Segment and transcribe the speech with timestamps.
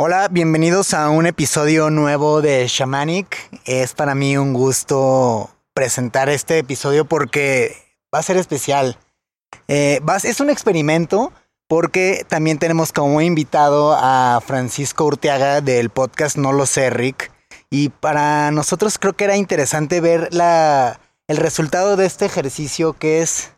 [0.00, 3.50] Hola, bienvenidos a un episodio nuevo de Shamanic.
[3.64, 7.74] Es para mí un gusto presentar este episodio porque
[8.14, 8.96] va a ser especial.
[9.66, 11.32] Eh, es un experimento
[11.66, 17.32] porque también tenemos como invitado a Francisco Urteaga del podcast No lo sé, Rick.
[17.68, 23.50] Y para nosotros creo que era interesante ver el resultado de este ejercicio que es,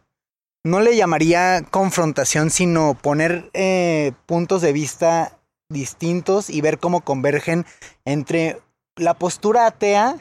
[0.65, 5.37] no le llamaría confrontación, sino poner eh, puntos de vista
[5.71, 7.65] distintos y ver cómo convergen
[8.05, 8.61] entre
[8.97, 10.16] la postura atea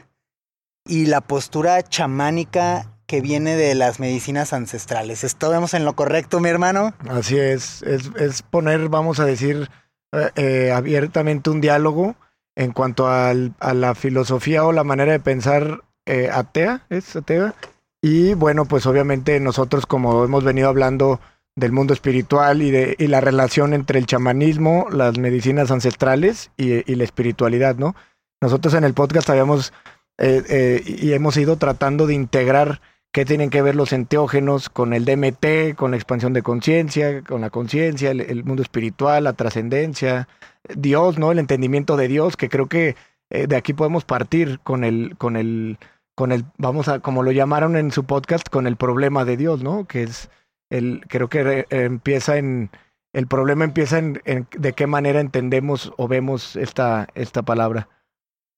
[0.86, 5.24] y la postura chamánica que viene de las medicinas ancestrales.
[5.24, 6.94] ¿Estamos en lo correcto, mi hermano?
[7.10, 9.70] Así es, es, poner, vamos a decir,
[10.14, 12.16] eh, eh, abiertamente un diálogo
[12.56, 17.56] en cuanto a la filosofía o la manera de pensar eh, atea, es atea.
[18.02, 21.20] Y bueno, pues obviamente nosotros como hemos venido hablando
[21.60, 26.96] del mundo espiritual y, de, y la relación entre el chamanismo, las medicinas ancestrales y,
[26.96, 27.96] la espiritualidad, ¿no?
[28.42, 29.74] Nosotros en el podcast habíamos
[30.18, 34.94] eh, eh, y hemos ido tratando de integrar qué tienen que ver los enteógenos con
[34.94, 40.30] el DMT, con la expansión de conciencia, con la conciencia, el, mundo espiritual, la trascendencia,
[40.76, 41.32] Dios, ¿no?
[41.32, 42.96] El entendimiento de Dios, que creo que
[43.30, 45.78] eh, de aquí podemos partir con el, con el,
[46.16, 49.62] con el, vamos a, como lo llamaron en su podcast, con el problema de Dios,
[49.62, 49.86] ¿no?
[49.86, 50.30] Que es
[50.70, 52.70] el, creo que empieza en,
[53.14, 57.88] el problema empieza en, de qué manera entendemos o vemos esta, esta palabra.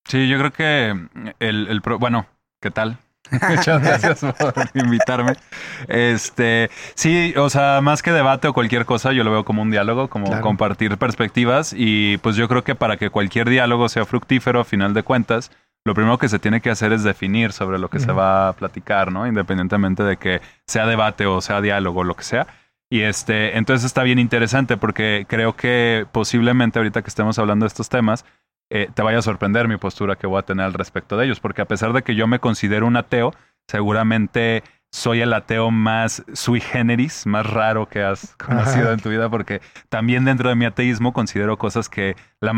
[0.06, 0.90] Sí, yo creo que
[1.40, 2.26] el, el bueno,
[2.60, 2.98] ¿qué tal?
[3.50, 5.34] Muchas gracias por invitarme.
[5.88, 9.72] Este, sí, o sea, más que debate o cualquier cosa, yo lo veo como un
[9.72, 14.60] diálogo, como compartir perspectivas y pues yo creo que para que cualquier diálogo sea fructífero,
[14.60, 15.52] a final de cuentas,
[15.84, 18.54] lo primero que se tiene que hacer es definir sobre lo que se va a
[18.54, 19.26] platicar, ¿no?
[19.26, 22.48] Independientemente de que sea debate o sea diálogo, o lo que sea.
[22.90, 27.68] Y este, entonces está bien interesante porque creo que posiblemente ahorita que estemos hablando de
[27.68, 28.26] estos temas,
[28.70, 31.40] eh, te vaya a sorprender mi postura que voy a tener al respecto de ellos,
[31.40, 33.34] porque a pesar de que yo me considero un ateo,
[33.68, 39.30] seguramente soy el ateo más sui generis, más raro que has conocido en tu vida,
[39.30, 42.54] porque también dentro de mi ateísmo considero cosas que la,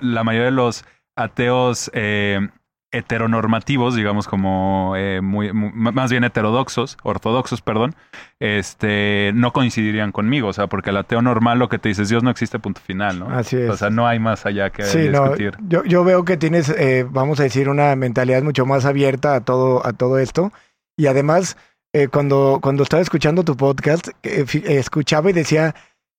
[0.00, 0.84] la mayoría de los
[1.16, 2.48] ateos eh,
[2.92, 7.94] heteronormativos, digamos como eh, muy, más bien heterodoxos, ortodoxos, perdón,
[8.38, 12.10] este, no coincidirían conmigo, o sea, porque el ateo normal lo que te dice es
[12.10, 13.30] Dios no existe, punto final, ¿no?
[13.30, 13.70] Así es.
[13.70, 15.56] O sea, no hay más allá que discutir.
[15.66, 19.40] yo, yo veo que tienes, eh, vamos a decir, una mentalidad mucho más abierta a
[19.40, 20.52] todo, a todo esto,
[20.96, 21.56] y además,
[21.94, 25.74] eh, cuando, cuando estaba escuchando tu podcast, escuchaba y decía,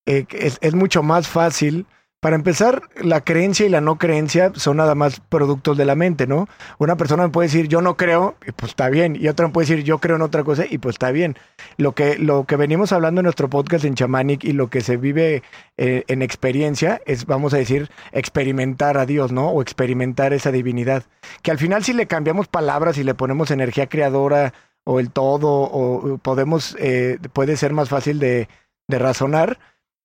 [0.06, 1.86] es, es mucho más fácil
[2.24, 6.26] para empezar, la creencia y la no creencia son nada más productos de la mente,
[6.26, 6.48] ¿no?
[6.78, 9.52] Una persona me puede decir yo no creo, y pues está bien, y otra me
[9.52, 11.36] puede decir yo creo en otra cosa, y pues está bien.
[11.76, 14.96] Lo que, lo que venimos hablando en nuestro podcast en Chamanic y lo que se
[14.96, 15.44] vive
[15.76, 19.50] eh, en experiencia es, vamos a decir, experimentar a Dios, ¿no?
[19.50, 21.04] O experimentar esa divinidad.
[21.42, 24.54] Que al final si le cambiamos palabras y le ponemos energía creadora
[24.86, 28.48] o el todo, o podemos, eh, puede ser más fácil de,
[28.88, 29.60] de razonar,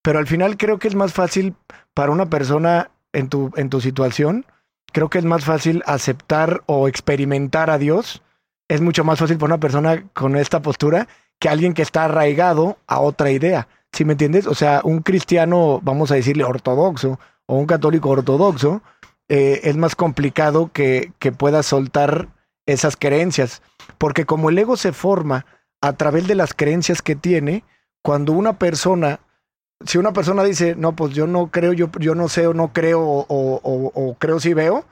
[0.08, 1.54] pero al final creo que es más fácil
[1.92, 4.46] para una persona en tu, en tu situación,
[4.90, 8.22] creo que es más fácil aceptar o experimentar a Dios.
[8.68, 11.08] Es mucho más fácil para una persona con esta postura
[11.38, 13.68] que alguien que está arraigado a otra idea.
[13.92, 14.46] ¿Sí me entiendes?
[14.46, 18.80] O sea, un cristiano, vamos a decirle ortodoxo, o un católico ortodoxo,
[19.28, 22.28] eh, es más complicado que, que pueda soltar
[22.64, 23.60] esas creencias.
[23.98, 25.44] Porque como el ego se forma
[25.82, 27.62] a través de las creencias que tiene,
[28.00, 29.20] cuando una persona
[29.84, 32.72] si una persona dice, no, pues yo no creo, yo, yo no sé o no
[32.72, 34.84] creo o, o, creo si veo,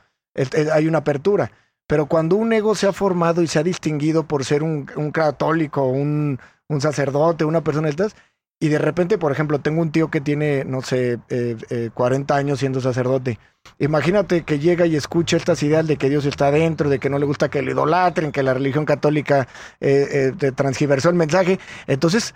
[0.72, 1.50] hay una apertura.
[1.86, 5.84] Pero cuando un ego se ha formado y se ha distinguido por ser un, católico,
[5.84, 6.38] un,
[6.80, 8.16] sacerdote, una persona de estas,
[8.58, 12.38] y de repente, por ejemplo, tengo un tío que tiene, no sé, eh, 40 eh,
[12.38, 13.38] años siendo sacerdote.
[13.78, 17.18] Imagínate que llega y escucha estas ideas de que Dios está dentro, de que no
[17.18, 19.46] le gusta que le idolatren, que la religión católica
[19.80, 21.58] eh, eh transgiversó el mensaje.
[21.86, 22.34] Entonces,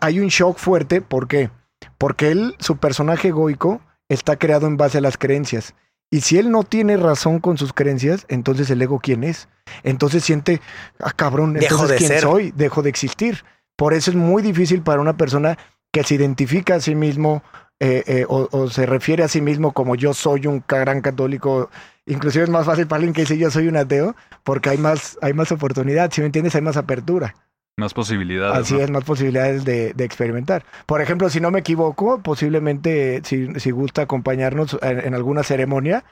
[0.00, 1.02] hay un shock fuerte.
[1.02, 1.50] ¿Por qué?
[1.50, 1.63] Porque
[2.20, 5.74] él, su personaje egoico, está creado en base a las creencias.
[6.10, 9.48] Y si él no tiene razón con sus creencias, entonces el ego quién es.
[9.82, 10.60] Entonces siente,
[11.00, 13.44] ah, cabrón, entonces quién soy, dejo de existir.
[13.76, 15.58] Por eso es muy difícil para una persona
[15.92, 17.42] que se identifica a sí mismo
[17.80, 21.70] eh, eh, o, se refiere a sí mismo como yo soy un gran católico.
[22.06, 25.18] Inclusive es más fácil para alguien que dice yo soy un ateo, porque hay más,
[25.20, 27.34] hay más oportunidad, si me entiendes, hay más apertura.
[27.76, 28.56] Más posibilidades.
[28.56, 30.64] Así es, más posibilidades de, experimentar.
[30.86, 36.04] Por ejemplo, si no me equivoco, posiblemente si, si gusta acompañarnos en, alguna ceremonia,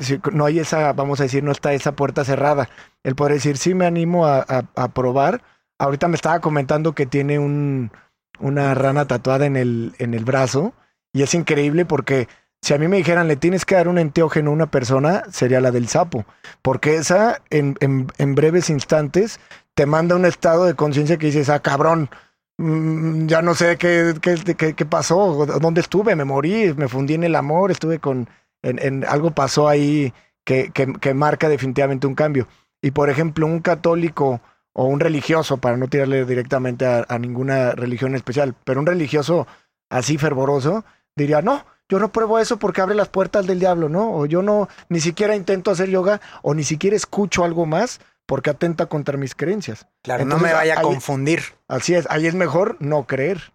[0.00, 2.68] si no hay esa, vamos a decir, no está esa puerta cerrada.
[3.04, 4.40] Él puede decir, sí me animo a,
[4.74, 5.42] a, probar.
[5.78, 7.92] Ahorita me estaba comentando que tiene un,
[8.40, 10.74] una rana tatuada en el, en el brazo
[11.12, 12.28] y es increíble porque
[12.60, 15.60] Si a mí me dijeran, le tienes que dar un enteógeno a una persona, sería
[15.60, 16.24] la del sapo.
[16.60, 19.38] Porque esa, en, en, en breves instantes,
[19.78, 22.10] te manda un estado de conciencia que dices, ah, cabrón,
[22.56, 27.22] mm, ya no sé qué, qué, qué, pasó, dónde estuve, me morí, me fundí en
[27.22, 28.28] el amor, estuve con,
[28.62, 32.48] en, en algo pasó ahí que, que, que, marca definitivamente un cambio.
[32.82, 34.40] Y por ejemplo, un católico
[34.72, 39.46] o un religioso, para no tirarle directamente a, a ninguna religión especial, pero un religioso
[39.90, 40.84] así fervoroso,
[41.14, 44.12] diría, no, yo no pruebo eso porque abre las puertas del diablo, ¿no?
[44.12, 48.50] O yo no, ni siquiera intento hacer yoga o ni siquiera escucho algo más porque
[48.50, 49.86] atenta contra mis creencias.
[50.02, 51.40] Claro, Entonces, no me vaya a ahí, confundir.
[51.66, 53.54] Así es, ahí es mejor no creer.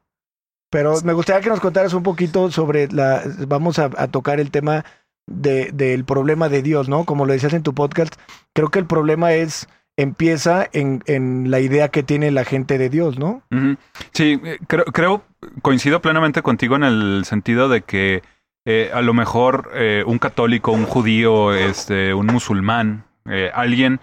[0.71, 4.49] Pero me gustaría que nos contaras un poquito sobre la, vamos a, a tocar el
[4.49, 4.83] tema
[5.27, 7.05] de, del problema de Dios, ¿no?
[7.05, 8.15] Como lo decías en tu podcast,
[8.53, 12.89] creo que el problema es empieza en, en, la idea que tiene la gente de
[12.89, 13.43] Dios, ¿no?
[13.51, 13.77] Uh -huh.
[14.11, 15.23] Sí, creo, creo,
[15.61, 18.23] coincido plenamente contigo en el sentido de que
[18.65, 23.99] eh, a lo mejor eh, un católico, un judío, este, un musulmán, eh, alguien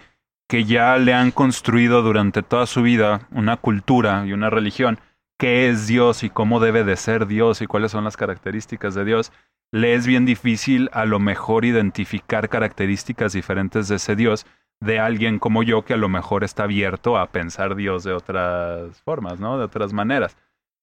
[0.51, 4.99] que ya le han construido durante toda su vida una cultura y una religión,
[5.39, 9.05] qué es Dios y cómo debe de ser Dios y cuáles son las características de
[9.05, 9.31] Dios,
[9.71, 14.45] le es bien difícil a lo mejor identificar características diferentes de ese Dios
[14.81, 19.01] de alguien como yo que a lo mejor está abierto a pensar Dios de otras
[19.03, 19.57] formas, ¿no?
[19.57, 20.37] De otras maneras.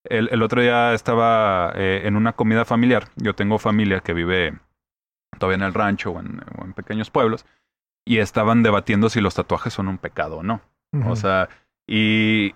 [0.05, 3.09] El, otro día estaba eh, en una comida familiar.
[3.17, 4.53] Yo tengo familia que vive
[5.37, 7.45] todavía en el rancho o en, pequeños pueblos
[8.07, 10.61] y estaban debatiendo si los tatuajes son un pecado o no.
[10.93, 11.11] Uh -huh.
[11.11, 11.49] O sea,
[11.85, 12.53] y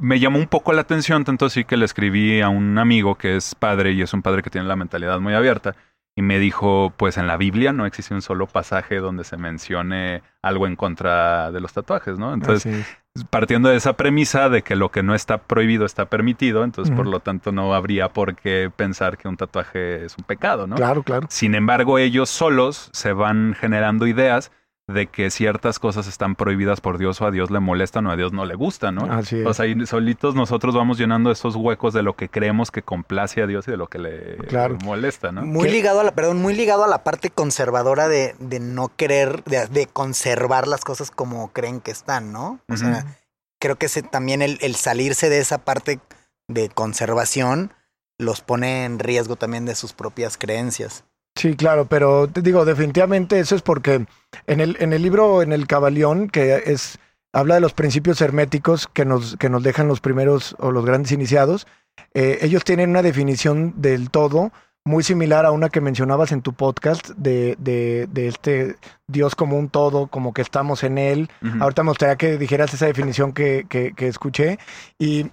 [0.00, 3.36] me llamó un poco la atención, tanto así que le escribí a un amigo que
[3.36, 5.76] es padre y es un padre que tiene la mentalidad muy abierta
[6.20, 10.22] y me dijo, pues en la Biblia no existe un solo pasaje donde se mencione
[10.42, 12.34] algo en contra de los tatuajes, ¿no?
[12.34, 12.86] Entonces,
[13.30, 16.94] partiendo de esa premisa de que lo que no está prohibido está permitido, entonces uh
[16.94, 16.98] -huh.
[16.98, 20.76] por lo tanto no habría por qué pensar que un tatuaje es un pecado, ¿no?
[20.76, 21.26] Claro, claro.
[21.30, 24.52] Sin embargo, ellos solos se van generando ideas
[24.92, 28.16] de que ciertas cosas están prohibidas por Dios o a Dios le molestan o a
[28.16, 29.12] Dios no le gustan, ¿no?
[29.12, 29.46] Así es.
[29.46, 33.42] O sea, y solitos nosotros vamos llenando esos huecos de lo que creemos que complace
[33.42, 34.76] a Dios y de lo que le claro.
[34.84, 35.42] molesta, ¿no?
[35.42, 35.72] Muy ¿Qué?
[35.72, 39.66] ligado a la, perdón, muy ligado a la parte conservadora de, de no querer, de,
[39.66, 42.60] de, conservar las cosas como creen que están, ¿no?
[42.68, 42.76] O uh -huh.
[42.76, 43.16] sea,
[43.60, 46.00] creo que ese, también el, el salirse de esa parte
[46.48, 47.72] de conservación
[48.18, 51.04] los pone en riesgo también de sus propias creencias.
[51.40, 54.04] Sí, claro, pero te digo, definitivamente eso es porque
[54.46, 56.98] en el, en el libro, en el Cabalión, que es,
[57.32, 61.12] habla de los principios herméticos que nos, que nos dejan los primeros o los grandes
[61.12, 61.66] iniciados,
[62.12, 64.52] eh, ellos tienen una definición del todo
[64.84, 68.76] muy similar a una que mencionabas en tu podcast de, de, de este
[69.06, 71.30] Dios como un todo, como que estamos en él.
[71.40, 71.62] Uh -huh.
[71.62, 74.58] Ahorita me gustaría que dijeras esa definición que, que, que escuché.
[74.98, 75.30] Y,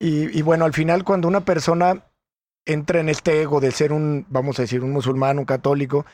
[0.00, 2.02] y, y bueno, al final cuando una persona
[2.66, 6.06] entra en este ego de ser un, vamos a decir, un musulmán, un católico,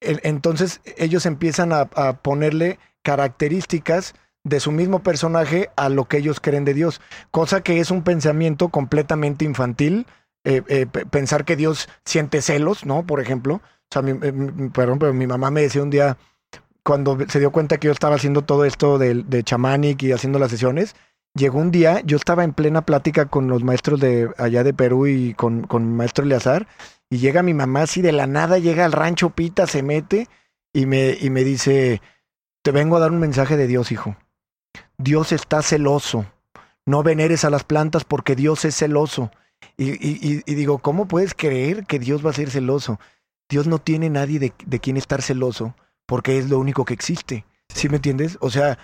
[0.00, 1.86] entonces ellos empiezan a,
[2.22, 4.14] ponerle características
[4.44, 7.00] de su mismo personaje a lo que ellos creen de Dios,
[7.30, 10.06] cosa que es un pensamiento completamente infantil,
[10.44, 13.04] eh, eh, pensar que Dios siente celos, ¿no?
[13.04, 13.60] Por ejemplo,
[14.02, 16.18] mi, eh, perdón, pero mi mamá me decía un día,
[16.84, 20.50] cuando se dio cuenta que yo estaba haciendo todo esto de chamanic y haciendo las
[20.52, 20.94] sesiones,
[21.36, 25.06] llegó un día, yo estaba en plena plática con los maestros de allá de Perú
[25.06, 26.66] y con, con maestro Eleazar,
[27.10, 30.28] y llega mi mamá así de la nada, llega al rancho Pita, se mete
[30.72, 32.02] y me, y me dice,
[32.62, 34.16] te vengo a dar un mensaje de Dios, hijo.
[34.98, 36.26] Dios está celoso.
[36.84, 39.30] No veneres a las plantas porque Dios es celoso.
[39.76, 42.98] Y, y, y, digo, ¿cómo puedes creer que Dios va a ser celoso?
[43.48, 45.74] Dios no tiene nadie de, de quien estar celoso
[46.06, 47.44] porque es lo único que existe.
[47.74, 48.38] ¿Sí me entiendes?
[48.40, 48.78] O sea,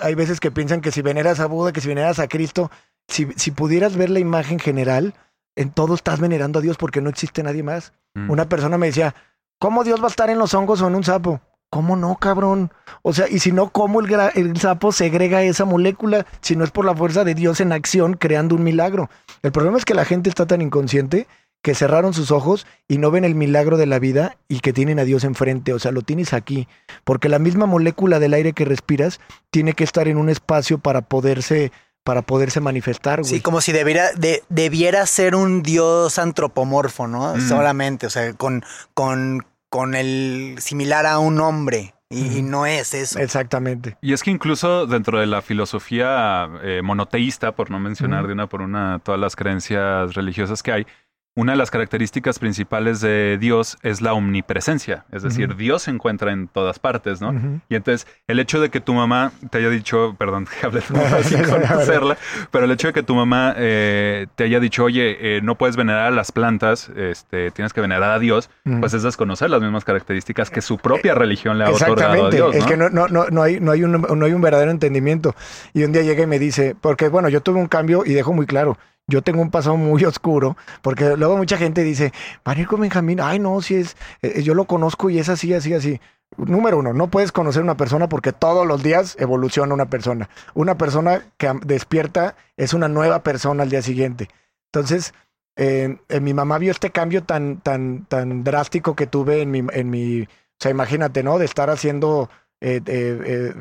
[0.00, 2.70] hay veces que piensan que si veneras a Buda, que si veneras a Cristo,
[3.08, 5.14] si, si pudieras ver la imagen general,
[5.56, 7.92] en todo estás venerando a Dios porque no existe nadie más.
[8.14, 8.30] Mm.
[8.30, 9.14] Una persona me decía,
[9.58, 11.40] ¿cómo Dios va a estar en los hongos o en un sapo?
[11.70, 12.70] ¿Cómo no, cabrón?
[13.00, 16.70] O sea, y si no, ¿cómo el, el, sapo segrega esa molécula si no es
[16.70, 19.08] por la fuerza de Dios en acción creando un milagro?
[19.42, 21.26] El problema es que la gente está tan inconsciente
[21.62, 24.98] que cerraron sus ojos y no ven el milagro de la vida y que tienen
[24.98, 26.68] a Dios enfrente, o sea, lo tienes aquí,
[27.04, 31.02] porque la misma molécula del aire que respiras tiene que estar en un espacio para
[31.02, 31.72] poderse
[32.04, 33.20] para poderse manifestar.
[33.20, 33.30] Güey.
[33.30, 37.36] Sí, como si debiera, de, debiera ser un dios antropomorfo, ¿no?
[37.36, 37.40] Mm.
[37.48, 41.94] Solamente, o sea, con, con, con el similar a un hombre.
[42.10, 42.36] Y, mm.
[42.38, 43.20] y, no es eso.
[43.20, 43.96] Exactamente.
[44.02, 48.26] Y es que incluso dentro de la filosofía eh, monoteísta, por no mencionar mm.
[48.26, 50.86] de una por una todas las creencias religiosas que hay,
[51.34, 55.56] una de las características principales de Dios es la omnipresencia, es decir.
[55.56, 57.32] Dios se encuentra en todas partes, ¿no?
[57.70, 61.42] Y entonces, el hecho de que tu mamá te haya dicho, perdón, que hablé sin
[61.50, 62.18] conocerla,
[62.50, 65.76] pero el hecho de que tu mamá eh, te haya dicho, oye, eh, no puedes
[65.76, 69.84] venerar a las plantas, este, tienes que venerar a Dios, pues es desconocer las mismas
[69.84, 72.68] características que su propia religión le ha otorgado a Exactamente, Dios, es ¿no?
[72.68, 75.34] que no, no, no, no hay, no, hay un, no hay un verdadero entendimiento.
[75.72, 78.34] Y un día llega y me dice, porque bueno, yo tuve un cambio y dejo
[78.34, 82.12] muy claro, yo tengo un pasado muy oscuro, porque luego mucha gente dice,
[82.44, 86.00] Marico Benjamín, ay no, si es, eh, yo lo conozco y es así, así, así.
[86.36, 90.30] Número uno, no puedes conocer una persona porque todos los días evoluciona una persona.
[90.54, 94.28] Una persona que despierta es una nueva persona al día siguiente.
[94.72, 95.12] Entonces,
[95.56, 99.62] eh, eh, mi mamá vio este cambio tan, tan, tan drástico que tuve en mi,
[99.72, 100.26] en mi, o
[100.58, 101.38] sea, imagínate, ¿no?
[101.38, 102.30] De estar haciendo
[102.62, 103.54] eh, eh, eh,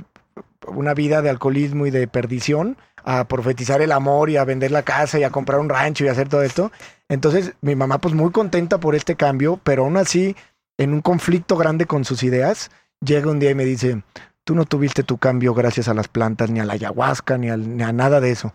[0.68, 4.84] una vida de alcoholismo y de perdición, a profetizar el amor y a vender la
[4.84, 6.72] casa y a comprar un rancho y a hacer todo esto.
[7.10, 10.36] Entonces, mi mamá, pues muy contenta por este cambio, pero aún así,
[10.78, 12.72] en un conflicto grande con sus ideas,
[13.04, 14.04] llega un día y me dice,
[14.44, 17.76] tú no tuviste tu cambio gracias a las plantas, ni a la ayahuasca, ni, al-
[17.78, 18.54] ni a nada de eso.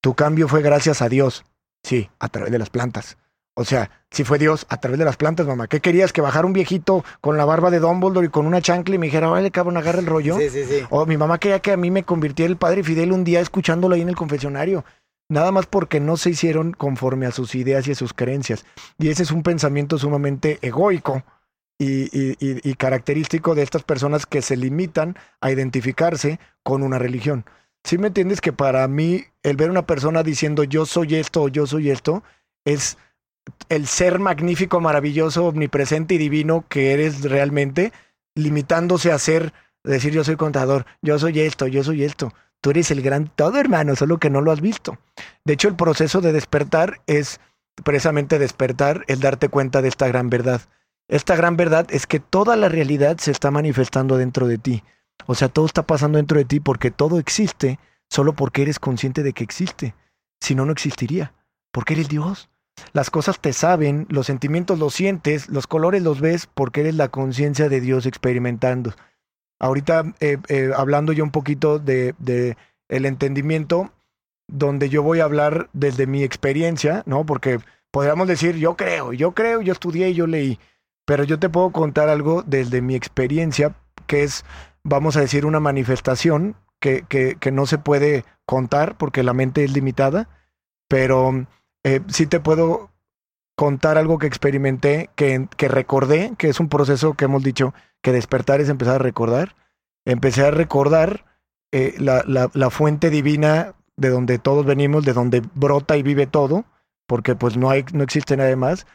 [0.00, 1.44] Tu cambio fue gracias a Dios.
[1.84, 3.16] Sí, a través de las plantas.
[3.54, 5.66] O sea, si fue Dios a través de las plantas, mamá.
[5.66, 6.12] ¿Qué querías?
[6.12, 9.06] ¿Que bajara un viejito con la barba de Dumbledore y con una chancla y me
[9.06, 10.38] dijera, vale, cabrón, agarra el rollo?
[10.38, 10.82] Sí, sí, sí.
[10.90, 13.94] O mi mamá quería que a mí me convirtiera el padre Fidel un día escuchándolo
[13.94, 14.84] ahí en el confesionario.
[15.28, 18.64] Nada más porque no se hicieron conforme a sus ideas y a sus creencias.
[18.98, 21.22] Y ese es un pensamiento sumamente egoico
[21.78, 26.98] y, y- y- y característico de estas personas que se limitan a identificarse con una
[26.98, 27.44] religión.
[27.84, 31.48] ¿Sí me entiendes que para mí el ver una persona diciendo yo soy esto o
[31.48, 32.22] yo soy esto
[32.64, 32.96] es
[33.68, 37.92] el ser magnífico, maravilloso, omnipresente y divino que eres realmente,
[38.34, 39.52] limitándose a ser,
[39.84, 42.32] decir yo soy contador, yo soy esto, yo soy esto.
[42.60, 44.98] Tú eres el gran todo, hermano, solo que no lo has visto.
[45.44, 47.40] De hecho, el proceso de despertar es
[47.82, 50.60] precisamente despertar, el darte cuenta de esta gran verdad.
[51.08, 54.84] Esta gran verdad es que toda la realidad se está manifestando dentro de ti.
[55.26, 59.22] O sea, todo está pasando dentro de ti porque todo existe solo porque eres consciente
[59.22, 59.94] de que existe.
[60.40, 61.34] Si no, no existiría.
[61.72, 62.50] Porque eres Dios.
[62.92, 67.08] Las cosas te saben, los sentimientos los sientes, los colores los ves porque eres la
[67.08, 68.92] conciencia de Dios experimentando.
[69.58, 72.56] Ahorita eh, eh, hablando yo un poquito de, de
[72.88, 73.92] el entendimiento,
[74.48, 77.24] donde yo voy a hablar desde mi experiencia, ¿no?
[77.24, 77.60] Porque
[77.90, 80.58] podríamos decir, yo creo, yo creo, yo estudié y yo leí,
[81.06, 83.74] pero yo te puedo contar algo desde mi experiencia,
[84.06, 84.44] que es,
[84.82, 89.64] vamos a decir, una manifestación que, que, que no se puede contar porque la mente
[89.64, 90.28] es limitada,
[90.88, 91.46] pero
[91.84, 92.90] eh, sí te puedo
[93.56, 98.12] contar algo que experimenté, que, que recordé, que es un proceso que hemos dicho que
[98.12, 99.54] despertar es empezar a recordar.
[100.04, 101.24] Empecé a recordar
[101.70, 106.26] eh, la, la, la fuente divina de donde todos venimos, de donde brota y vive
[106.26, 106.64] todo,
[107.06, 108.86] porque pues no hay, no existe nada más.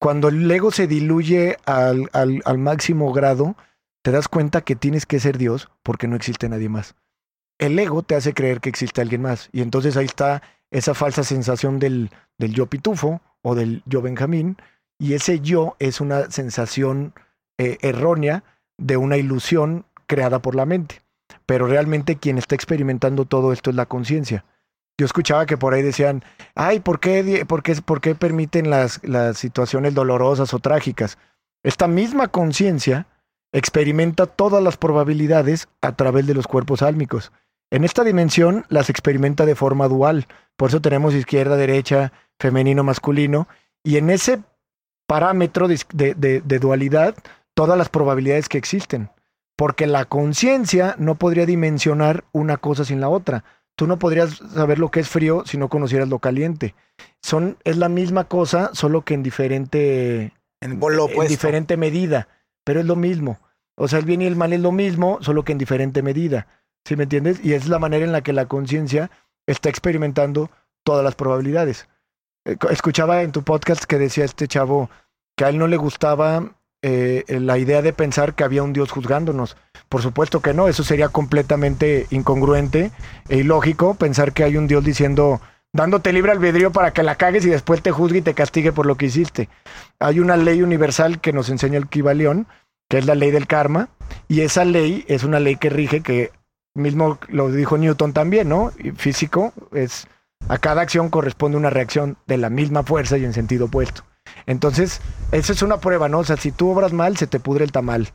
[0.00, 3.56] Cuando el ego se diluye al, al, al máximo grado,
[4.02, 6.94] te das cuenta que tienes que ser Dios porque no existe nadie más.
[7.58, 9.48] El ego te hace creer que existe alguien más.
[9.52, 14.56] Y entonces ahí está esa falsa sensación del, del yo pitufo o del yo Benjamín.
[14.98, 17.14] Y ese yo es una sensación
[17.58, 18.44] eh, errónea
[18.78, 21.02] de una ilusión creada por la mente.
[21.46, 24.44] Pero realmente quien está experimentando todo esto es la conciencia.
[24.98, 29.00] Yo escuchaba que por ahí decían, ay, ¿por qué, por qué, por qué permiten las,
[29.02, 31.18] las situaciones dolorosas o trágicas?
[31.64, 33.06] Esta misma conciencia
[33.52, 37.32] experimenta todas las probabilidades a través de los cuerpos álmicos.
[37.70, 40.26] En esta dimensión las experimenta de forma dual.
[40.56, 43.48] Por eso tenemos izquierda, derecha, femenino, masculino.
[43.82, 44.42] Y en ese
[45.06, 47.14] parámetro de, de, de dualidad,
[47.54, 49.10] todas las probabilidades que existen.
[49.56, 53.44] Porque la conciencia no podría dimensionar una cosa sin la otra.
[53.76, 56.74] Tú no podrías saber lo que es frío si no conocieras lo caliente.
[57.22, 60.32] Son, es la misma cosa, solo que en diferente,
[61.22, 62.28] En diferente medida.
[62.64, 63.38] Pero es lo mismo.
[63.76, 66.46] O sea, el bien y el mal es lo mismo, solo que en diferente medida.
[66.84, 67.40] ¿Sí me entiendes?
[67.42, 69.10] Y es la manera en la que la conciencia
[69.46, 70.50] está experimentando
[70.84, 71.88] todas las probabilidades.
[72.44, 74.90] Eh, Escuchaba en tu podcast que decía este chavo
[75.36, 78.90] que a él no le gustaba eh, la idea de pensar que había un Dios
[78.90, 79.56] juzgándonos.
[79.88, 82.90] Por supuesto que no, eso sería completamente incongruente
[83.30, 85.40] e ilógico pensar que hay un Dios diciendo,
[85.72, 88.84] dándote libre albedrío para que la cagues y después te juzgue y te castigue por
[88.84, 89.48] lo que hiciste.
[89.98, 92.46] Hay una ley universal que nos enseña el Kibalión,
[92.90, 93.88] que es la ley del karma,
[94.28, 96.30] y esa ley es una ley que rige, que
[96.74, 98.72] mismo lo dijo Newton también, ¿no?
[98.78, 100.06] Y Físico es
[100.48, 104.02] a cada acción corresponde una reacción de la misma fuerza y en sentido opuesto.
[104.46, 105.00] Entonces,
[105.32, 106.18] eso es una prueba, ¿no?
[106.18, 108.08] O sea, si tú obras mal, se te pudre el tamal.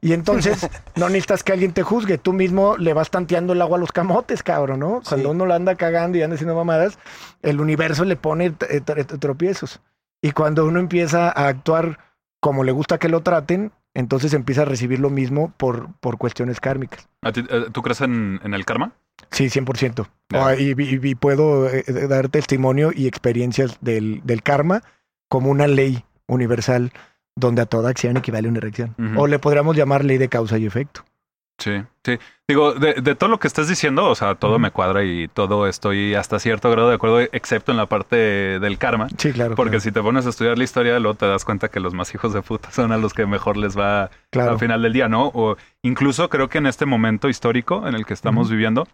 [0.00, 2.18] Y entonces, no necesitas que alguien te juzgue.
[2.18, 5.02] Tú mismo le vas tanteando el agua a los camotes, cabrón, ¿no?
[5.06, 5.34] Cuando Sí.
[5.34, 6.98] uno la anda cagando y anda haciendo mamadas,
[7.42, 9.80] el universo le pone eh, tropiezos.
[10.22, 11.98] Y cuando uno empieza a actuar
[12.40, 16.60] como le gusta que lo traten, entonces empieza a recibir lo mismo por, por cuestiones
[16.60, 17.08] kármicas.
[17.22, 18.92] ¿A ti- eh, ¿Tú crees en, en el karma?
[19.30, 20.06] Sí, 100%.
[20.30, 20.46] Ya.
[20.48, 24.82] Ah, y, y- y puedo eh, dar testimonio y experiencias del, del karma
[25.28, 26.92] como una ley universal
[27.34, 28.94] donde a toda acción equivale una reacción.
[29.16, 31.04] O le podríamos llamar ley de causa y efecto.
[31.58, 32.18] Sí, sí.
[32.46, 35.66] Digo, de, de todo lo que estás diciendo, o sea, todo me cuadra y todo
[35.66, 38.16] estoy hasta cierto grado de acuerdo, excepto en la parte
[38.60, 39.08] del karma.
[39.16, 39.54] Sí, claro.
[39.54, 41.94] Porque claro, si te pones a estudiar la historia, luego te das cuenta que los
[41.94, 44.52] más hijos de puta son a los que mejor les va claro.
[44.52, 45.30] al final del día, ¿no?
[45.34, 48.86] O incluso creo que en este momento histórico en el que estamos viviendo,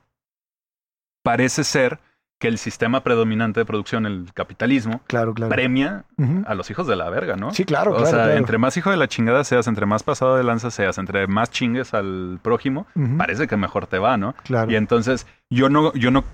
[1.25, 1.99] parece ser
[2.43, 5.49] que el sistema predominante de producción, el capitalismo, Claro, claro.
[5.49, 6.07] premia
[6.45, 7.55] a los hijos de la verga, ¿no?
[7.55, 8.11] Sí, claro, o claro.
[8.11, 8.33] sea, claro.
[8.37, 11.53] entre más hijo de la chingada seas, entre más pasado de lanza seas, entre más
[11.53, 14.35] chingues al prójimo, parece que mejor te va, ¿no?
[14.43, 14.73] Claro.
[14.73, 16.25] Y entonces yo no, yo no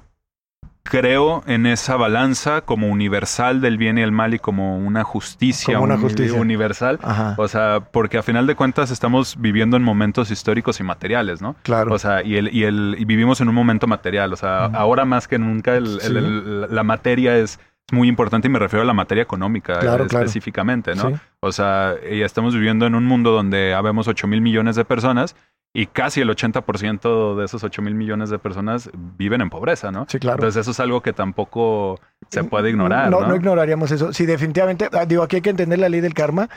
[0.88, 5.74] creo en esa balanza como universal del bien y el mal y como una justicia,
[5.74, 6.38] Como una justicia.
[6.40, 6.98] universal.
[7.02, 7.34] Ajá.
[7.38, 11.56] O sea, porque a final de cuentas estamos viviendo en momentos históricos y materiales, ¿no?
[11.62, 11.92] Claro.
[11.94, 14.32] O sea, y, el, y, el, y vivimos en un momento material.
[14.32, 16.16] O sea, ahora más que nunca el- el- Sí.
[16.16, 17.58] el- la materia es
[17.90, 20.26] muy importante y me refiero a la materia económica Claro, eh, claro.
[20.26, 21.08] específicamente, ¿no?
[21.08, 21.14] Sí.
[21.40, 25.34] O sea, y estamos viviendo en un mundo donde habemos 8 mil millones de personas
[25.74, 30.06] y casi el 80% de esos 8 mil millones de personas viven en pobreza, ¿no?
[30.08, 30.36] Sí, claro.
[30.38, 33.28] Entonces eso es algo que tampoco se puede ignorar, No, ¿no?
[33.28, 34.12] no ignoraríamos eso.
[34.12, 34.88] Sí, definitivamente.
[34.92, 36.48] ah, Digo, aquí hay que entender la ley del karma.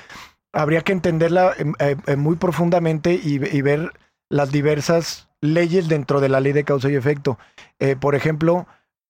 [0.54, 3.92] Habría que entenderla eh, eh, eh, muy profundamente y, y ver
[4.30, 7.38] las diversas leyes dentro de la ley de causa y efecto.
[7.80, 8.68] Eh, por ejemplo,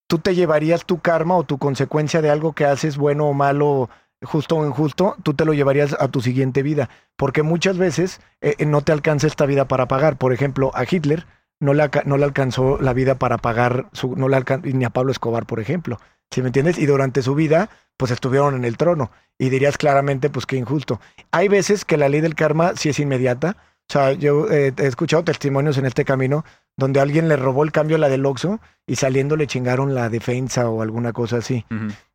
[0.08, 3.88] tú te llevarías tu karma o tu consecuencia de algo que haces bueno o malo,
[4.22, 6.88] justo o injusto, tú te lo llevarías a tu siguiente vida.
[7.16, 10.16] Porque muchas veces eh, eh, no te alcanza esta vida para pagar.
[10.16, 11.26] Por ejemplo, a Hitler
[11.60, 15.12] no le, no le alcanzó la vida para pagar, su, no le ni a Pablo
[15.12, 15.98] Escobar, por ejemplo.
[16.30, 16.78] ¿Sí me entiendes?
[16.78, 19.10] Y durante su vida, pues estuvieron en el trono.
[19.38, 21.00] Y dirías claramente, pues qué injusto.
[21.30, 23.56] Hay veces que la ley del karma sí es inmediata.
[23.88, 26.44] O sea, yo eh, he escuchado testimonios en este camino
[26.76, 30.08] donde alguien le robó el cambio a la del Oxxo y saliendo le chingaron la
[30.08, 31.64] defensa o alguna cosa así.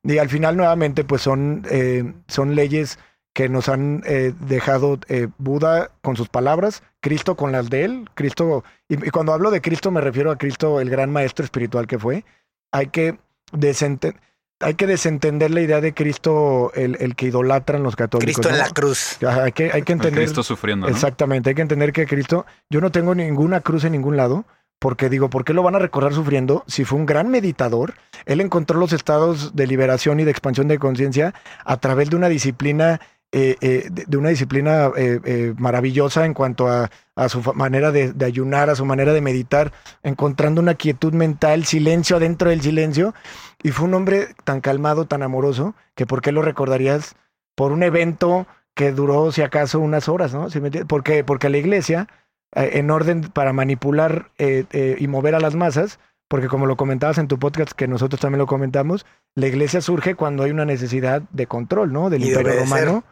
[0.04, 2.98] Y al final, nuevamente, pues son, eh, son leyes
[3.34, 8.10] que nos han eh, dejado eh, Buda con sus palabras, Cristo con las de él,
[8.16, 11.86] Cristo, y, y cuando hablo de Cristo me refiero a Cristo, el gran maestro espiritual
[11.86, 12.26] que fue.
[12.72, 13.20] Hay que,
[13.52, 14.16] desente-
[14.60, 18.36] hay que desentender la idea de Cristo, el, el que idolatran los católicos.
[18.36, 19.18] Cristo en la cruz.
[19.24, 20.24] Hay que, hay que El entender.
[20.24, 20.94] Cristo sufriendo, ¿no?
[20.94, 24.46] Exactamente, hay que entender que Cristo, yo no tengo ninguna cruz en ningún lado,
[24.80, 26.64] porque digo, ¿por qué lo van a recordar sufriendo?
[26.68, 30.80] Si fue un gran meditador, él encontró los estados de liberación y de expansión de
[30.80, 31.34] conciencia
[31.66, 36.34] a través de una disciplina, eh, eh, de, de una disciplina eh, eh, maravillosa en
[36.34, 40.76] cuanto a, a su manera de, de ayunar, a su manera de meditar, encontrando una
[40.76, 43.14] quietud mental, silencio adentro del silencio,
[43.62, 47.16] y fue un hombre tan calmado, tan amoroso, que ¿por qué lo recordarías
[47.56, 50.50] por un evento que duró, si acaso, unas horas, ¿no?
[50.50, 50.70] ¿Sí me?
[50.70, 52.08] Porque, porque la iglesia,
[52.56, 57.18] eh, en orden para manipular eh, y mover a las masas, porque como lo comentabas
[57.18, 61.24] en tu podcast, que nosotros también lo comentamos, la iglesia surge cuando hay una necesidad
[61.32, 62.10] de control, ¿no?
[62.10, 63.04] Del Y imperio romano,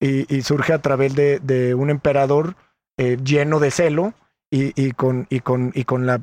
[0.00, 2.54] y, y surge a través de, de un emperador
[2.96, 4.14] eh, lleno de celo
[4.50, 6.20] y, y con, y con, y con la,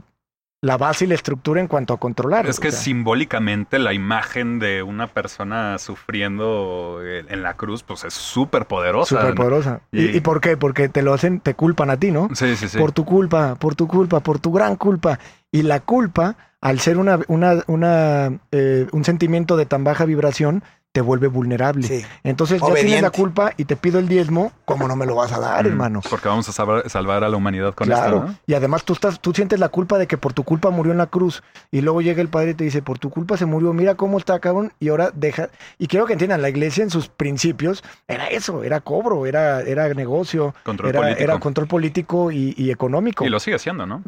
[0.62, 2.48] la base y la estructura en cuanto a controlar.
[2.48, 2.80] Es que o sea.
[2.80, 9.20] simbólicamente la imagen de una persona sufriendo en en la cruz, pues es súper poderosa.
[9.20, 9.82] Súper poderosa.
[9.92, 10.58] ¿Y, Y- y por qué?
[10.58, 12.30] Porque te lo hacen, te culpan a ti, ¿no?
[12.34, 12.78] Sí, sí, sí.
[12.78, 15.20] Por tu culpa, por tu culpa, por tu gran culpa.
[15.52, 20.64] Y la culpa, al ser una, una, una, eh, un sentimiento de tan baja vibración,
[20.96, 21.86] te vuelve vulnerable.
[21.86, 22.06] Sí.
[22.24, 23.18] Entonces ya tienes la Obediente.
[23.20, 26.00] culpa y te pido el diezmo, ¿cómo no me lo vas a dar, Mm, hermano?
[26.10, 28.16] Porque vamos a salvar, salvar a la humanidad con claro.
[28.20, 28.36] esto, ¿no?
[28.48, 30.98] Y además tú estás, tú sientes la culpa de que por tu culpa murió en
[30.98, 31.44] la cruz.
[31.70, 34.18] Y luego llega el padre y te dice, por tu culpa se murió, mira cómo
[34.18, 34.72] está, cabrón.
[34.80, 35.50] Y ahora deja.
[35.80, 39.94] Y quiero que entiendan, la iglesia en sus principios era eso, era cobro, era, era
[39.94, 41.24] negocio, Control era, político.
[41.24, 43.26] era control político y, y económico.
[43.26, 44.02] Y lo sigue haciendo, ¿no?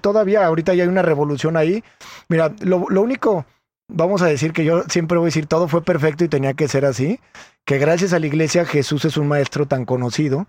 [0.00, 1.84] Todavía, ahorita ya hay una revolución ahí.
[2.28, 3.44] Mira, lo, lo único,
[3.92, 6.68] vamos a decir que yo siempre voy a decir, todo fue perfecto y tenía que
[6.68, 7.20] ser así,
[7.64, 10.46] que gracias a la iglesia Jesús es un maestro tan conocido.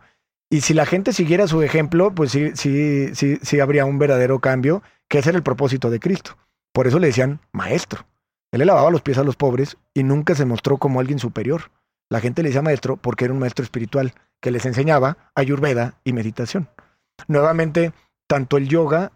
[0.50, 4.40] Y si la gente siguiera su ejemplo, pues sí, sí, sí, sí habría un verdadero
[4.40, 6.38] cambio, que ese era el propósito de Cristo.
[6.74, 8.06] Por eso le decían maestro.
[8.52, 11.72] Él le lavaba los pies a los pobres y nunca se mostró como alguien superior.
[12.10, 16.14] La gente le decía maestro porque era un maestro espiritual que les enseñaba ayurveda y
[16.14, 16.70] meditación.
[17.28, 17.94] Nuevamente,
[18.28, 19.12] tanto el yoga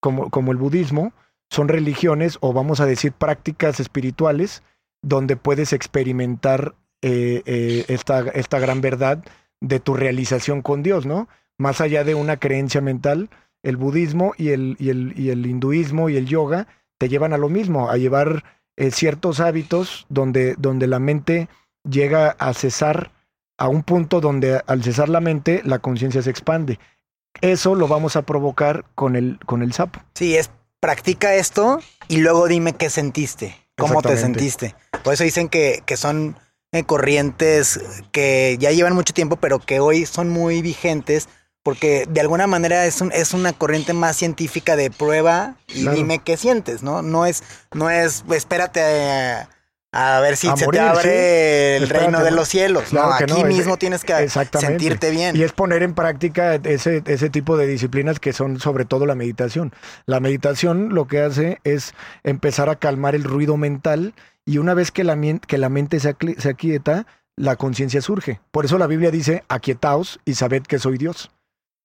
[0.00, 1.12] como, como el budismo
[1.50, 4.62] son religiones o vamos a decir prácticas espirituales
[5.02, 9.24] donde puedes experimentar eh, eh, esta, esta gran verdad
[9.60, 11.28] de tu realización con Dios, ¿no?
[11.58, 13.30] Más allá de una creencia mental,
[13.62, 16.66] el budismo y el, y el, y el hinduismo y el yoga
[16.98, 18.44] te llevan a lo mismo, a llevar
[18.76, 21.48] eh, ciertos hábitos donde, donde la mente
[21.88, 23.12] llega a cesar
[23.58, 26.78] a un punto donde al cesar la mente, la conciencia se expande.
[27.42, 30.00] Eso lo vamos a provocar con el, con el sapo.
[30.14, 34.74] Sí, es practica esto y luego dime qué sentiste, cómo te sentiste.
[35.04, 36.38] Por eso dicen que, que son
[36.72, 37.80] eh, corrientes
[38.12, 41.28] que ya llevan mucho tiempo, pero que hoy son muy vigentes.
[41.62, 45.94] Porque de alguna manera es, un, es una corriente más científica de prueba y Claro.
[45.98, 47.02] dime qué sientes, ¿no?
[47.02, 47.42] No es,
[47.74, 49.48] no es espérate a,
[49.92, 51.08] a ver si A se morir, te abre sí.
[51.78, 52.84] el Espérate, reino de los cielos.
[52.90, 55.34] Claro no, que aquí no, es- mismo tienes que sentirte bien.
[55.36, 59.14] Y es poner en práctica ese, ese tipo de disciplinas que son sobre todo la
[59.14, 59.72] meditación.
[60.06, 64.14] La meditación lo que hace es empezar a calmar el ruido mental
[64.46, 68.40] y una vez que la, mien- que la mente se, se aquieta, la conciencia surge.
[68.52, 71.30] Por eso la Biblia dice, aquietaos y sabed que soy Dios.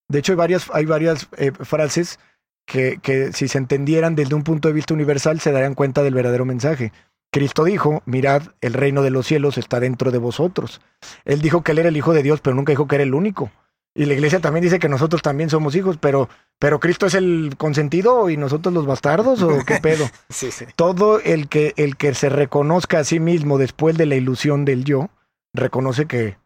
[0.09, 2.19] De hecho, hay varias, hay varias eh, frases
[2.67, 6.13] que, que si se entendieran desde un punto de vista universal se darían cuenta del
[6.13, 6.91] verdadero mensaje.
[7.35, 10.79] Cristo dijo, mirad, el reino de los cielos está dentro de vosotros.
[11.25, 13.13] Él dijo que él era el hijo de Dios, pero nunca dijo que era el
[13.13, 13.51] único.
[13.93, 17.55] Y la iglesia también dice que nosotros también somos hijos, pero, pero Cristo es el
[17.57, 20.09] consentido y nosotros los bastardos o qué pedo.
[20.29, 20.63] Sí, sí.
[20.77, 24.85] Todo el que, el que se reconozca a sí mismo después de la ilusión del
[24.85, 25.09] yo,
[25.53, 26.37] reconoce que,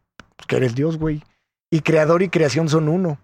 [0.48, 1.22] que eres Dios, güey.
[1.70, 3.20] Y creador y creación son uno.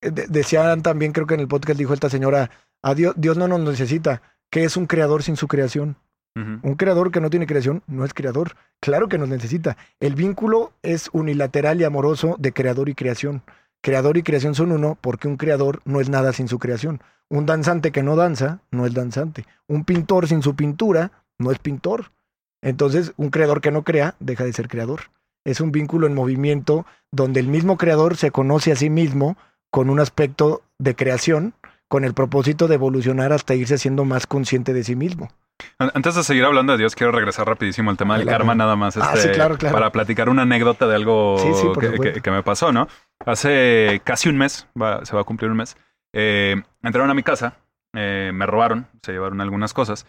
[0.00, 2.50] Eh, de- decían también, creo que en el podcast dijo esta señora,
[2.82, 4.22] a Dios, Dios no nos necesita.
[4.50, 5.98] ¿Qué es un creador sin su creación?
[6.36, 8.56] Un creador que no tiene creación no es creador.
[8.80, 9.78] Claro que nos necesita.
[10.00, 13.42] El vínculo es unilateral y amoroso de creador y creación.
[13.80, 17.00] Creador y creación son uno porque un creador no es nada sin su creación.
[17.30, 19.46] Un danzante que no danza no es danzante.
[19.66, 22.12] Un pintor sin su pintura no es pintor.
[22.60, 25.04] Entonces, un creador que no crea deja de ser creador.
[25.44, 29.38] Es un vínculo en movimiento donde el mismo creador se conoce a sí mismo
[29.70, 31.54] con un aspecto de creación,
[31.88, 35.30] con el propósito de evolucionar hasta irse siendo más consciente de sí mismo.
[35.78, 38.38] An- Antes de seguir hablando de Dios, quiero regresar rapidísimo al tema del Adelante.
[38.38, 39.74] karma, nada más Ah, este, sí, claro, claro.
[39.74, 42.14] para platicar una anécdota de algo Sí, sí, por que, supuesto.
[42.14, 42.88] que- que me pasó, ¿no?
[43.24, 45.76] Hace casi un mes, va- se va a cumplir un mes,
[46.14, 47.54] eh, entraron a mi casa,
[47.94, 50.06] eh, me robaron, se llevaron algunas cosas.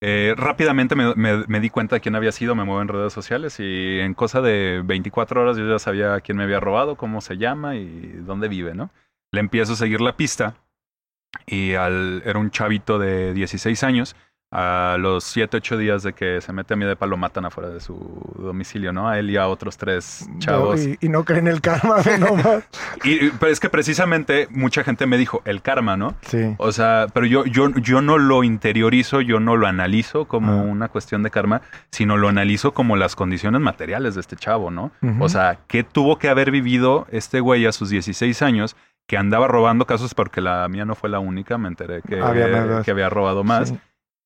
[0.00, 3.12] Eh, rápidamente me, me- me di cuenta de quién había sido, me muevo en redes
[3.12, 7.20] sociales y en cosa de 24 horas yo ya sabía quién me había robado, cómo
[7.20, 8.90] se llama y dónde vive, ¿no?
[9.32, 10.54] Le empiezo a seguir la pista
[11.46, 14.14] y al, era un chavito de 16 años.
[14.50, 17.68] A los 7, 8 días de que se mete a mi depa lo matan afuera
[17.68, 17.94] de su
[18.38, 19.06] domicilio, ¿no?
[19.06, 20.80] A él y a otros tres chavos.
[20.80, 22.64] No, y, y no creen el karma, ve nomás.
[23.04, 26.14] Y, pero es que precisamente mucha gente me dijo, el karma, ¿no?
[26.22, 26.54] Sí.
[26.56, 30.62] O sea, pero yo, yo, yo no lo interiorizo, yo no lo analizo como Ah.
[30.62, 34.92] una cuestión de karma, sino lo analizo como las condiciones materiales de este chavo, ¿no?
[35.20, 39.46] O sea, ¿qué tuvo que haber vivido este güey a sus 16 años que andaba
[39.46, 40.14] robando casos?
[40.14, 42.84] Porque la mía no fue la única, me enteré que Había más.
[42.86, 43.68] que había robado más.
[43.68, 43.78] Sí.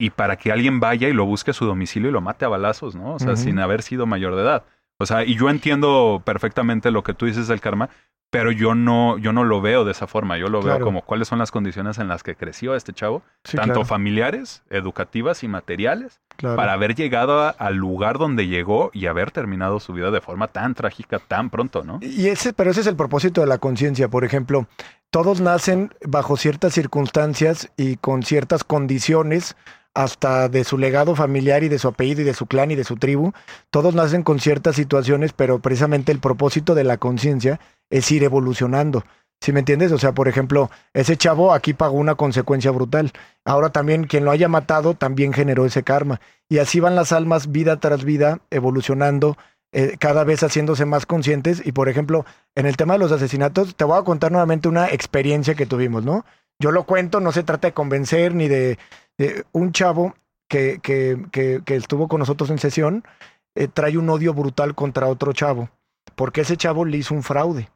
[0.02, 2.48] Y para que alguien vaya y lo busque a su domicilio y lo mate a
[2.48, 3.14] balazos, ¿no?
[3.14, 4.64] O sea, sin haber sido mayor de edad.
[4.98, 7.88] O sea, y yo entiendo perfectamente lo que tú dices del karma,
[8.30, 10.38] pero yo no, yo no lo veo de esa forma.
[10.38, 10.78] Yo lo Claro.
[10.78, 13.86] veo como cuáles son las condiciones en las que creció este chavo, Sí, tanto claro,
[13.86, 16.56] familiares, educativas y materiales, claro.
[16.56, 20.48] para haber llegado a- al lugar donde llegó y haber terminado su vida de forma
[20.48, 21.98] tan trágica tan pronto, ¿no?
[22.00, 24.08] Y ese, pero ese es el propósito de la conciencia.
[24.08, 24.66] Por ejemplo,
[25.10, 29.56] todos nacen bajo ciertas circunstancias y con ciertas condiciones,
[29.94, 32.84] hasta de su legado familiar y de su apellido y de su clan y de
[32.84, 33.32] su tribu.
[33.70, 39.04] Todos nacen con ciertas situaciones, pero precisamente el propósito de la conciencia es ir evolucionando.
[39.42, 39.90] ¿Sí me entiendes?
[39.90, 43.10] O sea, por ejemplo, ese chavo aquí pagó una consecuencia brutal.
[43.44, 46.20] Ahora también quien lo haya matado también generó ese karma.
[46.48, 49.36] Y así van las almas vida tras vida evolucionando,
[49.72, 51.60] eh, cada vez haciéndose más conscientes.
[51.66, 52.24] Y por ejemplo,
[52.54, 56.04] en el tema de los asesinatos, te voy a contar nuevamente una experiencia que tuvimos,
[56.04, 56.24] ¿no?
[56.58, 58.78] Yo lo cuento, no se trata de convencer ni de,
[59.52, 60.14] un chavo
[60.48, 63.04] que, que, que, que estuvo con nosotros en sesión,
[63.54, 65.70] eh, trae un odio brutal contra otro chavo,
[66.14, 67.68] porque ese chavo le hizo un fraude.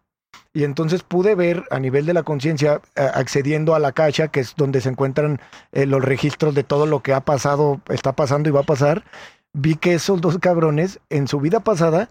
[0.52, 4.54] Y entonces pude ver a nivel de la conciencia, accediendo a la cacha, que es
[4.56, 5.40] donde se encuentran
[5.72, 9.04] eh, los registros de todo lo que ha pasado, está pasando y va a pasar,
[9.52, 12.08] vi que esos dos cabrones en su vida pasada,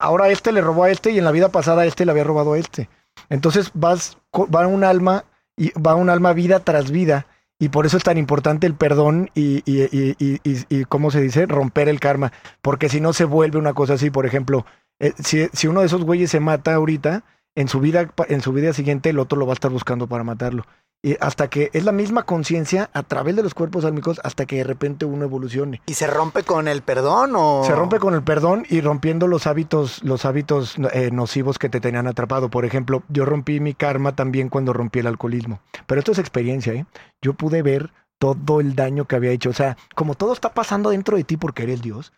[0.00, 2.54] ahora este le robó a este y en la vida pasada este le había robado
[2.54, 2.88] a este.
[3.28, 5.24] Entonces vas, va un alma
[5.58, 7.26] y va un alma vida tras vida
[7.58, 11.46] y por eso es tan importante el perdón y, y, y, y, ¿cómo se dice?
[11.46, 14.64] Romper el karma, porque si no se vuelve una cosa así, por ejemplo,
[15.00, 17.24] eh, si, si uno de esos güeyes se mata ahorita,
[17.58, 20.22] en su vida, en su vida siguiente el otro lo va a estar buscando para
[20.22, 20.64] matarlo.
[21.02, 24.56] Y hasta que es la misma conciencia a través de los cuerpos álmicos hasta que
[24.56, 25.82] de repente uno evolucione.
[25.86, 27.62] ¿Y se rompe con el perdón o...?
[27.64, 31.80] Se rompe con el perdón y rompiendo los hábitos, los hábitos eh, nocivos que te
[31.80, 32.48] tenían atrapado.
[32.48, 35.60] Por ejemplo, yo rompí mi karma también cuando rompí el alcoholismo.
[35.86, 36.86] Pero esto es experiencia, ¿eh?
[37.22, 39.50] Yo pude ver todo el daño que había hecho.
[39.50, 42.12] O sea, como todo está pasando dentro de ti porque eres Dios,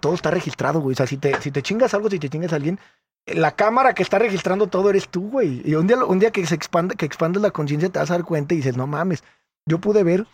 [0.00, 0.92] todo está registrado, güey.
[0.92, 2.78] O sea, si te, si te chingas algo, si te chingas a alguien,
[3.26, 5.62] la cámara que está registrando todo eres tú, güey.
[5.64, 8.14] Y un día, un día que se expande, que expandes la conciencia, te vas a
[8.14, 9.24] dar cuenta y dices, no mames.
[9.66, 10.26] Yo pude ver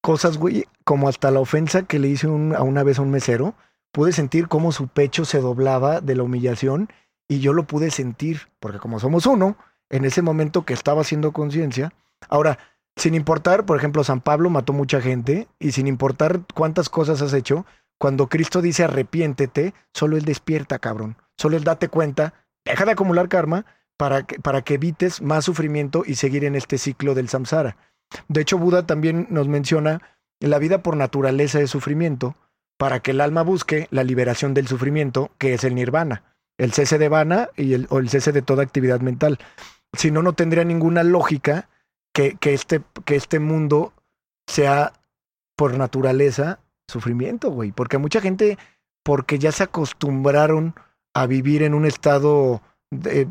[0.00, 3.54] cosas, güey, como hasta la ofensa que le hice a una vez a un mesero.
[3.92, 6.88] Pude sentir cómo su pecho se doblaba de la humillación
[7.28, 9.56] y yo lo pude sentir, porque como somos uno,
[9.90, 11.92] en ese momento que estaba haciendo conciencia.
[12.28, 12.58] Ahora,
[12.96, 17.32] sin importar, por ejemplo, San Pablo mató mucha gente y sin importar cuántas cosas has
[17.32, 17.64] hecho,
[17.98, 21.16] cuando Cristo dice arrepiéntete, solo Él despierta, cabrón.
[21.36, 22.34] Solo Él date cuenta,
[22.64, 26.78] deja de acumular karma para que, para que evites más sufrimiento y seguir en este
[26.78, 27.76] ciclo del samsara.
[28.28, 30.00] De hecho, Buda también nos menciona
[30.40, 32.36] la vida por naturaleza es sufrimiento
[32.78, 36.98] para que el alma busque la liberación del sufrimiento, que es el nirvana, el cese
[36.98, 39.38] de vana y el, o el cese de toda actividad mental.
[39.94, 41.68] Si no, no tendría ninguna lógica
[42.14, 43.92] que, que, este, que este mundo
[44.46, 44.92] sea
[45.56, 47.70] por naturaleza sufrimiento, güey.
[47.72, 48.58] Porque mucha gente,
[49.04, 50.74] porque ya se acostumbraron
[51.14, 53.28] a vivir en un estado de, eh,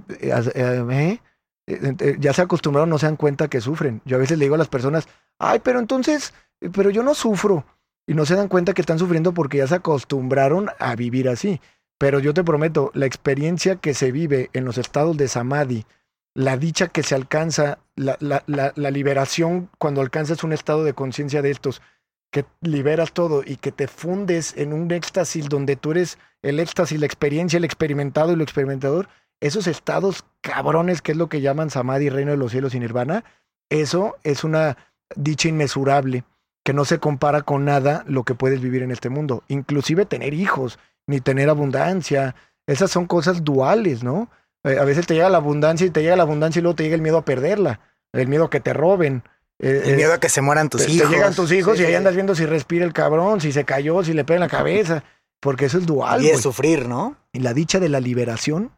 [0.53, 1.19] eh,
[1.67, 4.01] eh, ya se acostumbraron, no se dan cuenta que sufren.
[4.05, 5.07] Yo a veces le digo a las personas,
[5.39, 6.33] ay, pero entonces,
[6.73, 7.65] pero yo no sufro.
[8.09, 11.59] Y no se dan cuenta que están sufriendo porque ya se acostumbraron a vivir así.
[11.97, 15.85] Pero yo te prometo, la experiencia que se vive en los estados de samadhi,
[16.33, 21.81] la dicha que se alcanza, la liberación cuando alcanzas un estado de conciencia de estos,
[22.31, 26.99] que liberas todo y que te fundes en un éxtasis donde tú eres el éxtasis,
[26.99, 29.07] la experiencia, el experimentado y lo experimentador,
[29.39, 33.23] esos estados cabrones, que es lo que llaman samadhi, reino de los cielos y nirvana,
[33.69, 34.77] eso es una
[35.15, 36.23] dicha inmesurable
[36.63, 40.33] que no se compara con nada lo que puedes vivir en este mundo, inclusive tener
[40.33, 42.35] hijos, ni tener abundancia,
[42.67, 44.29] esas son cosas duales, ¿no?
[44.63, 46.83] Eh, a veces te llega la abundancia y te llega la abundancia y luego te
[46.83, 47.79] llega el miedo a perderla,
[48.11, 49.23] el miedo a que te roben.
[49.59, 51.09] Eh, El miedo a que se mueran tus te, hijos.
[51.09, 53.65] te llegan tus hijos Sí, y ahí andas viendo si respira el cabrón, si se
[53.65, 55.03] cayó, si le pega en la cabeza,
[55.39, 56.23] porque eso es dual.
[56.23, 56.41] Y güey.
[56.41, 57.15] sufrir, ¿no?
[57.33, 58.71] Y la dicha de la liberación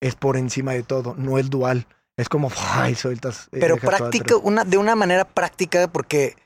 [0.00, 1.86] es por encima de todo, no es dual.
[2.16, 3.48] Es como, ay, sueltas.
[3.52, 6.36] eh, Pero práctica, una, de una manera práctica, porque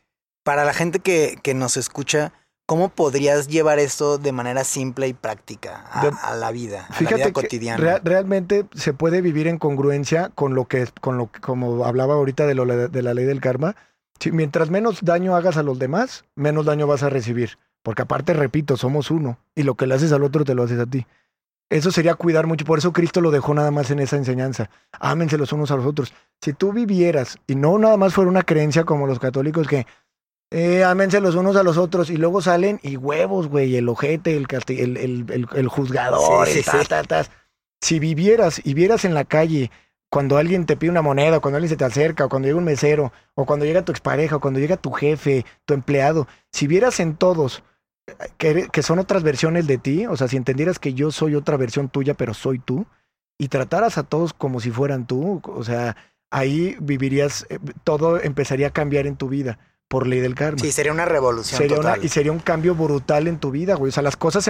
[0.43, 2.33] para la gente que, que nos escucha,
[2.69, 7.15] ¿cómo podrías llevar esto de manera simple y práctica a, la vida, a la Fíjate
[7.17, 7.79] vida que cotidiana?
[7.83, 12.15] rea- realmente se puede vivir en congruencia con lo que, con lo que- como hablaba
[12.15, 13.75] ahorita de, lo, de la ley del karma.
[14.21, 17.59] Si- mientras menos daño hagas a los demás, menos daño vas a recibir.
[17.83, 19.39] Porque aparte, repito, somos uno.
[19.55, 21.07] Y lo que le haces al otro te lo haces a ti.
[21.71, 22.67] Eso sería cuidar mucho.
[22.67, 24.69] Por eso Cristo lo dejó nada más en esa enseñanza.
[24.93, 26.13] Ámense los unos a los otros.
[26.43, 29.87] Si tú vivieras y no nada más fuera una creencia como los católicos que
[30.51, 34.37] eh, ámense los unos a los otros y luego salen y huevos, güey, el ojete,
[34.37, 34.47] el,
[34.97, 37.09] el, el, juzgador, Sí, sí, el ta, sí.
[37.09, 37.31] ta, ta.
[37.81, 39.71] Si vivieras y vieras en la calle
[40.11, 42.59] cuando alguien te pide una moneda, o cuando alguien se te acerca, o cuando llega
[42.59, 46.67] un mesero, o cuando llega tu expareja, o cuando llega tu jefe, tu empleado, si
[46.67, 47.63] vieras en todos
[48.07, 51.35] eh, que, que son otras versiones de ti, o sea, si entendieras que yo soy
[51.35, 52.87] otra versión tuya, pero soy tú,
[53.39, 55.95] y trataras a todos como si fueran tú, o sea,
[56.31, 59.59] ahí vivirías, eh, todo empezaría a cambiar en tu vida
[59.89, 60.59] por ley del karma.
[60.61, 62.05] Sí, sería una revolución Sería una- total.
[62.05, 63.89] y sería un cambio brutal en tu vida, güey.
[63.89, 64.49] O sea, las cosas,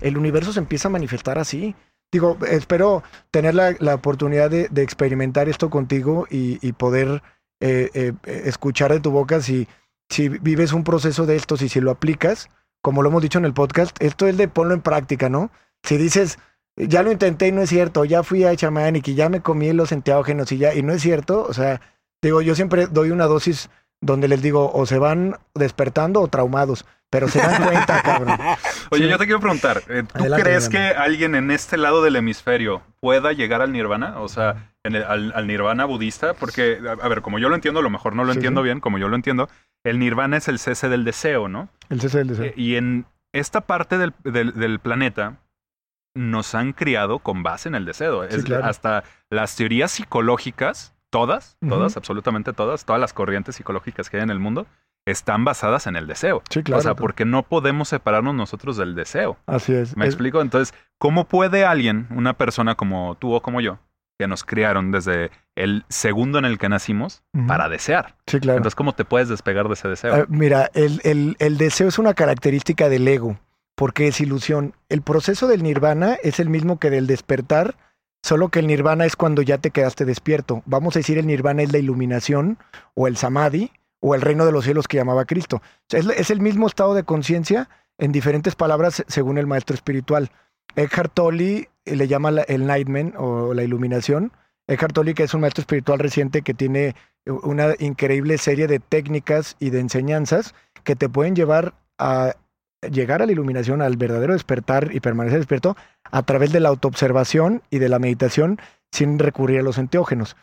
[0.00, 1.74] el universo se empieza a manifestar así.
[2.12, 7.22] Digo, espero tener la, la oportunidad de, de experimentar esto contigo y, y poder
[7.60, 8.12] eh, eh,
[8.46, 9.68] escuchar de tu boca si,
[10.08, 12.48] si vives un proceso de estos y si lo aplicas,
[12.82, 15.52] como lo hemos dicho en el podcast, esto es de ponlo en práctica, ¿no?
[15.84, 16.38] Si dices,
[16.76, 19.72] ya lo intenté y no es cierto, ya fui a Chamanic y ya me comí
[19.72, 21.80] los enteógenos y ya, y no es cierto, o sea,
[22.22, 23.68] digo, yo siempre doy una dosis
[24.00, 28.38] donde les digo, o se van despertando o traumados, pero se dan cuenta, cabrón.
[28.90, 29.10] Oye, Sí.
[29.10, 32.82] yo te quiero preguntar, eh, ¿tú Adelante, crees que alguien en este lado del hemisferio
[33.00, 34.20] pueda llegar al nirvana?
[34.20, 37.80] O sea, en el- al, al nirvana budista, porque, a, ver, como yo lo entiendo,
[37.80, 38.64] a lo mejor no lo Sí, entiendo sí.
[38.64, 39.48] bien, como yo lo entiendo,
[39.84, 41.68] el nirvana es el cese del deseo, ¿no?
[41.88, 42.44] El cese del deseo.
[42.46, 45.38] Eh, y en esta parte del, del- del planeta
[46.14, 48.26] nos han criado con base en el deseo.
[48.28, 48.64] Sí, Es- claro.
[48.64, 54.30] Hasta las teorías psicológicas, todas, todas, absolutamente todas, todas las corrientes psicológicas que hay en
[54.30, 54.66] el mundo,
[55.06, 56.42] están basadas en el deseo.
[56.50, 56.78] sí, claro.
[56.80, 59.38] o sea, porque no podemos separarnos nosotros del deseo.
[59.46, 59.96] Así es.
[59.96, 60.40] ¿Me Es- explico?
[60.40, 63.78] Entonces, ¿cómo puede alguien, una persona como tú o como yo,
[64.18, 68.16] que nos criaron desde el segundo en el que nacimos, para desear?
[68.26, 68.58] Sí, claro.
[68.58, 70.14] Entonces, ¿cómo te puedes despegar de ese deseo?
[70.14, 73.38] Ah, mira, el, el- el deseo es una característica del ego,
[73.74, 74.74] porque es ilusión.
[74.90, 77.74] El proceso del nirvana es el mismo que del despertar,
[78.22, 80.62] solo que el nirvana es cuando ya te quedaste despierto.
[80.66, 82.58] Vamos a decir el nirvana es la iluminación
[82.94, 85.62] o el samadhi o el reino de los cielos que llamaba Cristo.
[85.90, 90.30] Es, el mismo estado de conciencia en diferentes palabras según el maestro espiritual.
[90.76, 94.32] Eckhart Tolle eh, le llama la- el Nightman o la iluminación.
[94.68, 96.94] Eckhart Tolle, que es un maestro espiritual reciente que tiene
[97.26, 100.54] una increíble serie de técnicas y de enseñanzas
[100.84, 102.34] que te pueden llevar a
[102.82, 105.76] llegar a la iluminación, al verdadero despertar y permanecer despierto
[106.10, 108.58] a través de la autoobservación y de la meditación
[108.90, 110.36] sin recurrir a los enteógenos.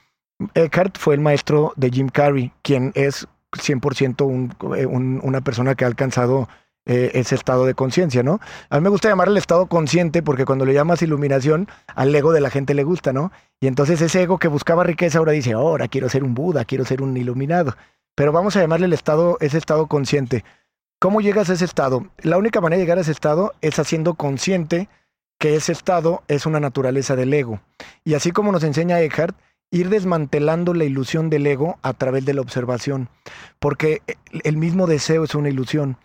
[0.53, 5.83] Eckhart fue el maestro de Jim Carrey, quien es 100% eh, un, una persona que
[5.83, 6.47] ha alcanzado
[6.89, 8.39] eh, ese estado de conciencia, ¿no?
[8.69, 12.31] A mí me gusta llamarle el estado consciente porque cuando le llamas iluminación, al ego
[12.31, 13.31] de la gente le gusta, ¿no?
[13.59, 16.85] Y entonces ese ego que buscaba riqueza ahora dice, ahora quiero ser un Buda, quiero
[16.85, 17.75] ser un iluminado.
[18.15, 20.45] Pero vamos a llamarle el estado, ese estado consciente.
[20.99, 22.07] ¿Cómo llegas a ese estado?
[22.23, 24.89] La única manera de llegar a ese estado es haciendo consciente
[25.39, 27.61] que ese estado es una naturaleza del ego.
[28.03, 29.37] Y así como nos enseña Eckhart,
[29.69, 33.09] ir desmantelando la ilusión del ego a través de la observación,
[33.59, 34.01] porque
[34.43, 35.97] el mismo deseo es una ilusión.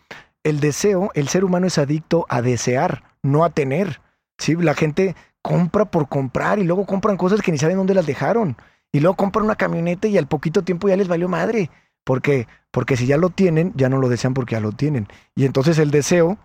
[0.44, 4.02] El deseo, el ser humano es adicto a desear, no a tener.
[4.36, 4.56] ¿sí?
[4.56, 8.58] La gente compra por comprar y luego compran cosas que ni saben dónde las dejaron.
[8.92, 11.70] Y luego compran una camioneta y al poquito tiempo ya les valió madre.
[12.04, 15.06] Porque Porque si ya lo tienen, ya no lo desean porque ya lo tienen.
[15.36, 16.38] Y entonces el deseo,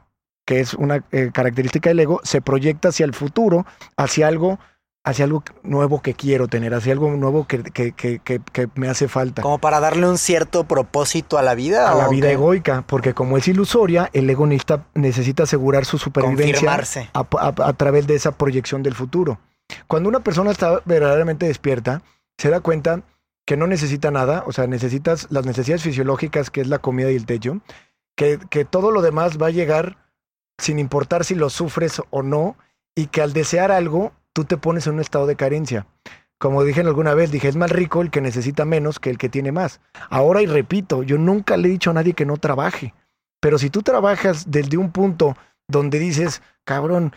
[0.46, 3.66] que es una eh, característica del ego, se proyecta hacia el futuro,
[3.96, 4.60] hacia algo
[5.06, 9.08] hacia algo nuevo que quiero tener, hacia algo nuevo que, que, que, que, me hace
[9.08, 9.42] falta.
[9.42, 11.90] Como para darle un cierto propósito a la vida.
[11.90, 16.82] A la vida egoica, porque como es ilusoria, el ego necesita, necesita asegurar su supervivencia
[17.14, 19.40] a, a, través de esa proyección del futuro.
[19.88, 22.02] Cuando una persona está verdaderamente despierta,
[22.38, 23.02] se da cuenta
[23.48, 27.16] que no necesita nada, o sea, necesitas las necesidades fisiológicas, que es la comida y
[27.16, 27.62] el techo,
[28.18, 29.98] que, que todo lo demás va a llegar
[30.60, 32.58] sin importar si lo sufres o no,
[32.94, 35.88] y que al desear algo tú te pones en un estado de carencia.
[36.38, 39.30] Como dije alguna vez, dije, es más rico el que necesita menos que el que
[39.30, 39.80] tiene más.
[40.10, 42.94] Ahora y repito, yo nunca le he dicho a nadie que no trabaje.
[43.40, 45.38] Pero si tú trabajas desde un punto
[45.70, 47.14] donde dices, cabrón,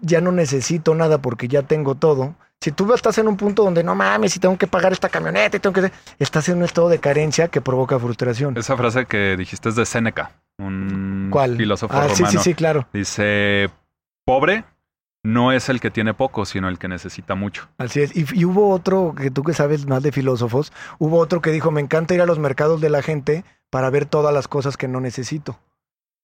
[0.00, 2.34] ya no necesito nada porque ya tengo todo.
[2.60, 5.56] Si tú estás en un punto donde no mames, si tengo que pagar esta camioneta
[5.56, 5.90] y tengo que...
[6.18, 8.56] Estás en un estado de carencia que provoca frustración.
[8.56, 11.56] Esa frase que dijiste es de Séneca, un ¿Cuál?
[11.56, 12.14] filósofo ah, romano.
[12.14, 12.86] Sí, sí, sí, claro.
[12.92, 13.68] Dice,
[14.24, 14.64] pobre
[15.24, 17.68] no es el que tiene poco, sino el que necesita mucho.
[17.78, 18.12] Así es.
[18.16, 21.80] Y, hubo otro, que tú que sabes más de filósofos, hubo otro que dijo, me
[21.80, 25.00] encanta ir a los mercados de la gente para ver todas las cosas que no
[25.00, 25.58] necesito.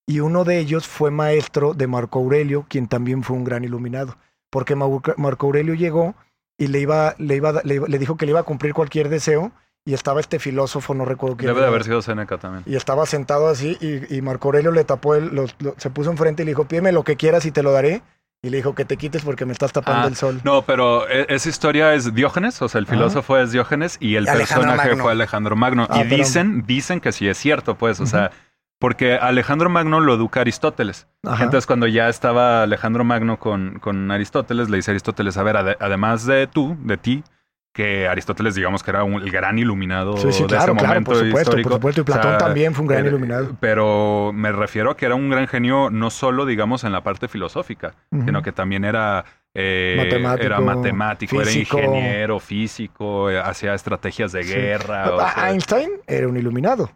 [0.09, 4.17] Y uno de ellos fue maestro de Marco Aurelio, quien también fue un gran iluminado.
[4.49, 6.15] Porque Marco Aurelio llegó
[6.57, 9.53] y le, iba, le, iba, le, dijo que le iba a cumplir cualquier deseo
[9.85, 11.49] y estaba este filósofo, no recuerdo quién.
[11.49, 12.65] Debe de haber sido Seneca también.
[12.67, 15.31] Y estaba sentado así y, Marco Aurelio le tapó, el,
[15.77, 18.01] se puso enfrente y le dijo, pídeme lo que quieras y te lo daré
[18.41, 20.41] y le dijo que te quites porque me estás tapando ah, el sol.
[20.43, 24.25] No, pero e, esa historia es Diógenes, o sea, el filósofo es Diógenes y el
[24.25, 25.87] personaje fue Alejandro Magno.
[25.91, 28.31] Ah, y dicen, dicen que sí es cierto, pues, o sea,
[28.79, 31.09] porque Alejandro Magno lo educa Aristóteles.
[31.25, 35.77] Entonces, cuando ya estaba Alejandro Magno con, con Aristóteles, le dice a Aristóteles, a ver,
[35.81, 37.25] además de tú, de ti,
[37.73, 41.69] que Aristóteles, digamos que era un, el gran iluminado de ese momento por supuesto, histórico.
[41.69, 43.57] Por supuesto, y Platón también fue un gran iluminado.
[43.61, 47.29] Pero me refiero a que era un gran genio no solo, digamos, en la parte
[47.29, 54.33] filosófica, sino que también era eh, matemático, era matemático, era ingeniero, físico, eh, hacía estrategias
[54.33, 55.33] de guerra.
[55.49, 56.91] Einstein era un iluminado.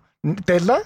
[0.45, 0.81] Tesla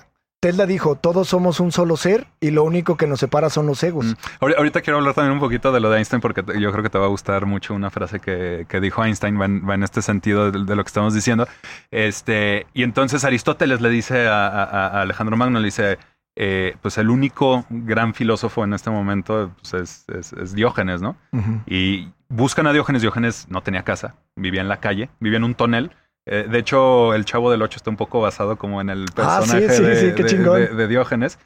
[0.47, 3.83] Tesla dijo, todos somos un solo ser y lo único que nos separa son los
[3.83, 4.07] egos.
[4.07, 4.45] Mm.
[4.57, 6.99] Ahorita quiero hablar también un poquito de lo de Einstein porque yo creo que te
[6.99, 10.85] va a gustar mucho una frase que, dijo Einstein, va en, este sentido de, lo
[10.85, 11.49] que estamos diciendo.
[11.91, 15.99] Este, y entonces Aristóteles le dice a, Alejandro Magno, le dice,
[16.37, 21.17] eh, pues el único gran filósofo en este momento pues, es, Diógenes, ¿no?
[21.67, 25.57] Y buscan a Diógenes, Diógenes no tenía casa, vivía en la calle, vivía en un
[25.57, 25.91] tonel
[26.27, 29.41] eh, de hecho, el Chavo del Ocho está un poco basado como en el ah,
[29.41, 31.39] personaje de, Diógenes.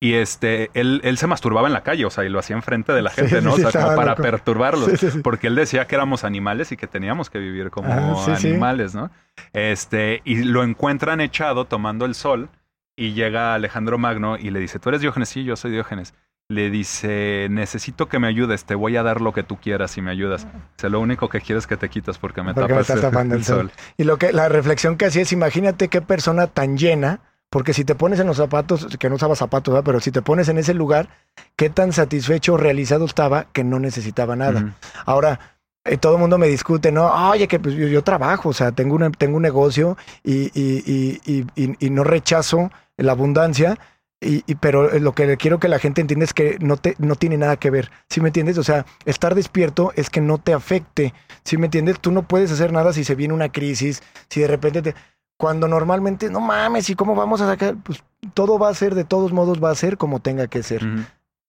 [0.00, 2.92] Y este, él, él, se masturbaba en la calle, o sea, y lo hacía enfrente
[2.92, 3.52] de la gente, ¿no?
[3.52, 4.90] o sea, como para perturbarlos.
[5.22, 7.92] Porque él decía que éramos animales y que teníamos que vivir como
[8.26, 9.12] animales, ¿no?
[9.52, 12.48] Este, y lo encuentran echado tomando el sol.
[12.96, 15.28] Y llega Alejandro Magno y le dice: ¿Tú eres Diógenes?
[15.28, 16.14] Sí, yo soy Diógenes
[16.52, 20.02] le dice, necesito que me ayudes, te voy a dar lo que tú quieras si
[20.02, 20.46] me ayudas.
[20.82, 23.72] O lo único que quieres es que te quitas porque me tapas el, sol.
[23.96, 27.84] Y lo que la reflexión que hacía es, imagínate qué persona tan llena, porque si
[27.84, 30.74] te pones en los zapatos, que no usaba zapatos, pero si te pones en ese
[30.74, 31.08] lugar,
[31.56, 34.74] qué tan satisfecho realizado estaba que no necesitaba nada.
[35.04, 35.40] Ahora,
[35.84, 37.06] eh, todo el mundo me discute, ¿no?
[37.30, 41.46] Oye, que pues, yo, trabajo, o sea, tengo, una, tengo un negocio y, y, y,
[41.56, 43.78] y no rechazo la abundancia,
[44.22, 47.36] y, pero lo que quiero que la gente entienda es que no, te, no tiene
[47.36, 47.90] nada que ver.
[48.08, 48.56] ¿Sí me entiendes?
[48.58, 51.12] O sea, estar despierto es que no te afecte.
[51.44, 52.00] ¿Sí me entiendes?
[52.00, 54.94] Tú no puedes hacer nada si se viene una crisis, si de repente te...
[55.36, 57.76] Cuando normalmente, no mames, ¿y cómo vamos a sacar?
[57.82, 60.82] Pues todo va a ser, de todos modos, va a ser como tenga que ser.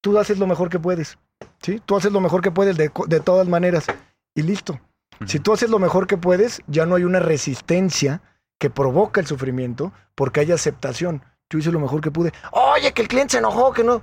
[0.02, 1.20] Tú haces lo mejor que puedes.
[1.62, 1.80] ¿Sí?
[1.86, 3.86] Tú haces lo mejor que puedes de, de todas maneras.
[4.34, 4.80] Y listo.
[5.28, 8.22] Si tú haces lo mejor que puedes, ya no hay una resistencia
[8.58, 11.24] que provoca el sufrimiento porque hay aceptación
[11.54, 12.34] yo hice lo mejor que pude.
[12.52, 14.02] Oye, que el cliente se enojó, que no.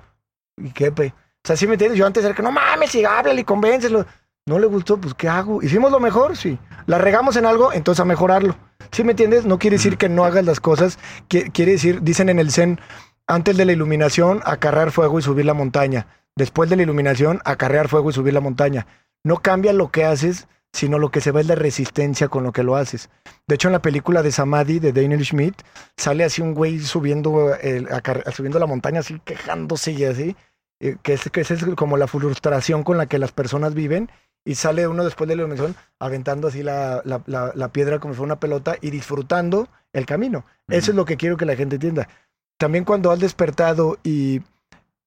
[0.57, 1.13] ¿Y qué, pe?
[1.43, 1.99] O sea, ¿sí me entiendes?
[1.99, 4.07] Yo antes era que no mames, y háblale y convéncelo.
[4.47, 5.63] No le gustó, pues ¿qué hago?
[5.63, 6.37] ¿Hicimos lo mejor?
[6.37, 6.59] Sí.
[6.87, 7.73] ¿La regamos en algo?
[7.73, 8.57] Entonces a mejorarlo.
[8.93, 9.45] ¿Sí me entiendes?
[9.45, 10.99] No quiere decir que no hagas las cosas.
[11.29, 12.81] Quiere decir, dicen en el Zen,
[13.27, 16.07] antes de la iluminación, acarrear fuego y subir la montaña.
[16.37, 18.87] Después de la iluminación, acarrear fuego y subir la montaña.
[19.23, 22.53] No cambia lo que haces, sino lo que se ve es la resistencia con lo
[22.53, 23.11] que lo haces.
[23.47, 25.63] De hecho, en la película de Samadhi de Daniel Schmidt,
[25.97, 27.89] sale así un güey subiendo, el,
[28.33, 30.37] subiendo la montaña, así quejándose y así,
[30.79, 34.11] eh, que es, que es como la frustración con la que las personas viven.
[34.43, 38.33] Y sale uno después de la iluminación aventando así la, la, piedra como si fuera
[38.33, 40.47] una pelota y disfrutando el camino.
[40.69, 42.09] Eso es lo que quiero que la gente entienda.
[42.57, 44.41] También cuando has despertado y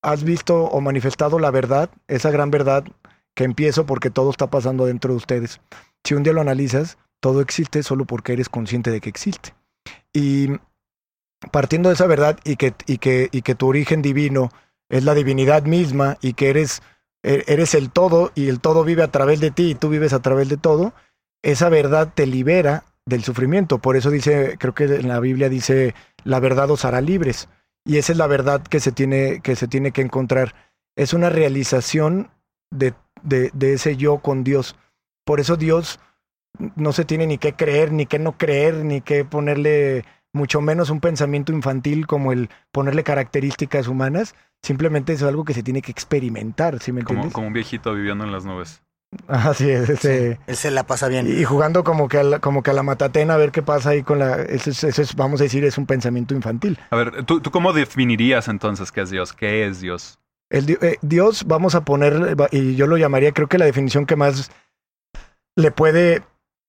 [0.04, 2.84] has visto o manifestado la verdad, esa gran verdad
[3.36, 5.62] que empiezo porque todo está pasando dentro de ustedes.
[6.04, 9.54] Si un día lo analizas, todo existe solo porque eres consciente de que existe.
[10.14, 10.50] Y
[11.52, 14.50] partiendo de esa verdad y que, y que, y que tu origen divino
[14.90, 16.82] es la divinidad misma y que eres,
[17.24, 20.14] e, eres el todo y el todo vive a través de ti y tú vives
[20.14, 20.94] a través de todo,
[21.42, 23.80] esa verdad te libera del sufrimiento.
[23.80, 27.50] Por eso dice, creo que en la Biblia dice, la verdad os hará libres.
[27.86, 30.56] Y esa es la verdad que se tiene que, se tiene que encontrar.
[30.96, 32.30] Es una realización
[32.72, 32.94] de
[33.24, 34.76] de, de ese yo con Dios.
[35.26, 36.00] Por eso Dios
[36.76, 40.90] no se tiene ni que creer, ni que no creer, ni que ponerle mucho menos
[40.90, 44.36] un pensamiento infantil como el ponerle características humanas.
[44.62, 47.26] Simplemente es algo que se tiene que experimentar, ¿sí me entiendes?
[47.26, 48.82] Como, como un viejito viviendo en las nubes.
[49.28, 51.28] Así es, ese, él se la pasa bien.
[51.28, 53.90] Y jugando como que a la, como que a la matatena a ver qué pasa
[53.90, 54.42] ahí con la...
[54.42, 56.80] Eso es, vamos a decir, es un pensamiento infantil.
[56.90, 59.34] A ver, ¿tú, ¿tú cómo definirías entonces qué es Dios?
[59.34, 60.20] ¿Qué es Dios?
[60.54, 64.16] El, eh, Dios, vamos a poner, y yo lo llamaría, creo que la definición que
[64.16, 64.52] más
[65.56, 66.22] le puede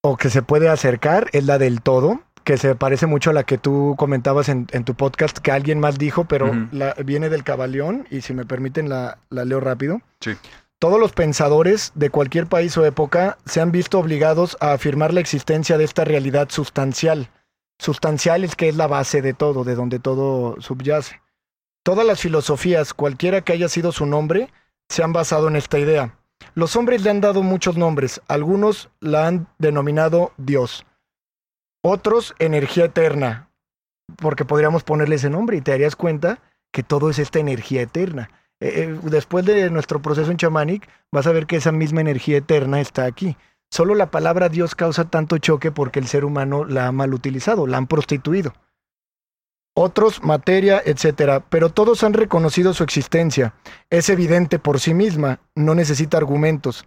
[0.03, 3.45] o que se puede acercar es la del todo, que se parece mucho a la
[3.45, 8.07] que tú comentabas en, tu podcast, que alguien más dijo, pero la, viene del cabaleón,
[8.11, 10.01] y si me permiten la, la leo rápido.
[10.21, 10.33] Sí.
[10.79, 15.21] Todos los pensadores de cualquier país o época se han visto obligados a afirmar la
[15.21, 17.29] existencia de esta realidad sustancial.
[17.79, 21.21] Sustancial es que es la base de todo, de donde todo subyace.
[21.85, 24.49] Todas las filosofías, cualquiera que haya sido su nombre,
[24.89, 26.19] se han basado en esta idea.
[26.55, 30.87] Los hombres le han dado muchos nombres, algunos la han denominado Dios,
[31.83, 33.51] otros energía eterna,
[34.17, 36.39] porque podríamos ponerle ese nombre y te darías cuenta
[36.73, 38.31] que todo es esta energía eterna.
[38.61, 42.39] Eh, eh, después de nuestro proceso en chamanic, vas a ver que esa misma energía
[42.39, 43.37] eterna está aquí.
[43.71, 47.67] Solo la palabra Dios causa tanto choque porque el ser humano la ha mal utilizado,
[47.67, 48.55] la han prostituido
[49.75, 53.55] otros materia, etcétera, pero todos han reconocido su existencia.
[53.91, 56.87] Es evidente por sí misma, no necesita argumentos.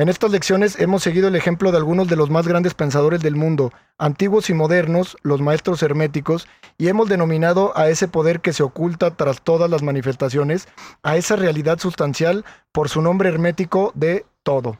[0.00, 3.34] En estas lecciones hemos seguido el ejemplo de algunos de los más grandes pensadores del
[3.34, 6.46] mundo, antiguos y modernos, los maestros herméticos,
[6.78, 10.68] y hemos denominado a ese poder que se oculta tras todas las manifestaciones,
[11.02, 14.78] a esa realidad sustancial, por su nombre hermético de todo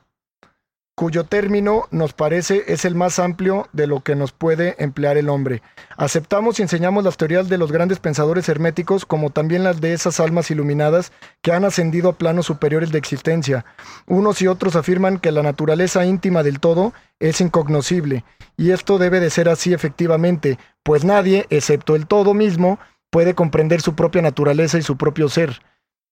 [0.99, 5.29] cuyo término nos parece es el más amplio de lo que nos puede emplear el
[5.29, 5.63] hombre.
[5.97, 10.19] Aceptamos y enseñamos las teorías de los grandes pensadores herméticos como también las de esas
[10.19, 13.65] almas iluminadas que han ascendido a planos superiores de existencia.
[14.09, 18.25] Unos y otros afirman que la naturaleza íntima del todo es incognoscible,
[18.57, 22.81] y esto debe de ser así efectivamente, pues nadie, excepto el todo mismo,
[23.11, 25.63] puede comprender su propia naturaleza y su propio ser.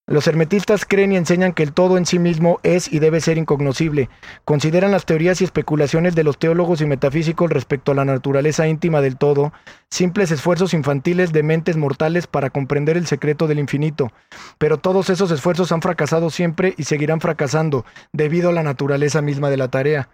[0.09, 3.39] Los hermetistas creen y enseñan que el todo en sí mismo es y debe ser
[3.39, 4.09] incognoscible.
[4.45, 9.01] Consideran las teorías y especulaciones de los teólogos y metafísicos respecto a la naturaleza íntima
[9.01, 9.53] del todo
[9.91, 14.13] simples esfuerzos infantiles de mentes mortales para comprender el secreto del infinito.
[14.59, 19.51] Pero todos esos esfuerzos han fracasado siempre y seguirán fracasando debido a la naturaleza misma
[19.51, 20.09] de la tarea.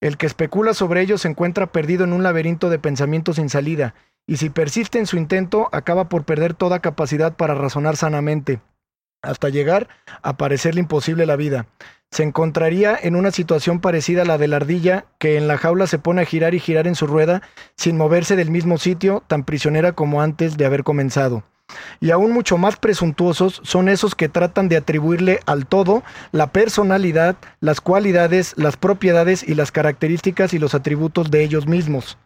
[0.00, 3.94] El que especula sobre ello se encuentra perdido en un laberinto de pensamientos sin salida,
[4.26, 8.60] y si persiste en su intento acaba por perder toda capacidad para razonar sanamente
[9.22, 9.88] hasta llegar
[10.22, 11.66] a parecerle imposible la vida.
[12.10, 15.86] Se encontraría en una situación parecida a la de la ardilla, que en la jaula
[15.86, 17.42] se pone a girar y girar en su rueda,
[17.76, 21.44] sin moverse del mismo sitio, tan prisionera como antes de haber comenzado.
[22.00, 26.02] Y aún mucho más presuntuosos son esos que tratan de atribuirle al todo
[26.32, 32.18] la personalidad, las cualidades, las propiedades y las características y los atributos de ellos mismos.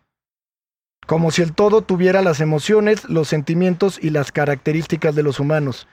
[1.07, 5.87] Como si el todo tuviera las emociones, los sentimientos y las características de los humanos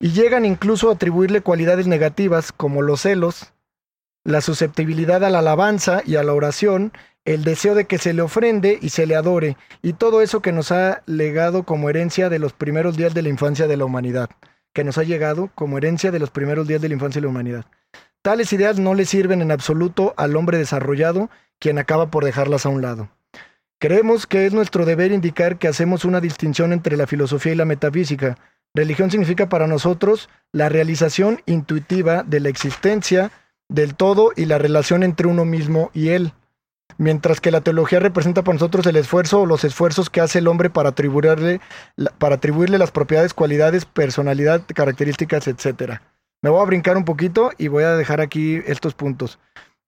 [0.00, 3.52] y llegan incluso a atribuirle cualidades negativas como los celos,
[4.24, 6.92] la susceptibilidad a la alabanza y a la oración,
[7.24, 10.52] el deseo de que se le ofrende y se le adore, y todo eso que
[10.52, 14.30] nos ha legado como herencia de los primeros días de la infancia de la humanidad,
[14.72, 17.30] que nos ha llegado como herencia de los primeros días de la infancia de la
[17.30, 17.64] humanidad.
[18.22, 22.70] Tales ideas no le sirven en absoluto al hombre desarrollado, quien acaba por dejarlas a
[22.70, 23.10] un lado.
[23.78, 27.66] Creemos que es nuestro deber indicar que hacemos una distinción entre la filosofía y la
[27.66, 28.38] metafísica,
[28.76, 33.30] Religión significa para nosotros la realización intuitiva de la existencia
[33.68, 36.32] del todo y la relación entre uno mismo y él.
[36.98, 40.48] Mientras que la teología representa para nosotros el esfuerzo o los esfuerzos que hace el
[40.48, 41.60] hombre para atribuirle,
[42.18, 46.00] para atribuirle las propiedades, cualidades, personalidad, características, etc.
[46.42, 49.38] Me voy a brincar un poquito y voy a dejar aquí estos puntos.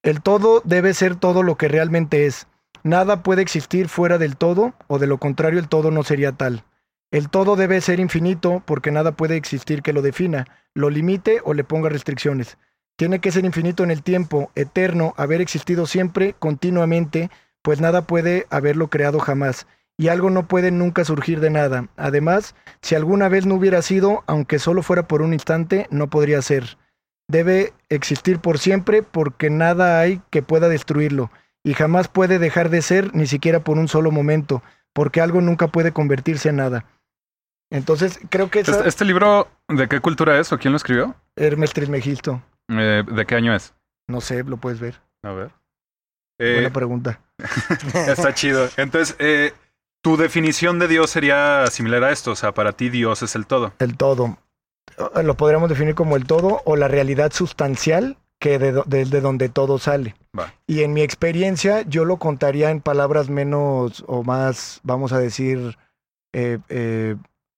[0.02, 2.46] El todo debe ser todo lo que realmente es.
[2.84, 6.62] Nada puede existir fuera del todo, o de lo contrario el todo no sería tal.
[7.10, 11.54] El todo debe ser infinito porque nada puede existir que lo defina, lo limite o
[11.54, 12.58] le ponga restricciones.
[12.96, 17.30] Tiene que ser infinito en el tiempo, eterno, haber existido siempre, continuamente,
[17.62, 19.66] pues nada puede haberlo creado jamás,
[19.98, 21.88] y algo no puede nunca surgir de nada.
[21.96, 26.40] Además, si alguna vez no hubiera sido, aunque solo fuera por un instante, no podría
[26.42, 26.78] ser.
[27.28, 31.30] Debe existir por siempre porque nada hay que pueda destruirlo,
[31.62, 35.68] y jamás puede dejar de ser ni siquiera por un solo momento, porque algo nunca
[35.68, 36.86] puede convertirse en nada.
[37.70, 38.60] Entonces, creo que...
[38.60, 41.14] ¿Este, ¿Este, libro de qué cultura es o quién lo escribió?
[41.36, 42.42] Hermes Trismegisto.
[42.68, 43.74] Eh, ¿De qué año es?
[44.08, 45.00] No sé, lo puedes ver.
[45.24, 45.50] A ver.
[46.38, 47.20] Buena eh, pregunta.
[47.94, 48.68] está chido.
[48.76, 49.52] Entonces, eh,
[50.02, 52.32] tu definición de Dios sería similar a esto.
[52.32, 53.72] O sea, para ti Dios es el todo.
[53.78, 54.38] El todo.
[55.22, 59.78] Lo podríamos definir como el todo o la realidad sustancial que de, de, donde todo
[59.78, 60.14] sale.
[60.66, 65.76] Y en mi experiencia, yo lo contaría en palabras menos o más, vamos a decir,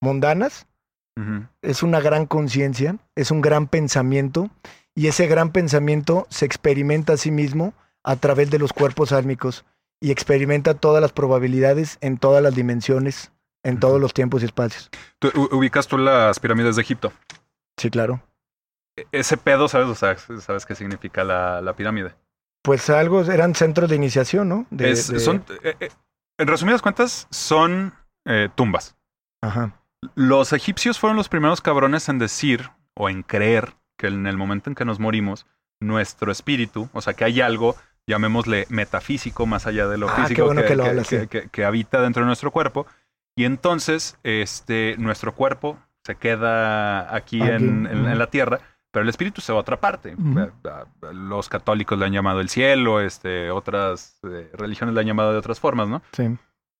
[0.01, 0.65] mundanas.
[1.61, 4.49] Es una gran conciencia, es un gran pensamiento
[4.95, 7.73] y ese gran pensamiento se experimenta a sí mismo
[8.05, 9.65] a través de los cuerpos álmicos
[9.99, 13.31] y experimenta todas las probabilidades en todas las dimensiones,
[13.63, 14.89] en todos los tiempos y espacios.
[15.19, 17.11] ¿Tú, ¿Ubicas tú las pirámides de Egipto?
[17.77, 18.21] Sí, claro.
[18.95, 19.99] E, ese pedo, ¿sabes?
[19.99, 22.15] ¿sabes qué significa la, pirámide?
[22.61, 24.67] Pues algo, eran centros de iniciación, ¿no?
[24.95, 25.89] Son, eh, eh,
[26.37, 27.93] en resumidas cuentas, son
[28.25, 28.95] eh, tumbas.
[29.41, 29.78] Ajá.
[30.15, 34.69] Los egipcios fueron los primeros cabrones en decir o en creer que en el momento
[34.69, 35.45] en que nos morimos,
[35.79, 37.75] nuestro espíritu, o sea, que hay algo,
[38.07, 40.49] llamémosle metafísico, más allá de lo ah, físico,
[41.29, 42.85] que, que, habita dentro de nuestro cuerpo.
[43.35, 48.59] Y entonces, este, nuestro cuerpo se queda aquí, en, la tierra,
[48.91, 50.15] pero el espíritu se va a otra parte.
[51.13, 55.37] Los católicos le han llamado el cielo, este, otras eh, religiones le han llamado de
[55.37, 56.01] otras formas, ¿no?
[56.11, 56.37] Sí.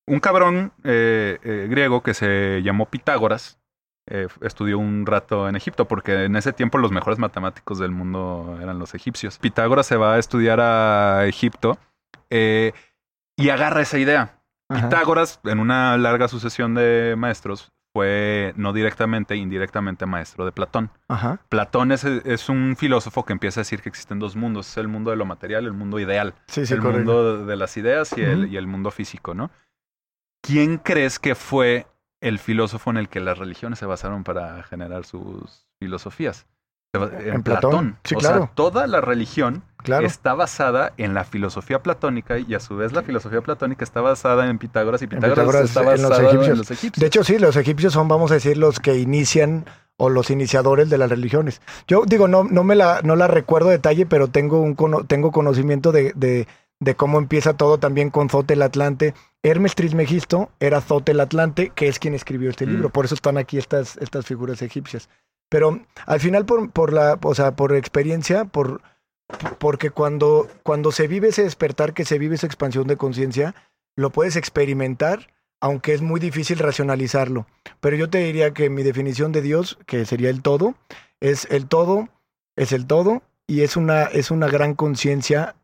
[0.09, 3.59] Un cabrón eh, eh, griego que se llamó Pitágoras,
[4.09, 8.57] eh, estudió un rato en Egipto, porque en ese tiempo los mejores matemáticos del mundo
[8.59, 9.37] eran los egipcios.
[9.37, 11.77] Pitágoras se va a estudiar a Egipto
[12.31, 14.41] y agarra esa idea.
[14.67, 20.89] Pitágoras, en una larga sucesión de maestros, fue no directamente, indirectamente maestro de Platón.
[21.49, 24.69] Platón es, es, un filósofo que empieza a decir que existen dos mundos.
[24.69, 26.33] Es el mundo de lo material, el mundo ideal.
[26.55, 29.51] el mundo de las ideas y, el, y el mundo físico, ¿no?
[30.41, 31.85] ¿Quién crees que fue
[32.21, 36.45] el filósofo en el que las religiones se basaron para generar sus filosofías.
[36.91, 37.97] En, Platón.
[38.03, 38.37] Sí, o claro.
[38.39, 39.63] Sea, toda la religión
[40.01, 44.49] está basada en la filosofía platónica y a su vez la filosofía platónica está basada
[44.49, 46.99] en Pitágoras y Pitágoras, está basada en los, egipcios.
[46.99, 49.65] De hecho, sí, los egipcios son, vamos a decir, los que inician
[49.97, 51.61] o los iniciadores de las religiones.
[51.87, 54.75] Yo digo, no, no me la, no la recuerdo detalle, pero tengo, un,
[55.05, 56.47] tengo conocimiento de, de,
[56.79, 61.71] de cómo empieza todo también con Zote el Atlante Hermes Trismegisto era Zote el Atlante,
[61.73, 62.69] que es quien escribió este mm.
[62.69, 62.89] libro.
[62.89, 65.09] Por eso están aquí estas, estas figuras egipcias.
[65.49, 68.81] Pero al final, por, por la, o sea, por experiencia, por,
[69.57, 73.55] porque cuando, cuando se vive ese despertar, que se vive esa expansión de conciencia,
[73.95, 77.47] lo puedes experimentar, aunque es muy difícil racionalizarlo.
[77.79, 80.75] Pero yo te diría que mi definición de Dios, que sería el todo,
[81.21, 82.09] es el todo,
[82.55, 85.55] es el todo, y es una, es una gran conciencia,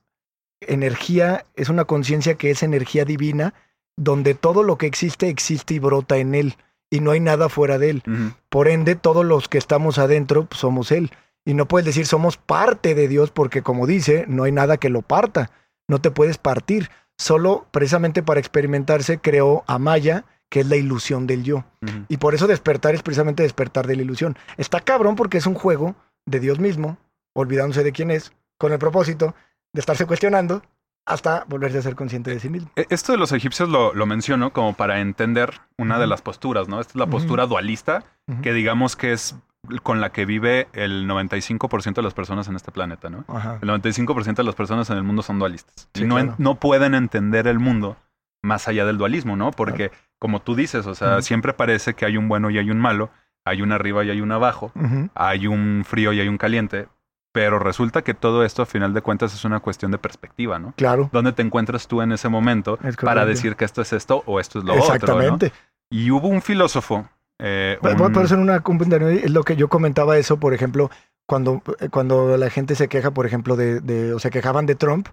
[0.61, 3.53] energía, es una conciencia que es energía divina,
[3.97, 6.55] donde todo lo que existe existe y brota en él
[6.89, 8.03] y no hay nada fuera de él.
[8.49, 11.11] Por ende, todos los que estamos adentro pues, somos él.
[11.45, 14.89] Y no puedes decir somos parte de Dios porque como dice, no hay nada que
[14.89, 15.51] lo parta.
[15.87, 16.89] No te puedes partir.
[17.17, 21.65] Solo precisamente para experimentarse creó a Maya, que es la ilusión del yo.
[22.07, 24.37] Y por eso despertar es precisamente despertar de la ilusión.
[24.57, 25.95] Está cabrón porque es un juego
[26.25, 26.97] de Dios mismo,
[27.33, 29.35] olvidándose de quién es, con el propósito
[29.75, 30.63] de estarse cuestionando
[31.05, 32.71] hasta volverse a ser consciente de sí mismo.
[32.75, 36.79] E, esto de los egipcios lo, menciono como para entender una de las posturas, ¿no?
[36.79, 38.03] Esta es la postura dualista,
[38.41, 39.35] que digamos que es
[39.83, 43.25] con la que vive el 95% de las personas en este planeta, ¿no?
[43.61, 45.89] El 95% de las personas en el mundo son dualistas.
[45.93, 47.97] y no, no pueden entender el mundo
[48.41, 49.51] más allá del dualismo, ¿no?
[49.51, 52.79] Porque, como tú dices, o sea, siempre parece que hay un bueno y hay un
[52.79, 53.09] malo,
[53.43, 54.71] hay un arriba y hay un abajo,
[55.13, 56.87] hay un frío y hay un caliente,
[57.35, 60.73] pero resulta que todo esto, a final de cuentas, es una cuestión de perspectiva, ¿no?
[60.77, 61.09] Claro.
[61.11, 64.59] ¿Dónde te encuentras tú en ese momento para decir que esto es esto o esto
[64.59, 64.85] es lo otro?
[64.85, 65.51] Exactamente.
[65.89, 67.09] Y hubo un filósofo
[67.39, 68.63] eh, un- por eso en una
[69.11, 70.89] es lo que yo comentaba eso, por ejemplo,
[71.27, 74.75] cuando, eh, cuando la gente se queja, por ejemplo, de, de- o se quejaban de
[74.75, 75.09] Trump,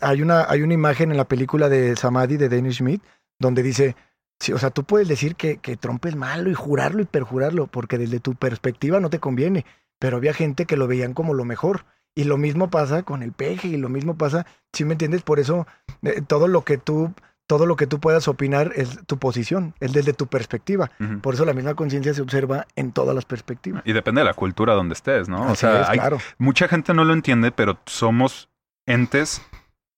[0.00, 3.02] hay una, hay una imagen en la película de Samadhi de Danny Schmidt
[3.38, 3.94] donde dice,
[4.40, 7.68] sí, o sea, tú puedes decir que, que Trump es malo y jurarlo y perjurarlo,
[7.68, 9.64] porque desde tu perspectiva no te conviene,
[10.02, 11.84] pero había gente que lo veían como lo mejor.
[12.14, 14.44] Y lo mismo pasa con el peje y lo mismo pasa,
[14.74, 15.22] si me entiendes?
[15.22, 15.66] Por eso
[16.02, 17.12] eh, todo lo que tú
[17.46, 20.90] todo lo que tú puedas opinar es tu posición, es desde tu perspectiva.
[21.20, 23.82] Por eso la misma conciencia se observa en todas las perspectivas.
[23.84, 25.50] Y depende de la cultura donde estés, ¿no?
[25.50, 26.18] o sea, es, hay- claro.
[26.38, 28.48] mucha gente no lo entiende, pero somos
[28.86, 29.42] entes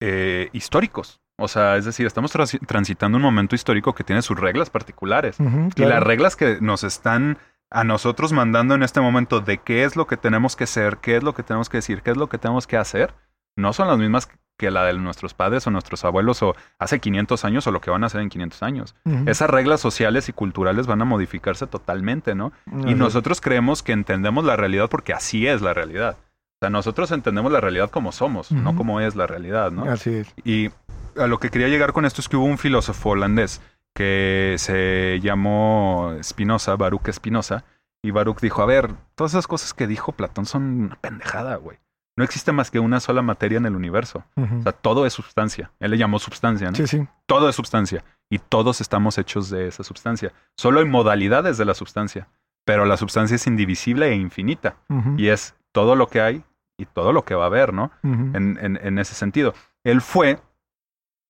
[0.00, 1.20] eh, históricos.
[1.36, 5.36] O sea, es decir, estamos trans- transitando un momento histórico que tiene sus reglas particulares.
[5.40, 5.94] Y claro.
[5.94, 7.38] las reglas que nos están
[7.74, 11.16] a nosotros mandando en este momento de qué es lo que tenemos que ser, qué
[11.16, 13.12] es lo que tenemos que decir, qué es lo que tenemos que hacer,
[13.56, 17.44] no son las mismas que la de nuestros padres o nuestros abuelos o hace 500
[17.44, 18.94] años o lo que van a hacer en 500 años.
[19.26, 22.52] Esas reglas sociales y culturales van a modificarse totalmente, ¿no?
[22.86, 26.16] Y nosotros creemos que entendemos la realidad porque así es la realidad.
[26.20, 29.90] O sea, nosotros entendemos la realidad como somos, no como es la realidad, ¿no?
[29.90, 30.32] Así es.
[30.44, 30.70] Y
[31.16, 33.60] a lo que quería llegar con esto es que hubo un filósofo holandés
[33.94, 37.64] que se llamó Spinoza, Baruch Spinoza,
[38.02, 41.78] y Baruch dijo, a ver, todas esas cosas que dijo Platón son una pendejada, güey.
[42.16, 44.24] No existe más que una sola materia en el universo.
[44.36, 45.72] O sea, todo es sustancia.
[45.80, 46.76] Él le llamó sustancia, ¿no?
[46.76, 47.08] Sí, sí.
[47.26, 48.04] Todo es sustancia.
[48.30, 50.32] Y todos estamos hechos de esa sustancia.
[50.56, 52.28] Solo hay modalidades de la sustancia.
[52.64, 54.76] Pero la sustancia es indivisible e infinita.
[55.18, 56.44] Y es todo lo que hay
[56.78, 57.90] y todo lo que va a haber, ¿no?
[58.36, 59.54] En, en- en ese sentido.
[59.82, 60.38] Él fue,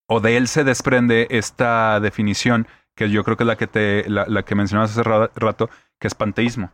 [0.06, 4.08] o de él se desprende esta definición, que yo creo que es la que, te,
[4.08, 6.70] la, la que mencionabas hace ra- rato, que es panteísmo,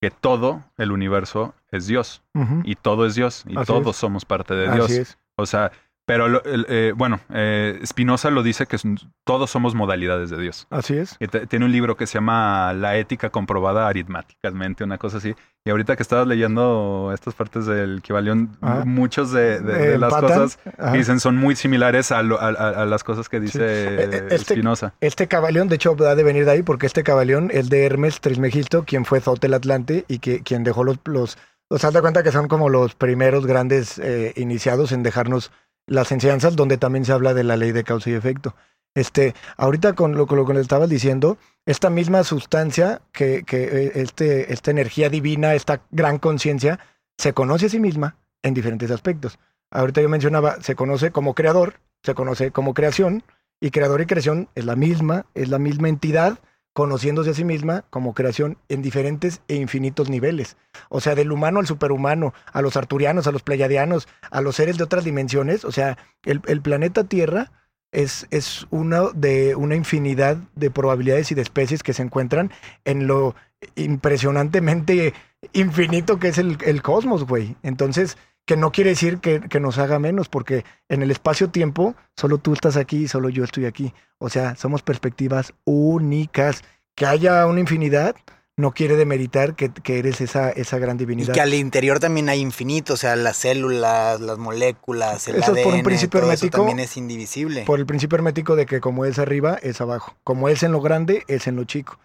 [0.00, 2.22] que todo el universo es Dios,
[2.64, 4.00] y todo es Dios, y Así todos es.
[4.00, 4.86] somos parte de Dios.
[4.86, 5.18] Así es.
[5.36, 5.72] O sea,
[6.04, 8.76] pero eh, bueno, eh, Spinoza lo dice que
[9.24, 10.66] todos somos modalidades de Dios.
[10.70, 11.16] Así es.
[11.20, 15.34] Y tiene un libro que se llama La ética comprobada aritmáticamente, una cosa así.
[15.64, 18.82] Y ahorita que estabas leyendo estas partes del Kibalión, Ah.
[18.84, 20.90] muchos de, de- de las cosas Ajá.
[20.92, 24.08] que dicen son muy similares a, lo- a- a- a las cosas que dice Eh,
[24.12, 24.94] eh, este- Spinoza.
[25.00, 28.20] Este cabaleón, de hecho, ha de venir de ahí porque este cabaleón es de Hermes
[28.20, 30.98] Trismegisto, quien fue Zote el Atlante y que, quien dejó los...
[31.04, 31.38] los
[31.70, 35.52] o sea, cuenta que son como los primeros grandes eh, iniciados en dejarnos
[35.92, 38.54] las enseñanzas, donde también se habla de la ley de causa y efecto.
[38.94, 43.92] Este, ahorita con lo, lo que le estabas diciendo, esta misma sustancia, que, que eh,
[43.94, 46.78] este, esta energía divina, esta gran conciencia,
[47.16, 49.38] se conoce a sí misma en diferentes aspectos.
[49.70, 53.22] Ahorita yo mencionaba, se conoce como creador, se conoce como creación,
[53.60, 56.40] y creador y creación es la misma, es la misma entidad,
[56.72, 60.56] conociéndose a sí misma como creación en diferentes e infinitos niveles.
[60.88, 64.78] O sea, del humano al superhumano, a los arturianos, a los pleiadianos, a los seres
[64.78, 65.64] de otras dimensiones.
[65.64, 67.52] O sea, el, planeta Tierra
[67.92, 72.50] es, es una de una infinidad de probabilidades y de especies que se encuentran
[72.84, 73.34] en lo
[73.76, 75.14] impresionantemente
[75.52, 77.56] infinito que es el, el cosmos, güey.
[77.62, 82.38] Entonces, que no quiere decir que, que nos haga menos, porque en el espacio-tiempo solo
[82.38, 83.94] tú estás aquí y solo yo estoy aquí.
[84.18, 86.62] O sea, somos perspectivas únicas.
[86.94, 88.14] Que haya una infinidad
[88.56, 91.32] no quiere demeritar que, que eres esa, esa gran Y divinidad.
[91.32, 95.64] que al interior también hay infinito, o sea, las células, las moléculas, el Eso es
[95.64, 96.58] por un principio todo eso hermético.
[96.58, 97.64] también es indivisible.
[97.64, 100.14] Por el principio hermético de que como es arriba, es abajo.
[100.22, 101.98] Como es en lo grande, es en lo chico.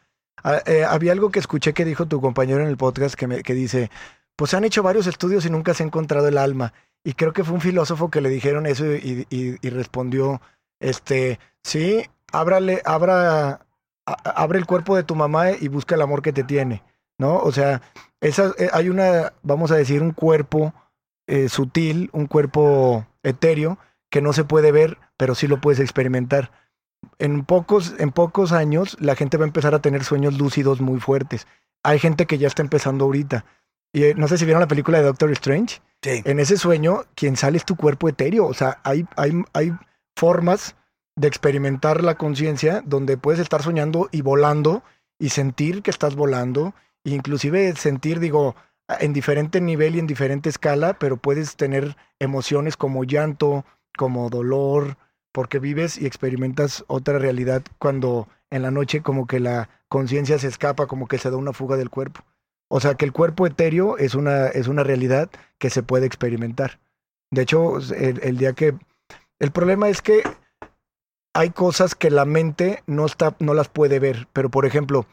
[0.44, 3.44] Ah, eh, había algo que escuché que dijo tu compañero en el podcast que, me,
[3.44, 3.92] que dice,
[4.38, 6.74] pues han hecho varios estudios y nunca se ha encontrado el alma.
[7.04, 10.42] Y creo que fue un filósofo que le dijeron eso y, respondió,
[10.80, 13.66] este, sí, ábrale, abra,
[14.06, 16.84] abre el cuerpo de tu mamá y busca el amor que te tiene,
[17.18, 17.38] ¿no?
[17.38, 17.82] O sea,
[18.22, 20.74] esa, eh, hay una, vamos a decir, un cuerpo
[21.28, 23.80] eh, sutil, un cuerpo etéreo
[24.10, 26.52] que no se puede ver, pero sí lo puedes experimentar.
[27.20, 31.00] En pocos, en pocos años la gente va a empezar a tener sueños lúcidos muy
[31.00, 31.48] fuertes.
[31.84, 33.46] Hay gente que ya está empezando ahorita.
[33.94, 35.82] Y eh, no sé si vieron la película de Doctor Strange.
[36.02, 36.22] Sí.
[36.26, 38.46] En ese sueño, quien sale es tu cuerpo etéreo.
[38.46, 39.74] O sea, hay, hay, hay
[40.16, 40.76] formas
[41.16, 44.84] de experimentar la conciencia donde puedes estar soñando y volando
[45.20, 46.74] y sentir que estás volando.
[47.04, 48.56] E inclusive sentir, digo,
[49.00, 53.66] en diferente nivel y en diferente escala, pero puedes tener emociones como llanto,
[53.98, 54.98] como dolor,
[55.32, 60.48] porque vives y experimentas otra realidad cuando en la noche como que la conciencia se
[60.48, 62.22] escapa, como que se da una fuga del cuerpo.
[62.70, 66.80] O sea que el cuerpo etéreo es una, es una realidad que se puede experimentar.
[67.32, 68.76] De hecho, el, el día que...
[69.40, 70.24] El problema es que
[71.34, 75.06] hay cosas que la mente no, está, no las puede ver, pero por ejemplo,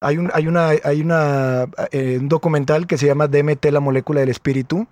[0.00, 4.20] hay un, hay una, hay una, eh, un documental que se llama DMT, la molécula
[4.20, 4.88] del espíritu,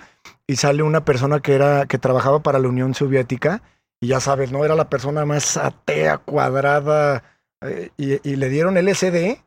[0.47, 3.63] y sale una persona que era, que trabajaba para la Unión Soviética,
[4.01, 4.65] y ya sabes, ¿no?
[4.65, 7.25] Era la persona más atea, cuadrada,
[7.63, 9.39] eh, y, y le dieron LSD,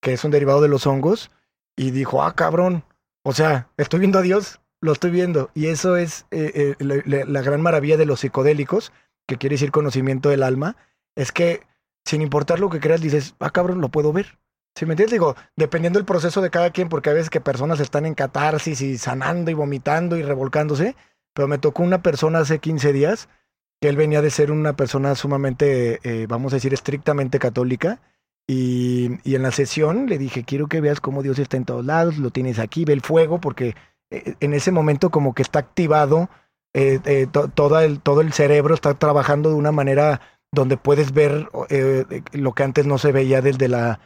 [0.00, 1.30] que es un derivado de los hongos,
[1.76, 2.84] y dijo, ah, cabrón,
[3.24, 5.50] o sea, estoy viendo a Dios, lo estoy viendo.
[5.54, 8.92] Y eso es eh, eh, la, gran maravilla de los psicodélicos,
[9.26, 10.76] que quiere decir conocimiento del alma,
[11.16, 11.62] es que
[12.04, 14.38] sin importar lo que creas, dices, ah, cabrón, lo puedo ver.
[14.74, 15.12] Si me entiendes?
[15.12, 18.80] Digo, dependiendo del proceso de cada quien, porque a veces que personas están en catarsis
[18.82, 20.96] y sanando y vomitando y revolcándose,
[21.32, 23.28] pero me tocó una persona hace 15 días
[23.80, 28.00] que él venía de ser una persona sumamente, eh, vamos a decir, estrictamente católica.
[28.46, 31.84] Y, y, en la sesión le dije, quiero que veas cómo Dios está en todos
[31.84, 33.74] lados, lo tienes aquí, ve el fuego, porque
[34.10, 36.28] eh, en ese momento como que está activado,
[36.74, 40.20] eh, eh to, todo, el, todo el cerebro está trabajando de una manera
[40.52, 44.00] donde puedes ver eh, lo que antes no se veía desde la,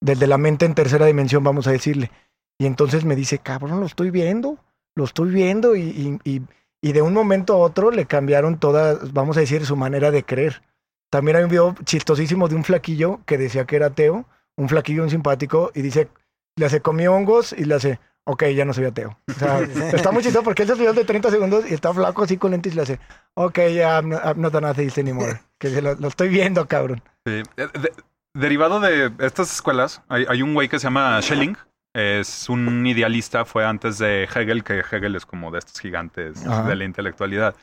[0.00, 2.10] desde la mente en tercera dimensión, vamos a decirle.
[2.58, 4.58] Y entonces me dice, cabrón, lo estoy viendo,
[4.96, 6.42] lo estoy viendo, y, y,
[6.82, 10.24] y de un momento a otro le cambiaron toda, vamos a decir, su manera de
[10.24, 10.62] creer.
[11.10, 14.26] También hay un video chistosísimo de un flaquillo que decía que era ateo,
[14.56, 16.08] un flaquillo, un simpático, y dice,
[16.56, 19.16] le hace comió hongos y le hace, ok, ya no soy ateo.
[19.28, 19.60] O sea,
[19.92, 22.72] está muy chistoso porque ese video de 30 segundos y está flaco así con lentes
[22.72, 23.00] y le hace,
[23.34, 25.40] ok, ya yeah, I'm, I'm, not an atheist anymore.
[25.58, 27.00] Que lo, lo, estoy viendo, cabrón.
[27.24, 27.42] Sí.
[27.56, 27.92] De,
[28.34, 31.56] derivado de estas escuelas, hay, hay un güey que se llama Schelling.
[31.94, 36.64] Es un idealista, fue antes de Hegel, que Hegel es como de estos gigantes Ajá.
[36.64, 37.54] de la intelectualidad.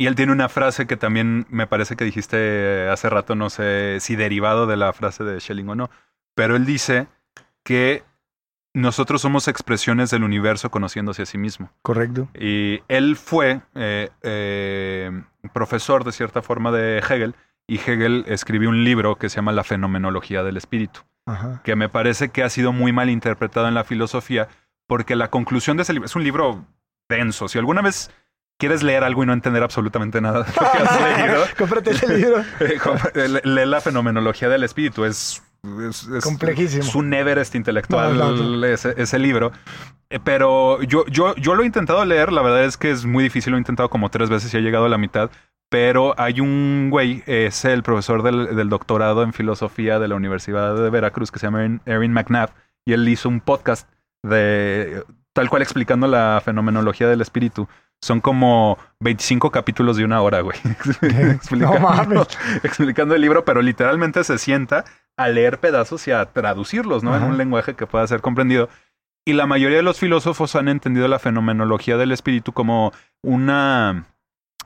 [0.00, 3.98] Y él tiene una frase que también me parece que dijiste hace rato, no sé
[4.00, 5.90] si derivado de la frase de Schelling o no,
[6.34, 7.06] pero él dice
[7.64, 8.02] que
[8.72, 11.70] nosotros somos expresiones del universo conociéndose a sí mismo.
[11.82, 12.30] Correcto.
[12.32, 15.22] Y él fue eh, eh,
[15.52, 17.34] profesor de cierta forma de Hegel
[17.66, 21.60] y Hegel escribió un libro que se llama La fenomenología del espíritu, Ajá.
[21.62, 24.48] que me parece que ha sido muy mal interpretado en la filosofía
[24.86, 26.64] porque la conclusión de ese libro es un libro
[27.06, 27.48] denso.
[27.48, 28.10] Si alguna vez
[28.60, 32.16] quieres leer algo y no entender absolutamente nada de lo que has leído, cómprate ese
[32.16, 32.44] libro.
[33.44, 35.04] lee la fenomenología del espíritu.
[35.04, 35.42] Es
[35.88, 36.82] es, es, complejísimo.
[36.82, 38.66] Es un Everest intelectual no, no, no.
[38.66, 39.52] Ese, ese, libro.
[40.08, 43.22] Eh, pero yo, yo, yo lo he intentado leer, la verdad es que es muy
[43.22, 45.30] difícil, lo he intentado como tres veces y he llegado a la mitad.
[45.68, 50.74] Pero hay un güey, es el profesor del, del doctorado en filosofía de la Universidad
[50.74, 52.50] de Veracruz que se llama Erin McNabb
[52.84, 53.88] y él hizo un podcast
[54.22, 57.68] de tal cual explicando la fenomenología del espíritu.
[58.02, 60.58] Son como 25 capítulos de una hora, güey.
[61.02, 62.28] explicando, no mames.
[62.62, 64.84] explicando el libro, pero literalmente se sienta
[65.16, 67.14] a leer pedazos y a traducirlos, ¿no?
[67.14, 67.24] Ajá.
[67.26, 68.70] En un lenguaje que pueda ser comprendido.
[69.26, 72.92] Y la mayoría de los filósofos han entendido la fenomenología del espíritu como
[73.22, 74.06] una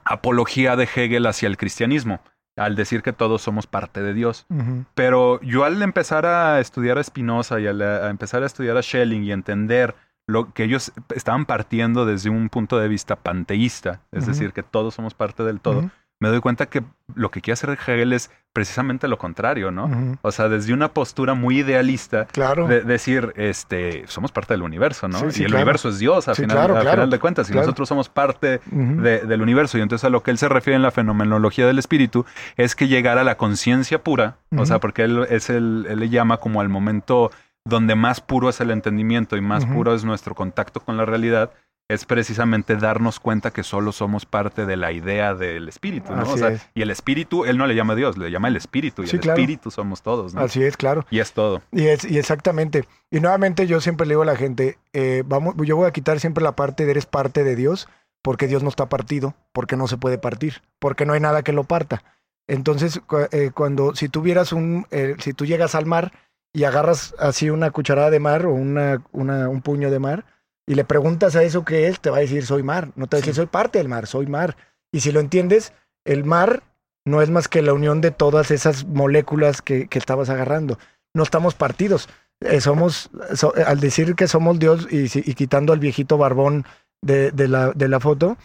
[0.05, 2.21] apología de Hegel hacia el cristianismo,
[2.57, 4.47] al decir que todos somos parte de Dios.
[4.49, 4.85] Uh -huh.
[4.95, 8.83] Pero yo al empezar a estudiar a Spinoza y al, a empezar a estudiar a
[8.83, 9.97] Schelling y entender
[10.27, 14.29] lo que ellos estaban partiendo desde un punto de vista panteísta, es uh -huh.
[14.29, 15.81] decir, que todos somos parte del todo.
[15.81, 16.83] Uh -huh me doy cuenta que
[17.15, 19.87] lo que quiere hacer Hegel es precisamente lo contrario, ¿no?
[19.87, 20.19] Uh -huh.
[20.23, 22.67] O sea, desde una postura muy idealista, claro.
[22.67, 25.19] de decir, este, somos parte del universo, ¿no?
[25.19, 25.63] Sí, sí, y el claro.
[25.63, 28.61] universo es Dios, a, sí, final, claro, a final, de cuentas, y nosotros somos parte
[28.71, 29.77] de, del universo.
[29.77, 32.25] Y entonces a lo que él se refiere en la fenomenología del espíritu
[32.57, 36.09] es que llegar a la conciencia pura, o sea, porque él, es el, él le
[36.09, 37.33] llama como al momento
[37.65, 41.51] donde más puro es el entendimiento y más puro es nuestro contacto con la realidad,
[41.89, 46.23] es precisamente darnos cuenta que solo somos parte de la idea del espíritu, ¿no?
[46.23, 46.67] Así o sea, es.
[46.75, 49.23] y el espíritu, él no le llama Dios, le llama el espíritu, y Sí, el
[49.23, 49.39] claro.
[49.39, 50.41] espíritu somos todos, ¿no?
[50.41, 51.07] Así es, claro.
[51.11, 51.63] Y es todo.
[51.73, 52.87] Y, es, y exactamente.
[53.11, 56.21] Y nuevamente yo siempre le digo a la gente, eh, vamos, yo voy a quitar
[56.21, 57.89] siempre la parte de eres parte de Dios,
[58.23, 61.53] porque Dios no está partido, porque no se puede partir, porque no hay nada que
[61.53, 62.03] lo parta.
[62.47, 63.01] Entonces,
[63.31, 66.13] eh, cuando, si tuvieras un, eh, si tú llegas al mar
[66.55, 70.25] y agarras así una cucharada de mar o una, una, un puño de mar
[70.67, 72.93] y le preguntas a eso qué es, te va a decir soy mar.
[72.97, 74.57] No te va a decir soy parte del mar, soy mar.
[74.93, 75.75] Y si lo entiendes,
[76.07, 76.63] el mar
[77.05, 80.79] no es más que la unión de todas esas moléculas que, que estabas agarrando.
[81.13, 82.09] No estamos partidos.
[82.41, 86.65] Eh, somos, so- al decir que somos Dios y quitando al viejito barbón
[87.03, 88.39] de, de la, de la foto,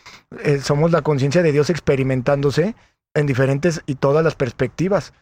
[0.44, 2.76] eh, somos la conciencia de Dios experimentándose
[3.14, 5.14] en diferentes y todas las perspectivas.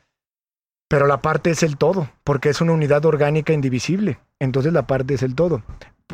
[0.90, 4.20] Pero la parte es el todo, porque es una unidad orgánica indivisible.
[4.40, 5.64] Entonces la parte es el todo.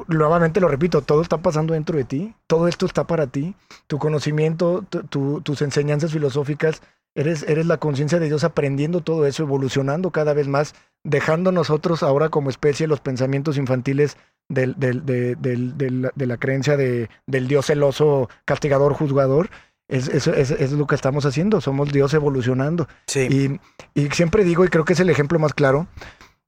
[0.07, 3.55] Nuevamente lo repito, todo está pasando dentro de ti, todo esto está para ti,
[3.85, 6.81] tu conocimiento, tu- tu- tus enseñanzas filosóficas,
[7.15, 12.01] eres, eres la conciencia de Dios aprendiendo todo eso, evolucionando cada vez más, dejando nosotros
[12.01, 14.17] ahora como especie los pensamientos infantiles
[14.49, 15.77] del, del- de, del-
[16.15, 19.49] de la creencia de, del Dios celoso, castigador, juzgador.
[19.87, 22.87] Es, es, es- es lo que estamos haciendo, somos Dios evolucionando.
[23.07, 23.59] Sí.
[23.95, 25.87] Y, y siempre digo, y creo que es el ejemplo más claro,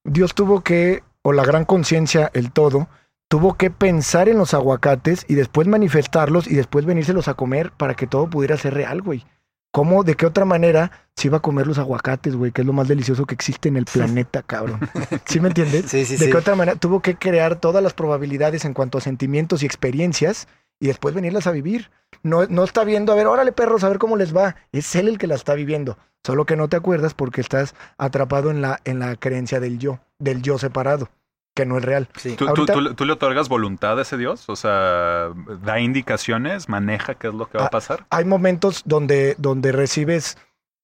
[0.04, 2.88] Dios tuvo que, o la gran conciencia, el todo,
[3.28, 7.96] tuvo que pensar en los aguacates y después manifestarlos y después venírselos a comer para
[7.96, 9.26] que todo pudiera ser real, güey.
[9.72, 12.72] ¿Cómo, de qué otra manera se iba a comer los aguacates, güey, que es lo
[12.72, 14.80] más delicioso que existe en el planeta, cabrón.
[15.26, 15.86] ¿Sí me entiendes?
[15.92, 16.32] Sí, sí, de sí.
[16.32, 20.48] qué otra manera tuvo que crear todas las probabilidades en cuanto a sentimientos y experiencias
[20.80, 21.90] y después venirlas a vivir.
[22.24, 24.56] No, no está viendo, a ver, órale perros, a ver cómo les va.
[24.72, 25.98] Es él el que la está viviendo.
[26.26, 30.00] Solo que no te acuerdas porque estás atrapado en la, en la creencia del yo,
[30.18, 31.10] del yo separado,
[31.56, 32.10] que no es real.
[32.18, 32.32] Sí.
[32.36, 34.50] ¿Tú, tú- Ahorita- tú le- tú le otorgas voluntad a ese Dios?
[34.50, 35.30] O sea,
[35.64, 38.08] da indicaciones, maneja qué es lo que va Ah, a pasar.
[38.10, 40.38] Hay momentos donde, donde recibes,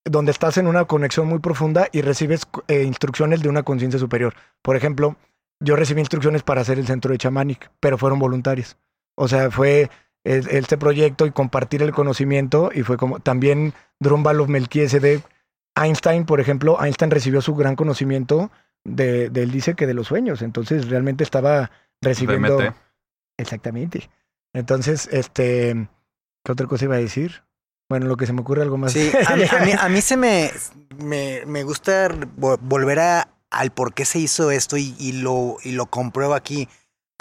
[0.06, 4.36] donde estás en una conexión muy profunda y recibes eh, instrucciones de una conciencia superior.
[4.62, 5.16] Por ejemplo,
[5.60, 8.78] yo recibí instrucciones para hacer el centro de Chamanic, pero fueron voluntarios.
[9.22, 9.89] O sea, fue
[10.24, 15.22] este proyecto y compartir el conocimiento y fue como también Drumbalov Melquisedec,
[15.76, 18.51] Einstein, por ejemplo, Einstein recibió su gran conocimiento
[18.84, 22.74] de, de él dice que de los sueños, entonces realmente estaba recibiendo DMT.
[23.38, 24.09] exactamente.
[24.53, 25.88] Entonces, este,
[26.43, 27.43] ¿qué otra cosa iba a decir?
[27.89, 28.91] Bueno, lo que se me ocurre algo más.
[28.93, 30.49] Sí, a mí, a mí- a mí se me,
[30.97, 35.57] me, me gusta vo- volver a, al por qué se hizo esto y, y lo,
[35.63, 36.67] y lo compruebo aquí.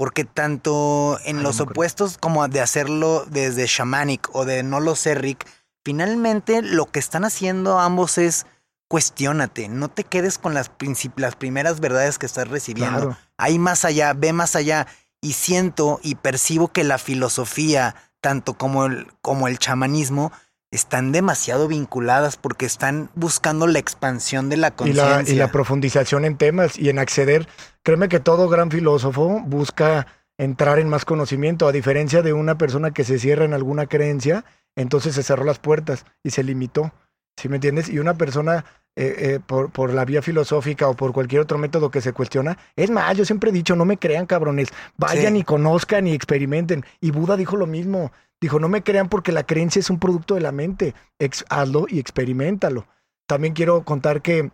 [0.00, 4.80] Porque tanto en Ay, los no opuestos como de hacerlo desde Shamanic o de no
[4.80, 5.46] lo sé, Rick,
[5.84, 8.46] finalmente lo que están haciendo ambos es
[8.88, 10.70] cuestiónate, no te quedes con las,
[11.16, 13.08] las primeras verdades que estás recibiendo.
[13.08, 13.18] Claro.
[13.36, 14.86] hay más allá, ve más allá.
[15.20, 20.32] Y siento y percibo que la filosofía, tanto como el, como el chamanismo,
[20.70, 25.34] están demasiado vinculadas porque están buscando la expansión de la y conciencia.
[25.34, 27.48] y la profundización en temas y en acceder.
[27.82, 30.06] Créeme que todo gran filósofo busca
[30.38, 34.44] entrar en más conocimiento, a diferencia de una persona que se cierra en alguna creencia,
[34.74, 36.92] entonces se cerró las puertas y se limitó.
[37.36, 37.88] ¿Sí me entiendes?
[37.88, 38.64] Y una persona
[38.96, 42.58] eh, eh, por, por la vía filosófica o por cualquier otro método que se cuestiona,
[42.76, 45.40] es más, yo siempre he dicho, no me crean cabrones, vayan Sí.
[45.40, 46.84] y conozcan y experimenten.
[47.00, 50.34] Y Buda dijo lo mismo, dijo, no me crean porque la creencia es un producto
[50.34, 52.86] de la mente, Ex- hazlo y experimentalo.
[53.26, 54.50] También quiero contar que,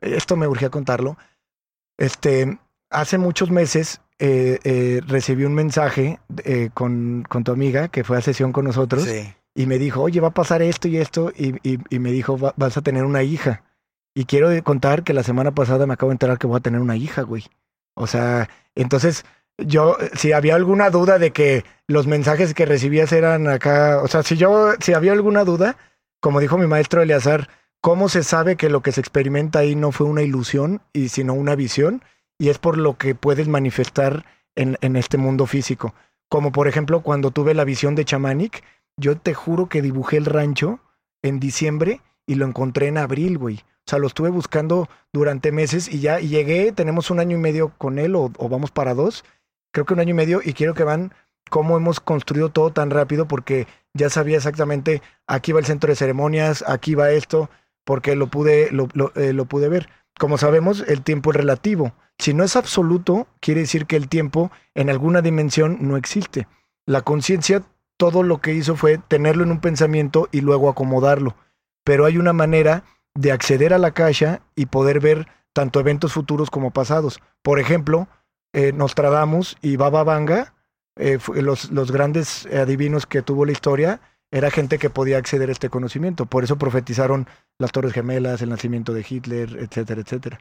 [0.00, 1.16] esto me urgía contarlo,
[1.98, 2.58] este,
[2.90, 8.18] hace muchos meses eh, eh, recibí un mensaje eh, con, con tu amiga que fue
[8.18, 9.32] a sesión con nosotros Sí.
[9.54, 12.38] y me dijo, oye, va a pasar esto y esto, y, y- y me dijo,
[12.38, 13.64] "Va- vas a tener una hija.
[14.14, 16.80] Y quiero contar que la semana pasada me acabo de enterar que voy a tener
[16.80, 17.44] una hija, güey.
[17.94, 19.24] O sea, entonces
[19.58, 24.22] yo, si había alguna duda de que los mensajes que recibías eran acá, o sea,
[24.22, 25.76] si yo, si había alguna duda,
[26.20, 27.48] como dijo mi maestro Eleazar,
[27.80, 31.34] ¿cómo se sabe que lo que se experimenta ahí no fue una ilusión y sino
[31.34, 32.02] una visión?
[32.38, 35.94] Y es por lo que puedes manifestar en, en este mundo físico.
[36.28, 38.62] Como por ejemplo cuando tuve la visión de Chamanic,
[38.96, 40.80] yo te juro que dibujé el rancho
[41.22, 42.00] en diciembre
[42.30, 43.56] y lo encontré en abril, güey.
[43.56, 47.72] O sea, lo estuve buscando durante meses y ya llegué, tenemos un año y medio
[47.76, 49.24] con él o, o vamos para dos,
[49.72, 51.12] creo que un año y medio y quiero que van
[51.50, 55.96] cómo hemos construido todo tan rápido porque ya sabía exactamente aquí va el centro de
[55.96, 57.50] ceremonias, aquí va esto,
[57.84, 59.88] porque lo pude, lo, lo, eh, lo pude ver.
[60.18, 61.94] Como sabemos, el tiempo es relativo.
[62.18, 66.46] Si no es absoluto, quiere decir que el tiempo en alguna dimensión no existe.
[66.86, 67.62] La conciencia,
[67.96, 71.34] todo lo que hizo fue tenerlo en un pensamiento y luego acomodarlo.
[71.84, 76.50] Pero hay una manera de acceder a la caja y poder ver tanto eventos futuros
[76.50, 77.20] como pasados.
[77.42, 78.08] Por ejemplo,
[78.52, 80.54] eh, Nostradamus y Baba Vanga,
[80.96, 84.00] eh, los, los grandes adivinos que tuvo la historia,
[84.30, 86.26] era gente que podía acceder a este conocimiento.
[86.26, 87.26] Por eso profetizaron
[87.58, 90.40] las Torres Gemelas, el nacimiento de Hitler, etcétera, etcétera.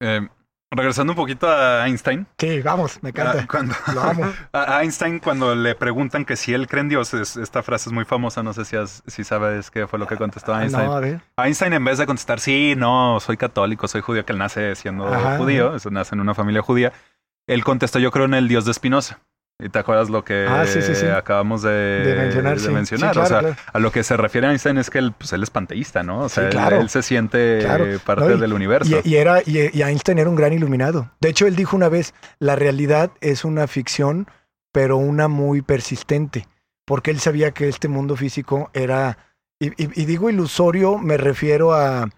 [0.00, 0.28] Eh,
[0.74, 2.26] regresando un poquito a Einstein.
[2.38, 3.46] Sí, vamos, me ah, encanta.
[3.46, 4.32] cuando, Lo amo.
[4.52, 7.92] a Einstein, cuando le preguntan que si él cree en Dios, es- esta frase es
[7.92, 8.42] muy famosa.
[8.42, 10.86] No sé si, has- si sabes qué fue lo que contestó Ah, Einstein.
[10.86, 11.20] No, a ver.
[11.36, 15.06] Einstein, en vez de contestar, sí, no, soy católico, soy judío, que él nace siendo
[15.06, 16.92] Ajá, judío, eso nace en una familia judía,
[17.46, 19.18] él contestó, yo creo en el Dios de Spinoza.
[19.60, 21.06] ¿Y te acuerdas lo que Ah, sí, sí, sí.
[21.06, 23.56] acabamos de, De mencionar, claro, o sea, claro.
[23.72, 26.22] a lo que se refiere Einstein es que él, pues, él es panteísta, ¿no?
[26.22, 26.80] O sea, él- claro.
[26.80, 27.64] él, se siente
[28.04, 29.00] parte No, y- del universo.
[29.04, 31.12] Y, y era, y, y Einstein era un gran iluminado.
[31.20, 34.26] De hecho, él dijo una vez, la realidad es una ficción,
[34.72, 36.48] pero una muy persistente,
[36.84, 39.18] porque él sabía que este mundo físico era,
[39.60, 39.70] y
[40.04, 42.08] digo ilusorio, me refiero a,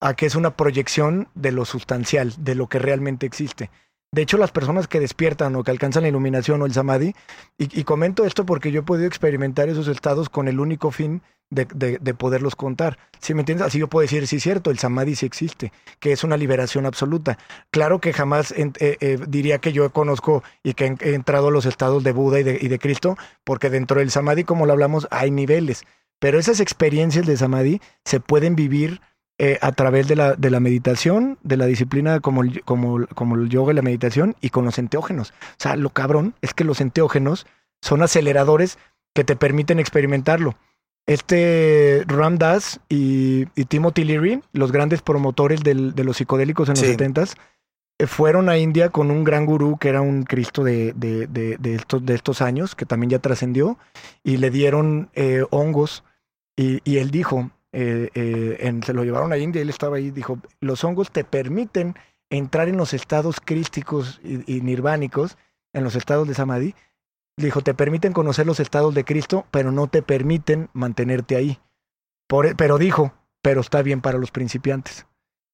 [0.00, 3.70] a que es una proyección de lo sustancial, de lo que realmente existe.
[4.12, 7.14] De hecho, las personas que despiertan o que alcanzan la iluminación o el samadhi,
[7.58, 11.66] y, comento esto porque yo he podido experimentar esos estados con el único fin de,
[11.72, 12.98] de- de poderlos contar.
[13.20, 13.68] ¿Sí me entiendes?
[13.68, 16.86] Así yo puedo decir, sí es cierto, el samadhi sí existe, que es una liberación
[16.86, 17.38] absoluta.
[17.70, 21.64] Claro que jamás eh, eh, diría que yo conozco y que he, entrado a los
[21.66, 25.84] estados de Buda y de Cristo, porque dentro del samadhi, como lo hablamos, hay niveles.
[26.18, 29.00] Pero esas experiencias de samadhi se pueden vivir
[29.42, 33.36] eh, a través de la, de la meditación, de la disciplina como el, como, como
[33.36, 35.30] el yoga y la meditación y con los enteógenos.
[35.30, 37.46] O sea, lo cabrón es que los enteógenos
[37.80, 38.76] son aceleradores
[39.14, 40.56] que te permiten experimentarlo.
[41.06, 46.74] Este Ram Dass y, y Timothy Leary, los grandes promotores del- de los psicodélicos en
[46.74, 46.92] los Sí.
[46.96, 47.34] 70s,
[47.98, 51.56] eh, fueron a India con un gran gurú que era un Cristo de, de- de-
[51.58, 53.78] de estos, de estos años, que también ya trascendió,
[54.22, 56.04] y le dieron eh, hongos.
[56.56, 60.10] Y, y él dijo, eh, eh, en- se lo llevaron a India, él estaba ahí,
[60.10, 61.94] dijo, los hongos te permiten
[62.30, 65.36] entrar en los estados crísticos y, nirvánicos,
[65.72, 66.74] en los estados de Samadhi.
[67.36, 71.58] Dijo, te permiten conocer los estados de Cristo, pero no te permiten mantenerte ahí.
[72.44, 75.06] E, pero dijo, pero está bien para los principiantes.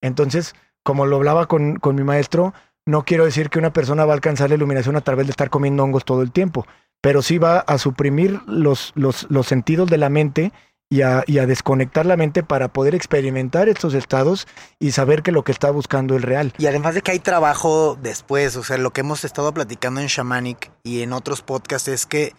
[0.03, 2.53] Entonces, como lo hablaba con, con mi maestro,
[2.87, 5.51] no quiero decir que una persona va a alcanzar la iluminación a través de estar
[5.51, 6.67] comiendo hongos todo el tiempo,
[7.01, 10.53] pero sí va a suprimir los, los, los sentidos de la mente
[10.89, 14.47] y a, desconectar la mente para poder experimentar estos estados
[14.79, 16.53] y saber que lo que está buscando es real.
[16.59, 20.07] Y además de que hay trabajo después, o sea, lo que hemos estado platicando en
[20.07, 22.35] Shamanic y en otros podcasts es que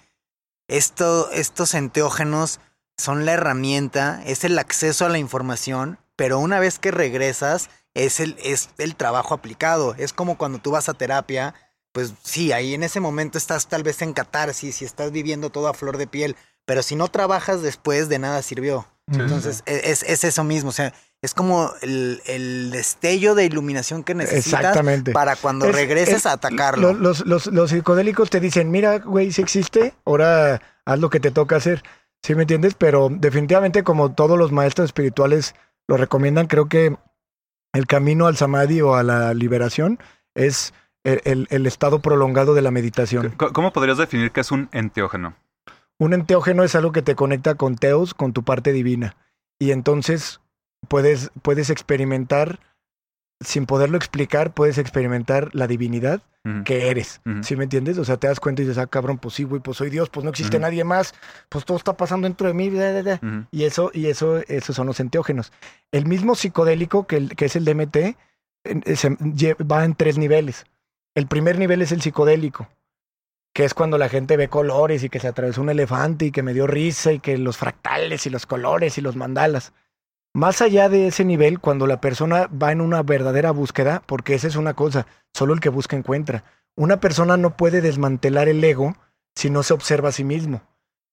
[0.70, 2.60] esto, estos enteógenos
[2.98, 8.20] son la herramienta, es el acceso a la información, pero una vez que regresas es
[8.20, 9.93] el, es el trabajo aplicado.
[9.98, 11.54] Es como cuando tú vas a terapia,
[11.91, 15.68] pues sí, ahí en ese momento estás tal vez en catarsis y estás viviendo todo
[15.68, 16.36] a flor de piel,
[16.68, 18.86] pero si no trabajas después, de nada sirvió.
[19.11, 19.20] Sí.
[19.22, 24.03] Entonces, e- es, es eso mismo, o sea, es como el, el destello de iluminación
[24.03, 25.13] que necesitas Exactamente.
[25.13, 26.93] para cuando Es- regreses es- a atacarlo.
[26.93, 31.20] Lo- Los, los, los psicodélicos te dicen, mira, güey, si existe, ahora haz lo que
[31.22, 31.84] te toca hacer.
[32.22, 32.74] ¿Sí me entiendes?
[32.76, 35.55] Pero definitivamente, como todos los maestros espirituales
[35.88, 36.97] lo recomiendan, creo que
[37.74, 39.99] el camino al samadhi o a la liberación
[40.36, 40.74] es
[41.05, 43.34] el, el- el estado prolongado de la meditación.
[43.38, 45.36] ¿Cómo podrías definir qué es un enteógeno?
[46.00, 49.16] Un enteógeno es algo que te conecta con Teos, con tu parte divina.
[49.60, 50.41] Y entonces
[50.88, 52.60] puedes, puedes experimentar,
[53.39, 56.22] sin poderlo explicar, puedes experimentar la divinidad
[56.64, 57.20] que eres.
[57.43, 57.98] ¿Sí me entiendes?
[57.98, 60.10] O sea, te das cuenta y dices, ah, cabrón, pues sí, güey, pues soy Dios,
[60.10, 61.14] pues no existe nadie más,
[61.50, 62.70] pues todo está pasando dentro de mí.
[62.70, 63.20] bla, bla, bla".
[63.22, 63.48] Ujú.
[63.52, 65.52] Y eso, y eso, esos son los enteógenos.
[65.91, 68.16] El mismo psicodélico que, el- que es el DMT
[68.95, 70.66] se- va en tres niveles.
[71.16, 72.70] El primer nivel es el psicodélico,
[73.58, 76.43] que es cuando la gente ve colores y que se atravesó un elefante y que
[76.43, 79.74] me dio risa y que los fractales y los colores y los mandalas.
[80.32, 84.45] Más allá de ese nivel, cuando la persona va en una verdadera búsqueda, porque esa
[84.45, 86.43] es una cosa, solo el que busca encuentra.
[86.76, 88.95] Una persona no puede desmantelar el ego
[89.36, 90.62] si no se observa a sí mismo.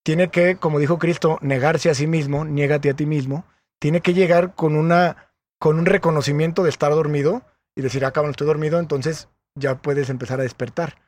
[0.02, 3.46] Tiene que, como dijo Cristo, negarse a sí mismo, niégate a ti mismo.
[3.78, 7.40] Tiene que llegar con una con un reconocimiento de estar dormido
[7.74, 11.03] y decir, ah, cabrón, estoy dormido, entonces ya puedes empezar a despertar.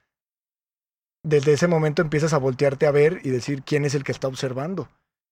[1.26, 4.28] Desde ese momento empiezas a voltearte a ver y decir quién es el que está
[4.28, 4.88] observando,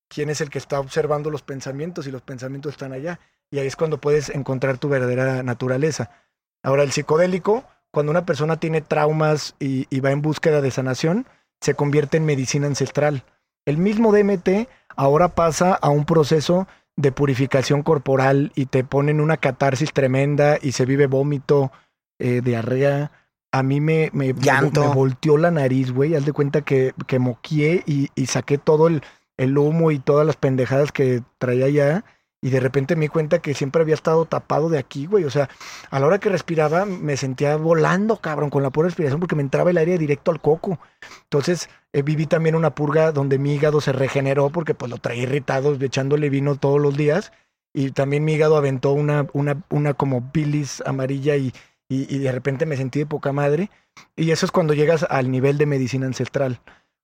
[0.09, 3.20] quién es el que está observando los pensamientos y los pensamientos están allá.
[3.49, 6.11] Y ahí es cuando puedes encontrar tu verdadera naturaleza.
[6.64, 11.28] Ahora, el psicodélico, cuando una persona tiene traumas y, va en búsqueda de sanación,
[11.61, 13.22] se convierte en medicina ancestral.
[13.64, 16.66] El mismo DMT ahora pasa a un proceso
[16.97, 21.70] de purificación corporal y te ponen una catarsis tremenda y se vive vómito,
[22.18, 23.12] eh, diarrea.
[23.55, 26.14] A mí me, me, me- volteó la nariz, güey.
[26.16, 29.02] Haz de cuenta que, que moqué y, y saqué todo el,
[29.36, 32.05] el humo y todas las pendejadas que traía ya.
[32.42, 35.24] Y de repente me di cuenta que siempre había estado tapado de aquí, güey.
[35.24, 35.48] O sea,
[35.90, 39.42] a la hora que respiraba me sentía volando, cabrón, con la pura respiración porque me
[39.42, 40.78] entraba el aire directo al coco.
[41.22, 45.22] Entonces eh, viví también una purga donde mi hígado se regeneró porque pues lo traía
[45.22, 47.32] irritado echándole vino todos los días.
[47.72, 51.52] Y también mi hígado aventó una, una, una como bilis amarilla y,
[51.89, 53.70] y, de repente me sentí de poca madre.
[54.16, 56.61] Y eso es cuando llegas al nivel de medicina ancestral.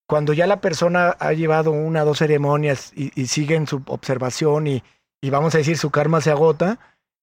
[0.07, 3.83] Cuando ya la persona ha llevado una o dos ceremonias y, y sigue en su
[3.87, 4.83] observación y,
[5.20, 6.78] y vamos a decir su karma se agota,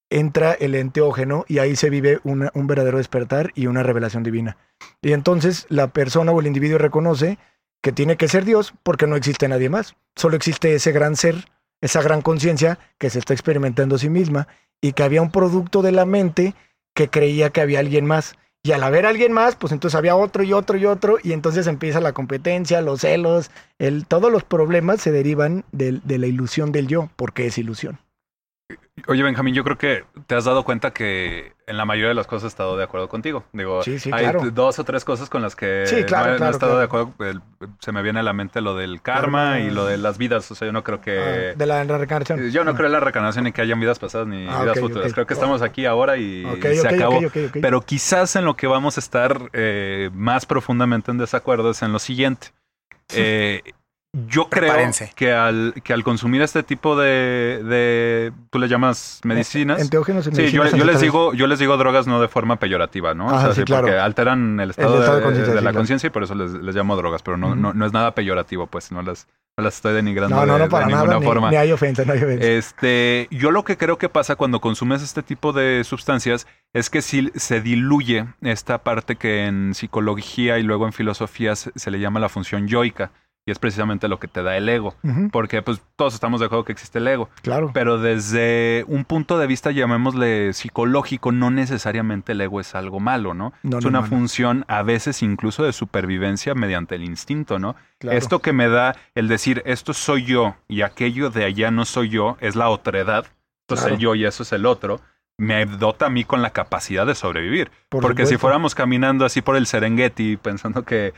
[0.10, 4.58] entra el enteógeno y ahí se vive un verdadero despertar y una revelación divina.
[5.02, 7.38] Y entonces la persona o el individuo reconoce
[7.82, 9.96] que tiene que ser Dios porque no existe nadie más.
[10.16, 11.50] Solo existe ese gran ser,
[11.82, 14.48] esa gran conciencia que se está experimentando a sí misma
[14.82, 16.56] y que había un producto de la mente
[16.98, 18.34] que creía que había alguien más.
[18.64, 21.68] Y al haber alguien más, pues entonces había otro y otro y otro, y entonces
[21.68, 26.88] empieza la competencia, los celos, el, todos los problemas se derivan de la ilusión del
[26.88, 28.00] yo, porque es ilusión.
[29.08, 32.28] Oye, Benjamín, yo creo que te has dado cuenta que en la mayoría de las
[32.28, 33.46] cosas he estado de acuerdo contigo.
[33.54, 34.42] Digo, Sí, sí, hay claro.
[34.52, 36.78] dos o tres cosas con las que Sí, claro, no, he- no he claro, estado
[36.80, 37.14] de acuerdo.
[37.80, 40.52] Se me viene a la mente lo del karma y lo de las vidas.
[40.52, 41.18] O sea, yo no creo que...
[41.54, 42.50] Ah, de la reencarnación.
[42.52, 45.14] Yo no creo en la reencarnación ni que hayan vidas pasadas ni Ah, vidas futuras.
[45.14, 47.22] Creo que estamos aquí ahora y se acabó.
[47.54, 51.94] Pero quizás en lo que vamos a estar eh, más profundamente en desacuerdo es en
[51.94, 52.48] lo siguiente.
[53.16, 53.62] Eh,
[54.26, 54.74] Yo creo
[55.16, 59.80] que al, que al consumir este tipo de, de tú le llamas medicinas.
[59.82, 62.58] Enteógenos en Sí, yo, medicinas yo les digo, yo les digo drogas no de forma
[62.58, 63.30] peyorativa, ¿no?
[63.30, 63.88] Ajá, sí, claro.
[63.88, 65.78] Porque alteran el estado, El estado de la claro.
[65.78, 68.68] conciencia y por eso les, les llamo drogas, pero no, no, no es nada peyorativo,
[68.68, 71.20] pues no las, no las estoy denigrando No, no, de, no, de para ninguna nada.
[71.20, 71.50] Ni, forma.
[71.52, 72.48] ni hay ofensa, no hay ofensa.
[72.48, 77.02] Este, yo lo que creo que pasa cuando consumes este tipo de sustancias es que
[77.02, 82.00] sí se diluye esta parte que en psicología y luego en filosofía se, se le
[82.00, 83.12] llama la función yoica
[83.48, 84.94] y es precisamente lo que te da el ego,
[85.32, 87.72] porque pues todos estamos de acuerdo que existe el ego, claro.
[87.74, 93.34] pero desde un punto de vista llamémosle psicológico, no necesariamente el ego es algo malo,
[93.34, 93.54] ¿no?
[93.64, 97.76] No, es no, una no, función a veces incluso de supervivencia mediante el instinto, ¿no?
[98.00, 98.18] claro.
[98.18, 102.10] Esto que me da el decir esto soy yo y aquello de allá no soy
[102.10, 103.26] yo es la otredad.
[103.62, 103.96] Esto es Claro.
[103.96, 105.00] el yo y eso es el otro.
[105.40, 107.70] Me dota a mí con la capacidad de sobrevivir.
[107.90, 111.14] Por Porque si fuéramos caminando así por el Serengeti pensando que,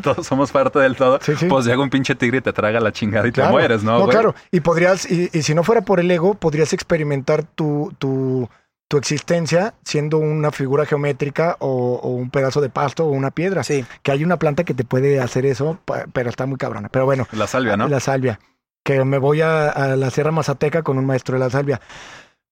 [0.00, 1.46] todos somos parte del todo, Sí, sí.
[1.46, 3.48] pues llega un pinche tigre y te traga la chingada y Claro.
[3.48, 3.92] te mueres, ¿no?
[3.98, 4.10] No, güey?
[4.12, 4.34] claro.
[4.52, 8.48] Y podrías, y, y si no fuera por el ego, podrías experimentar tu, tu,
[8.86, 13.64] tu existencia siendo una figura geométrica o, o un pedazo de pasto o una piedra.
[13.64, 13.84] Sí.
[14.04, 15.80] Que hay una planta que te puede hacer eso,
[16.12, 16.90] pero está muy cabrona.
[16.90, 17.88] Pero bueno, La salvia, ¿no?
[17.88, 18.38] la salvia.
[18.84, 21.80] Que me voy a, a la Sierra Mazateca con un maestro de la salvia.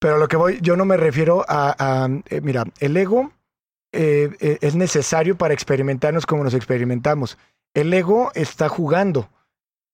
[0.02, 3.30] Pero lo que voy, yo no me refiero a, a, eh, mira, el ego
[3.92, 7.38] eh, eh, es necesario para experimentarnos como nos experimentamos.
[7.72, 9.30] El ego está jugando.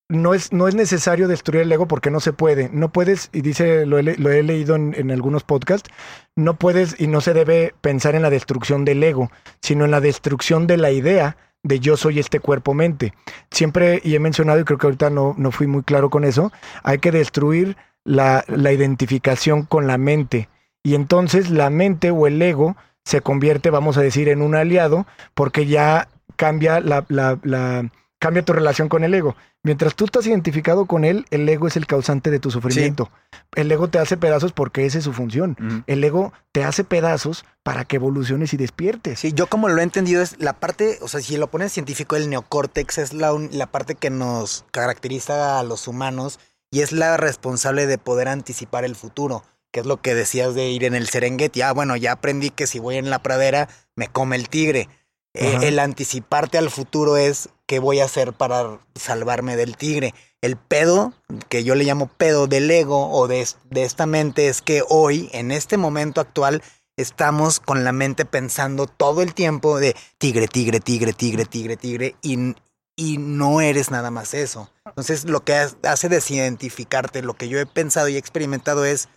[0.08, 2.70] No es, no es necesario destruir el ego porque no se puede.
[2.72, 5.90] No puedes, y dice, lo he, leído en, en algunos podcasts,
[6.34, 9.30] no puedes y no se debe pensar en la destrucción del ego,
[9.60, 13.12] sino en la destrucción de la idea de yo soy este cuerpo-mente.
[13.50, 16.50] Siempre, y he mencionado, y creo que ahorita no, no fui muy claro con eso,
[16.82, 17.76] hay que destruir
[18.08, 20.48] la, la identificación con la mente.
[20.82, 25.06] Y entonces la mente o el ego se convierte, vamos a decir, en un aliado
[25.34, 27.90] porque ya cambia la, la- la-
[28.20, 29.36] cambia tu relación con el ego.
[29.62, 33.10] Mientras tú estás identificado con él, el ego es el causante de tu sufrimiento.
[33.54, 35.56] El ego te hace pedazos porque esa es su función.
[35.86, 39.20] El ego te hace pedazos para que evoluciones y despiertes.
[39.20, 42.16] Sí, yo como lo he entendido es la parte, o sea, si lo pones científico,
[42.16, 46.38] el neocórtex es la, un- la parte que nos caracteriza a los humanos
[46.70, 49.42] y es la responsable de poder anticipar el futuro,
[49.72, 51.62] que es lo que decías de ir en el Serengeti.
[51.62, 54.88] Ah, bueno, ya aprendí que si voy en la pradera, me come el tigre.
[55.34, 60.14] Eh, el anticiparte al futuro es qué voy a hacer para salvarme del tigre.
[60.40, 61.12] El pedo,
[61.48, 65.28] que yo le llamo pedo del ego o de, de esta mente, es que hoy,
[65.32, 66.62] en este momento actual,
[66.96, 72.16] estamos con la mente pensando todo el tiempo de tigre, tigre, tigre, tigre, tigre, tigre,
[72.22, 72.54] y,
[72.98, 74.68] y no eres nada más eso.
[74.84, 79.08] Entonces, lo que ha- hace desidentificarte, lo que yo he pensado y experimentado es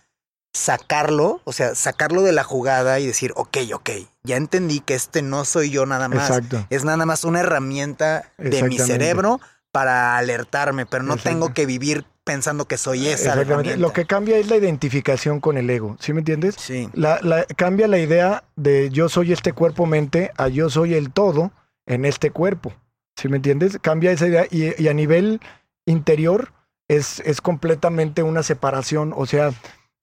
[0.54, 3.90] sacarlo, o sea, sacarlo de la jugada y decir, ok, ok,
[4.22, 6.28] ya entendí que este no soy yo nada más.
[6.30, 6.66] Exacto.
[6.70, 9.40] Es nada más una herramienta de mi cerebro
[9.72, 13.78] para alertarme, pero no tengo que vivir pensando que soy esa Exactamente.
[13.78, 15.96] Lo que cambia es la identificación con el ego.
[15.98, 16.54] ¿Sí me entiendes?
[16.58, 16.88] Sí.
[16.92, 21.50] La, la- cambia la idea de yo soy este cuerpo-mente a yo soy el todo
[21.86, 22.72] en este cuerpo.
[23.16, 23.78] ¿Sí me entiendes?
[23.80, 25.40] Cambia esa idea y, y a nivel
[25.86, 26.52] interior
[26.88, 29.12] es, es completamente una separación.
[29.16, 29.52] O sea,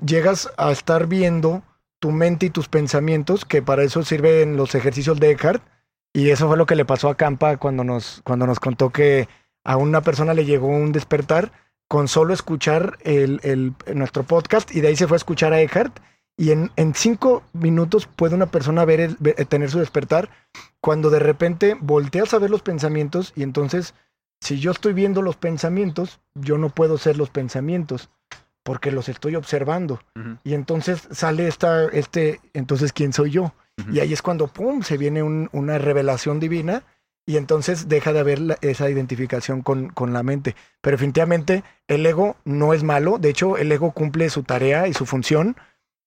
[0.06, 1.64] llegas a estar viendo
[2.00, 5.64] tu mente y tus pensamientos, que para eso sirven los ejercicios de Eckhart.
[6.14, 9.28] Y eso fue lo que le pasó a Campa cuando nos, cuando nos contó que
[9.64, 11.52] a una persona le llegó un despertar
[11.88, 15.62] con solo escuchar el, el- nuestro podcast y de ahí se fue a escuchar a
[15.62, 16.00] Eckhart.
[16.40, 20.30] Y en, en cinco minutos puede una persona ver el- ver- tener su despertar
[20.80, 23.94] cuando de repente volteas a ver los pensamientos y entonces,
[24.40, 28.10] si yo estoy viendo los pensamientos, yo no puedo ser los pensamientos
[28.64, 30.00] porque los estoy observando.
[30.46, 33.54] Y entonces sale esta, este, entonces, ¿quién soy yo?
[33.92, 36.84] Y ahí es cuando, ¡pum!, se viene un- una revelación divina
[37.26, 40.56] y entonces deja de haber la- esa identificación con, con la mente.
[40.82, 44.94] Pero definitivamente el ego no es malo, de hecho el ego cumple su tarea y
[44.94, 45.58] su función,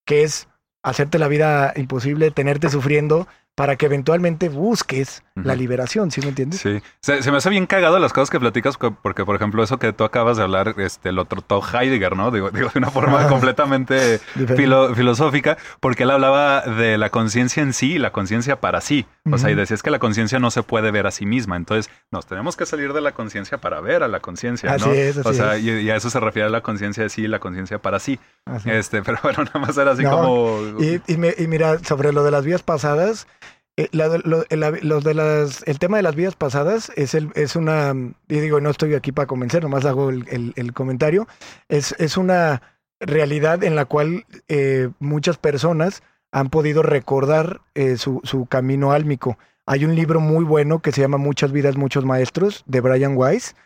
[0.05, 0.48] que es
[0.82, 6.61] hacerte la vida imposible, tenerte sufriendo para que eventualmente busques la liberación, ¿sí me entiendes?
[6.61, 9.79] Sí, se, se me hace bien cagado las cosas que platicas, porque por ejemplo eso
[9.79, 12.31] que tú acabas de hablar, este, lo trató Heidegger, ¿no?
[12.31, 13.29] Digo, digo de una forma Ah.
[13.29, 14.19] completamente
[14.57, 19.07] filo- filosófica, porque él hablaba de la conciencia en sí y la conciencia para sí.
[19.31, 19.61] O sea, y Ujú.
[19.61, 22.66] decías que la conciencia no se puede ver a sí misma, entonces nos tenemos que
[22.66, 24.93] salir de la conciencia para ver a la conciencia, Así ¿no?
[24.95, 25.62] es, así o sea, es.
[25.65, 28.19] y, y a eso se refiere la conciencia de sí y la conciencia para sí.
[28.45, 28.70] Así.
[28.70, 30.59] Este, pero bueno, nada más era así No, como...
[30.81, 33.27] Y, y me- y mira, sobre lo de las vidas pasadas,
[33.77, 37.94] eh, la- el tema de las vidas pasadas es, el, es una,
[38.28, 41.27] y digo, no estoy aquí para convencer, nomás hago el, comentario,
[41.69, 42.61] es, una
[43.01, 49.39] realidad en la cual eh, muchas personas han podido recordar eh, su, camino álmico.
[49.65, 53.57] Hay un libro muy bueno que se llama Muchas vidas, muchos maestros, de Brian Weiss,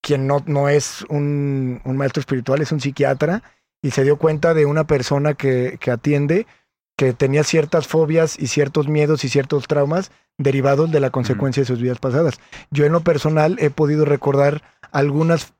[0.00, 3.42] quien no, no es un, maestro espiritual, es un psiquiatra,
[3.82, 6.46] y se dio cuenta de una persona que atiende
[6.96, 11.66] que tenía ciertas fobias y ciertos miedos y ciertos traumas derivados de la consecuencia de
[11.66, 12.40] sus vidas pasadas.
[12.70, 14.62] Yo en lo personal he podido recordar
[14.92, 15.52] algunas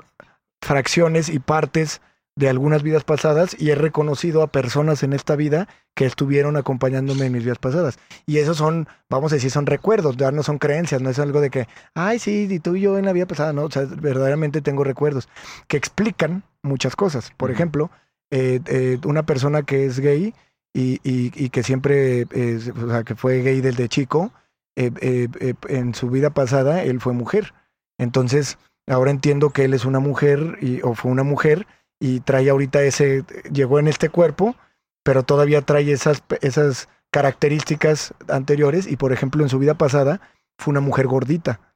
[0.60, 2.00] fracciones y partes
[2.36, 7.26] de algunas vidas pasadas y he reconocido a personas en esta vida que estuvieron acompañándome
[7.26, 7.98] en mis vidas pasadas.
[8.26, 11.40] Y esos son, vamos a decir, son recuerdos, ya no son creencias, no es algo
[11.40, 13.86] de que, ay, sí, y tú y yo en la vida pasada, no, o sea,
[13.86, 15.28] verdaderamente tengo recuerdos
[15.66, 17.32] que explican muchas cosas.
[17.38, 17.90] Por ejemplo,
[18.30, 20.34] eh, eh, una persona que es gay
[20.76, 24.30] y, y, y que siempre, eh, o sea, que fue gay desde chico,
[24.76, 27.54] en su vida pasada él fue mujer.
[27.98, 31.66] Entonces, ahora entiendo que él es una mujer y, o fue una mujer
[31.98, 34.54] y trae ahorita ese, llegó en este cuerpo,
[35.02, 40.20] pero todavía trae esas, esas características anteriores y por ejemplo en su vida pasada
[40.58, 41.72] fue una mujer gordita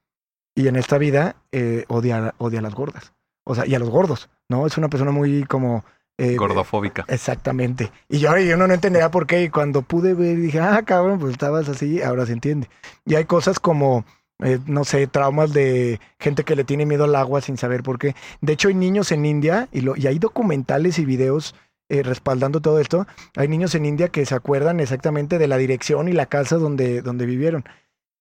[0.54, 3.14] y en esta vida eh, odia, odia a las gordas,
[3.44, 4.66] o sea, y a los gordos, ¿no?
[4.66, 5.86] Es una persona muy como...
[6.20, 7.06] Eh, Gordofóbica.
[7.08, 7.90] Exactamente.
[8.08, 11.18] Y yo, yo no, no entendía por qué y cuando pude ver dije, ah, cabrón,
[11.18, 12.68] pues estabas así, ahora se entiende.
[13.06, 14.04] Y hay cosas como
[14.42, 17.98] eh, no sé, traumas de gente que le tiene miedo al agua sin saber por
[17.98, 18.14] qué.
[18.40, 21.54] De hecho, hay niños en India y, lo, y hay documentales y videos
[21.88, 23.06] eh, respaldando todo esto.
[23.36, 27.02] Hay niños en India que se acuerdan exactamente de la dirección y la casa donde,
[27.02, 27.64] donde vivieron.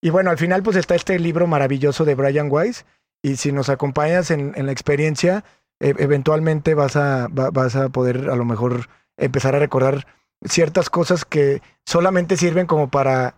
[0.02, 2.86] Y bueno, al final pues está este libro maravilloso de Brian Weiss
[3.22, 5.44] y si nos acompañas en, en la experiencia,
[5.80, 10.08] e, eventualmente vas a, vas a poder a lo mejor empezar a recordar
[10.44, 13.36] ciertas cosas que solamente sirven como para,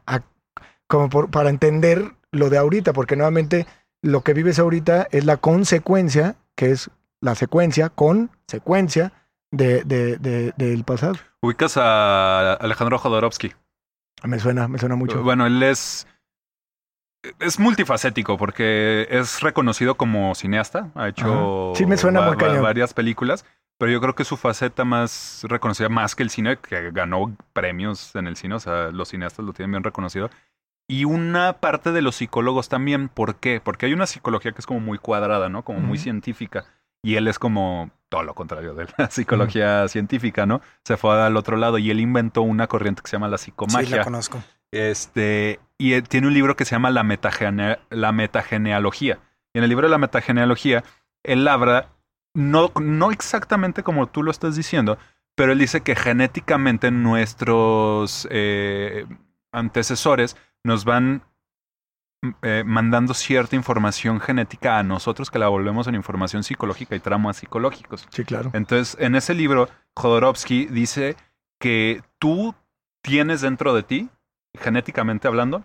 [0.88, 3.66] como para entender lo de ahorita, porque nuevamente
[4.02, 6.90] lo que vives ahorita es la consecuencia, que es
[7.22, 9.14] la secuencia, con secuencia
[9.52, 11.16] de, de, del pasado.
[11.42, 13.54] Ubicas a Alejandro Jodorowsky.
[14.24, 15.24] Me suena, me suena mucho.
[15.24, 16.08] Bueno, él es.
[17.40, 20.90] Es multifacético porque es reconocido como cineasta.
[20.96, 23.46] Ha hecho sí, me suena muy varias películas.
[23.78, 28.16] Pero yo creo que su faceta más reconocida, más que el cine, que ganó premios
[28.16, 30.30] en el cine, o sea, los cineastas lo tienen bien reconocido,
[30.88, 33.08] y una parte de los psicólogos también.
[33.08, 33.62] ¿Por qué?
[33.64, 35.64] Porque hay una psicología que es como muy cuadrada, ¿no?
[35.64, 36.66] Como muy científica.
[37.02, 40.62] Y él es como todo lo contrario de la psicología científica, ¿no?
[40.84, 43.88] Se fue al otro lado y él inventó una corriente que se llama la psicomagia.
[43.88, 44.44] Sí, la conozco.
[44.72, 47.04] Este, y tiene un libro que se llama la,
[47.90, 49.20] la metagenealogía.
[49.54, 50.84] Y en el libro de la metagenealogía,
[51.24, 51.90] él habla,
[52.34, 54.98] no, no exactamente como tú lo estás diciendo,
[55.36, 59.06] pero él dice que genéticamente nuestros eh,
[59.52, 61.24] antecesores nos van
[62.22, 67.00] mm, eh, mandando cierta información genética a nosotros que la volvemos en información psicológica y
[67.00, 68.08] traumas psicológicos.
[68.10, 68.52] Sí, claro.
[68.54, 71.16] Entonces, en ese libro, Jodorowsky dice
[71.60, 72.56] que tú
[73.02, 74.10] tienes dentro de ti,
[74.60, 75.64] genéticamente hablando,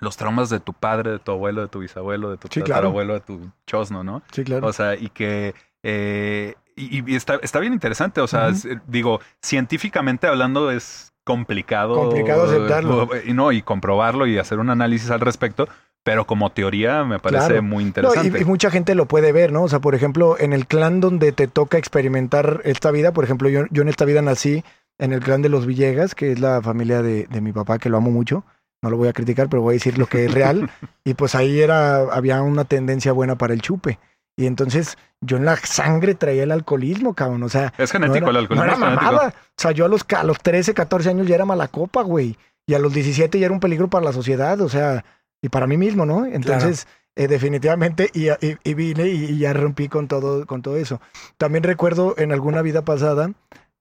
[0.00, 3.14] los traumas de tu padre, de tu abuelo, de tu bisabuelo, de tu sí, abuelo,
[3.14, 4.22] de tu chosno, ¿no?
[4.32, 4.66] Sí, claro.
[4.66, 8.20] O sea, y que eh, y, está, está, bien interesante.
[8.20, 8.52] O sea,
[8.86, 11.94] digo, científicamente hablando es complicado.
[11.94, 13.08] Complicado aceptarlo.
[13.24, 15.68] Y no, y comprobarlo y hacer un análisis al respecto.
[16.02, 18.40] Pero como teoría me parece muy interesante.
[18.40, 19.64] y, mucha gente lo puede ver, ¿no?
[19.64, 23.50] O sea, por ejemplo, en el clan donde te toca experimentar esta vida, por ejemplo,
[23.50, 24.64] yo, yo en esta vida nací
[25.00, 27.88] en el clan de los Villegas, que es la familia de, de mi papá, que
[27.88, 28.44] lo amo mucho.
[28.82, 30.70] No lo voy a criticar, pero voy a decir lo que es real.
[31.04, 33.98] y pues ahí era, había una tendencia buena para el chupe.
[34.36, 37.42] Y entonces yo en la sangre traía el alcoholismo, cabrón.
[37.42, 37.72] O sea.
[37.76, 38.54] Es genético el alcoholismo.
[38.56, 39.28] No era mamada.
[39.28, 42.36] O sea, yo a los, a los 13, 14 años ya era mala copa, güey.
[42.66, 45.04] Y a los 17 ya era un peligro para la sociedad, o sea,
[45.42, 46.24] y para mí mismo, ¿no?
[46.24, 46.86] Entonces,
[47.16, 48.28] eh, definitivamente, y,
[48.62, 51.00] y, vine y, ya rompí con todo, con todo eso.
[51.36, 53.32] También recuerdo en alguna vida pasada,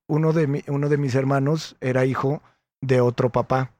[0.09, 2.41] uno de, mi, uno de mis hermanos era hijo
[2.81, 3.71] de otro papá.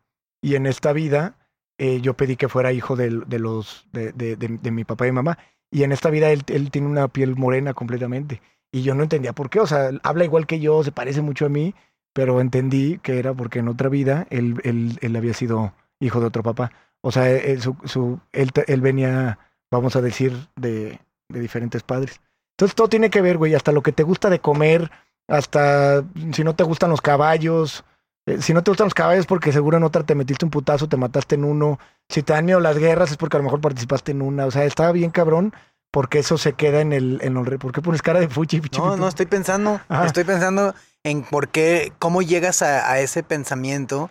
[0.41, 1.35] Y en esta vida,
[1.77, 5.39] eh, yo pedí que fuera hijo de, los, de, de, mi papá y mamá.
[5.71, 8.41] Y en esta vida él, él tiene una piel morena completamente.
[8.71, 9.59] Y yo no entendía por qué.
[9.59, 11.73] O sea, habla igual que yo, se parece mucho a mí,
[12.13, 16.27] pero entendí que era porque en otra vida él, él, él había sido hijo de
[16.27, 16.71] otro papá.
[17.01, 19.39] O sea, él, su, su, él, él venía,
[19.71, 22.21] vamos a decir, de, de diferentes padres.
[22.53, 24.91] Entonces todo tiene que ver, güey, hasta lo que te gusta de comer,
[25.29, 26.03] hasta
[26.33, 27.83] si no te gustan los caballos,
[28.25, 30.87] eh, si no te gustan los caballos porque seguro en otra te metiste un putazo,
[30.89, 31.79] te mataste en uno.
[32.09, 34.45] Si te dan miedo las guerras es porque a lo mejor participaste en una.
[34.45, 35.53] O sea, estaba bien cabrón
[35.91, 37.19] porque eso se queda en el...
[37.23, 38.61] En el ¿Por qué pones cara de fuchi?
[38.77, 39.81] No, no, estoy pensando.
[40.05, 44.09] Estoy pensando en por qué, cómo llegas a, ese pensamiento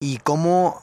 [0.00, 0.82] y cómo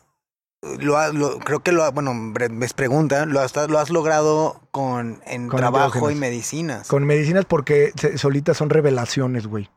[0.80, 6.12] lo, creo que lo bueno, me pregunta, lo has, lo has logrado con en trabajo
[6.12, 6.88] y medicinas.
[6.88, 9.70] Con medicinas porque solitas son revelaciones, güey.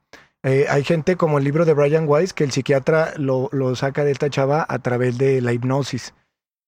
[0.44, 4.04] Eh, hay gente como el libro de Brian Weiss que el psiquiatra lo, lo, saca
[4.04, 6.14] de esta chava a través de la hipnosis.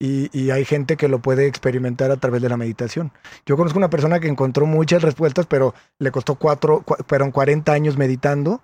[0.00, 3.12] y, y hay gente que lo puede experimentar a través de la meditación.
[3.46, 7.70] Yo conozco una persona que encontró muchas respuestas, pero le costó cuatro, cua- fueron 40
[7.72, 8.60] años meditando.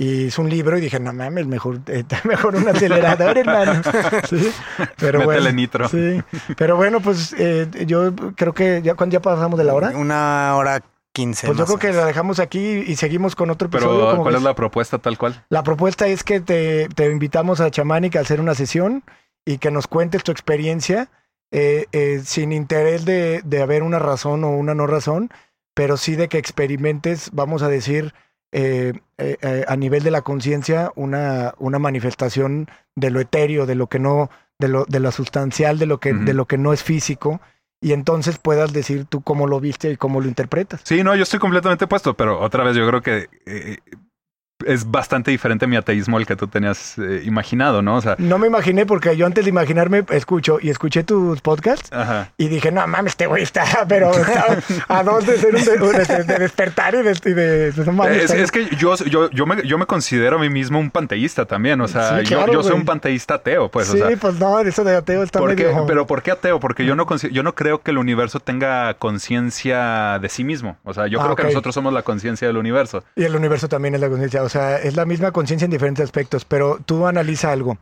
[0.00, 3.82] Y hizo un libro y dije, no mames, mejor, eh, mejor un acelerador, hermano.
[4.30, 4.50] Sí,
[4.96, 5.52] pero Métele bueno.
[5.52, 5.88] nitro.
[5.88, 6.22] Sí,
[6.56, 10.54] pero bueno, pues eh, yo creo que ya cuando ya pasamos de la hora, Una
[10.56, 11.48] hora quince.
[11.48, 13.96] pues yo creo que la dejamos aquí y seguimos con otro episodio.
[13.98, 14.40] Pero, ¿cómo ¿cuál ves?
[14.40, 15.44] es la propuesta tal cual?
[15.48, 19.02] La propuesta es que te, te invitamos a Chamanic a hacer una sesión
[19.44, 21.08] y que nos cuentes tu experiencia
[21.50, 25.30] eh, eh, sin interés de, de haber una razón o una no razón,
[25.74, 28.14] pero sí de que experimentes, vamos a decir,
[28.52, 33.74] eh, eh, eh, a nivel de la conciencia, una, una manifestación de lo etéreo, de
[33.74, 36.72] lo que no, de lo, de lo sustancial, de lo que, de lo que no
[36.72, 37.40] es físico,
[37.80, 40.80] y entonces puedas decir tú cómo lo viste y cómo lo interpretas.
[40.84, 43.78] Sí, no, yo estoy completamente puesto, pero otra vez yo creo que eh,
[44.66, 47.96] es bastante diferente mi ateísmo al que tú tenías eh, imaginado, ¿no?
[47.96, 51.92] O sea, No me imaginé porque yo antes de imaginarme escucho y escuché tus podcasts
[51.92, 52.32] ajá.
[52.36, 54.58] Y dije, no mames, este güey está, pero está
[54.88, 58.50] a dos de ser un de, de- de despertar y de, de- no mames, Es,
[58.50, 61.80] que yo, yo, yo, me, yo me considero a mí mismo un panteísta también.
[61.80, 63.86] O sea, Sí, yo- claro, yo, soy un panteísta ateo, pues.
[63.88, 65.66] sí, o sea, pues no, eso de ateo está ¿por qué?
[65.66, 65.86] medio...
[65.86, 66.58] Pero ¿por qué ateo?
[66.58, 70.76] Porque yo no, yo no creo que el universo tenga conciencia de sí mismo.
[70.84, 73.04] O sea, yo Ah, creo que nosotros somos la conciencia del universo.
[73.16, 76.02] Y el universo también es la conciencia, o sea, es la misma conciencia en diferentes
[76.02, 77.76] aspectos, pero tú analiza algo.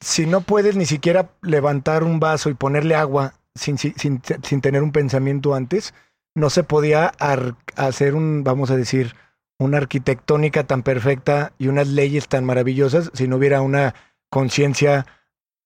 [0.00, 4.84] Si no puedes ni siquiera levantar un vaso y ponerle agua sin, sin, sin- tener
[4.84, 5.92] un pensamiento antes,
[6.36, 7.12] no se podía
[7.74, 9.16] hacer un, vamos a decir,
[9.58, 13.96] una arquitectónica tan perfecta y unas leyes tan maravillosas si no hubiera una
[14.30, 15.06] conciencia,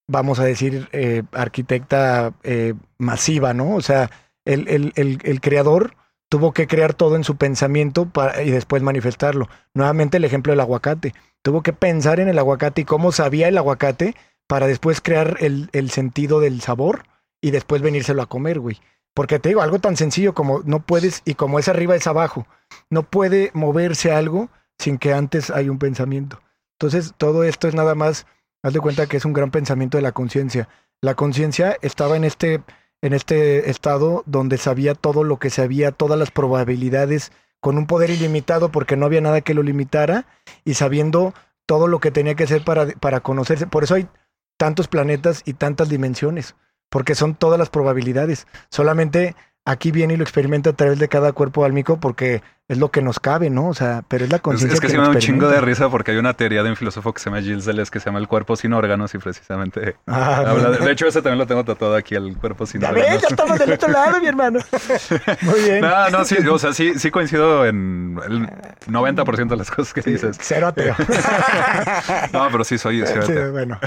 [0.09, 3.75] vamos a decir, eh, arquitecta eh, masiva, ¿no?
[3.77, 4.11] O sea,
[4.47, 5.95] el, el, el creador
[6.35, 8.11] tuvo que crear todo en su pensamiento
[8.45, 9.49] y después manifestarlo.
[9.73, 11.15] Nuevamente el ejemplo del aguacate.
[11.43, 14.17] Tuvo que pensar en el aguacate y cómo sabía el aguacate
[14.49, 17.05] para después crear el, el sentido del sabor
[17.41, 18.81] y después venírselo a comer, güey.
[19.15, 22.49] Porque te digo, algo tan sencillo como no puedes, y como es arriba es abajo,
[22.91, 26.43] no puede moverse algo sin que antes hay un pensamiento.
[26.81, 28.27] Entonces, todo esto es nada más,
[28.65, 30.69] haz de cuenta que es un gran pensamiento de la conciencia.
[31.01, 32.61] La conciencia estaba en este,
[33.05, 38.09] en este estado donde sabía todo lo que sabía, todas las probabilidades, con un poder
[38.09, 40.27] ilimitado porque no había nada que lo limitara
[40.65, 41.35] y sabiendo
[41.67, 43.67] todo lo que tenía que hacer para, para conocerse.
[43.67, 44.09] Por eso hay
[44.57, 46.57] tantos planetas y tantas dimensiones,
[46.89, 48.47] porque son todas las probabilidades.
[48.71, 49.37] Solamente
[49.67, 53.03] aquí viene y lo experimenta a través de cada cuerpo álmico porque es lo que
[53.03, 53.69] nos cabe, ¿no?
[53.69, 55.61] O sea, pero es la conciencia es que sí lo me da un chingo de
[55.61, 58.07] risa porque hay una teoría de un filósofo que se llama Gilles Deleuze que se
[58.07, 61.47] llama el cuerpo sin órganos y precisamente Ah, habla de, de hecho ese también lo
[61.47, 63.11] tengo tatuado aquí el cuerpo sin ya órganos.
[63.13, 64.61] ves, ya estamos del otro lado, mi hermano.
[65.43, 65.81] Muy bien.
[65.83, 68.49] No, no, sí, o sea, sí, sí coincido en el
[68.89, 70.39] 90% de las cosas que dices.
[70.41, 70.95] Cero ateo.
[72.33, 73.53] No, pero sí soy, soy Sí, ateo.
[73.53, 73.79] bueno.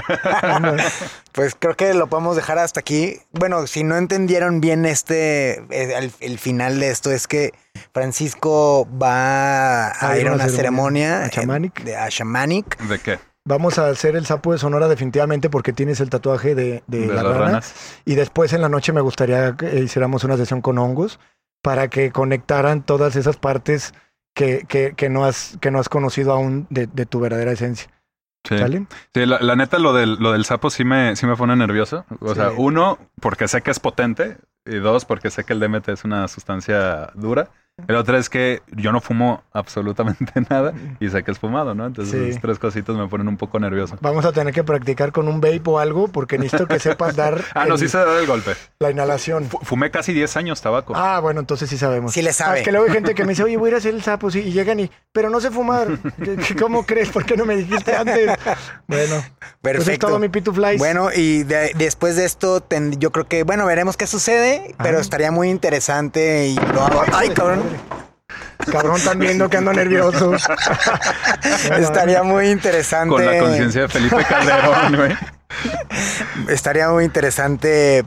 [1.32, 3.16] Pues creo que lo podemos dejar hasta aquí.
[3.32, 7.52] Bueno, si no entendieron bien este, eh, el, el final de esto es que
[7.92, 11.82] Francisco va a, ir a una ceremonia, a Shamanic.
[11.84, 12.78] de- a Shamanic.
[12.78, 13.18] ¿De qué?
[13.44, 17.06] Vamos a hacer el sapo de Sonora definitivamente porque tienes el tatuaje de, de De,
[17.06, 17.44] la las rana.
[17.46, 17.74] ranas.
[18.04, 21.18] Y después en la noche me gustaría que hiciéramos una sesión con hongos
[21.62, 23.94] para que conectaran todas esas partes
[24.34, 27.88] que, que, que no, has, que no has conocido aún de, de tu verdadera esencia.
[28.46, 28.56] Sí.
[28.58, 28.86] ¿Sale?
[29.14, 32.04] Sí, la, la neta, lo del, lo del sapo sí me, sí me pone nervioso.
[32.20, 34.36] O sea, uno, porque sé que es potente.
[34.64, 37.48] Y dos, porque sé que el DMT es una sustancia dura.
[37.86, 41.86] El otro es que yo no fumo absolutamente nada y sé que es fumado, ¿no?
[41.86, 42.28] Entonces, Sí.
[42.30, 43.96] esas tres cositas me ponen un poco nervioso.
[44.00, 47.40] Vamos a tener que practicar con un vape o algo porque necesito que sepas dar
[47.54, 48.54] Ah, no, el- sí se da el golpe.
[48.80, 49.44] la inhalación.
[49.46, 50.94] Fu- Fumé casi 10 años tabaco.
[50.96, 52.12] Ah, bueno, entonces sí sabemos.
[52.12, 52.58] Sí le Ah, sabe.
[52.58, 54.02] es que luego hay gente que me dice, oye, voy a ir a hacer el
[54.02, 55.86] sapo, sí, y llegan y, pero no sé fumar.
[56.24, 57.10] ¿Qué- qué- ¿Cómo crees?
[57.10, 58.30] ¿Por qué no me dijiste antes?
[58.86, 59.14] Bueno,
[59.60, 60.06] pues es Perfecto.
[60.08, 60.78] todo mi Pituflies.
[60.78, 64.98] Bueno, y de- después de esto, ten- yo creo que, bueno, veremos qué sucede, pero
[64.98, 65.00] Ah.
[65.00, 67.02] estaría muy interesante y lo hago.
[67.12, 67.62] ¡Ay, cabrón!
[68.70, 70.32] Cabrón, están viendo que ando nervioso.
[71.78, 73.14] Estaría muy interesante.
[73.14, 75.12] Con la conciencia de Felipe Calderón, güey.
[76.48, 78.04] Estaría muy interesante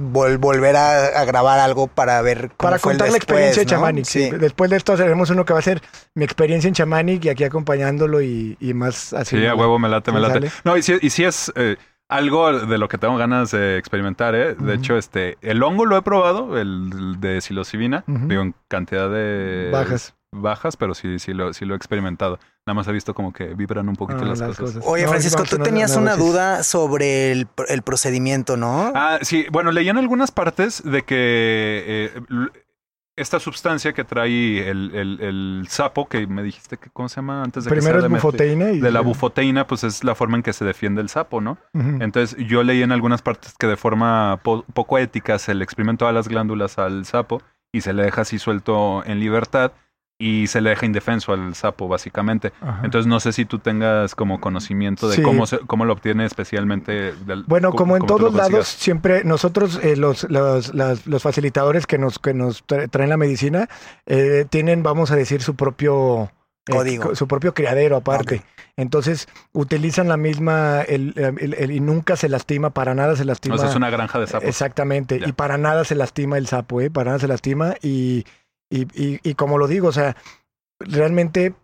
[0.00, 3.60] vol- volver a, a grabar algo para ver cómo Para fue el contar la experiencia
[3.62, 3.70] de ¿no?
[3.70, 4.04] Chamanic.
[4.04, 4.30] sí.
[4.30, 4.36] Sí.
[4.38, 5.82] Después de esto haremos uno que va a ser
[6.14, 9.36] mi experiencia en Chamanic y aquí acompañándolo y, y más así.
[9.38, 10.34] Sí, a huevo, me late, me late.
[10.34, 10.52] sale.
[10.64, 11.76] No, y sí, y sí es eh,
[12.08, 14.54] algo de lo que tengo ganas de experimentar, ¿eh?
[14.54, 18.28] De hecho, este, el hongo lo he probado, el de psilocibina, Ujú.
[18.28, 19.70] digo, en cantidad de...
[19.72, 20.14] Bajas.
[20.30, 22.38] Bajas, pero sí, sí lo, sí lo he experimentado.
[22.66, 24.74] Nada más he visto como que vibran un poquito Ah, las, las cosas.
[24.74, 24.84] cosas.
[24.86, 28.92] Oye, No, Francisco, tú tenías una duda sobre el, el procedimiento, ¿no?
[28.94, 32.20] Ah, sí, bueno, leí en algunas partes de que eh,
[33.20, 37.42] esta sustancia que trae el, el- el sapo, que me dijiste que, ¿cómo se llama?
[37.42, 38.80] Antes de que Primero es bufoteína y...
[38.80, 41.58] De la bufoteína, pues es la forma en que se defiende el sapo, ¿no?
[42.02, 45.96] Entonces, yo leí en algunas partes que de forma po- poco ética se le exprime
[45.96, 47.42] todas las glándulas al sapo
[47.72, 49.72] y se le deja así suelto en libertad
[50.20, 52.52] y se le deja indefenso al sapo, básicamente.
[52.60, 52.80] Ajá.
[52.82, 55.22] Entonces, no sé si tú tengas como conocimiento de Sí.
[55.22, 57.12] cómo, se- cómo lo obtiene especialmente.
[57.24, 61.86] del- Bueno, co- como en todos lados, siempre nosotros, eh, los, los, las- los facilitadores
[61.86, 63.68] que nos, que nos tra- traen la medicina,
[64.06, 66.24] eh, tienen, vamos a decir, su propio
[66.66, 67.14] eh, Código.
[67.14, 68.42] su propio criadero aparte.
[68.76, 73.54] Entonces, utilizan la misma, el, el- el- y nunca se lastima, para nada se lastima.
[73.54, 74.48] O sea, es una granja de sapos.
[74.48, 75.28] Exactamente, Ya.
[75.28, 76.90] y para nada se lastima el sapo, ¿eh?
[76.90, 78.24] Para nada se lastima y,
[78.70, 80.16] y, y, y como lo digo, o sea,
[80.80, 81.54] realmente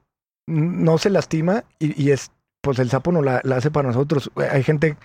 [0.47, 2.31] no se lastima y, y es,
[2.63, 4.31] pues el sapo no la, la hace para nosotros.
[4.37, 4.97] Hay gente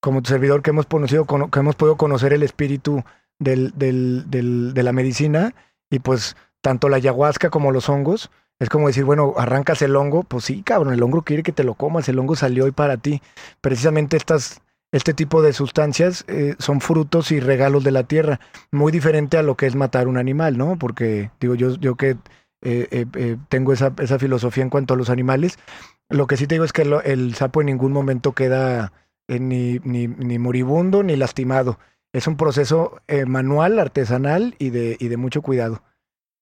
[0.00, 3.04] como tu servidor que hemos conocido, cono- que hemos podido conocer el espíritu
[3.38, 5.54] del, del, del, de la medicina
[5.90, 8.30] y pues tanto la ayahuasca como los hongos.
[8.58, 11.64] Es como decir, bueno, arrancas el hongo, pues sí, cabrón, el hongo quiere que te
[11.64, 13.20] lo comas, el hongo salió hoy para ti.
[13.60, 14.62] Precisamente estas,
[14.96, 18.40] este tipo de sustancias eh, son frutos y regalos de la tierra,
[18.72, 20.78] muy diferente a lo que es matar un animal, ¿no?
[20.78, 22.16] Porque digo yo, yo que
[22.62, 25.58] eh, eh, eh, tengo esa, esa filosofía en cuanto a los animales,
[26.08, 28.92] lo que sí te digo es que el sapo en ningún momento queda
[29.28, 31.78] ni, ni, moribundo ni lastimado.
[32.12, 35.82] Es un proceso manual, artesanal y de, y de mucho cuidado.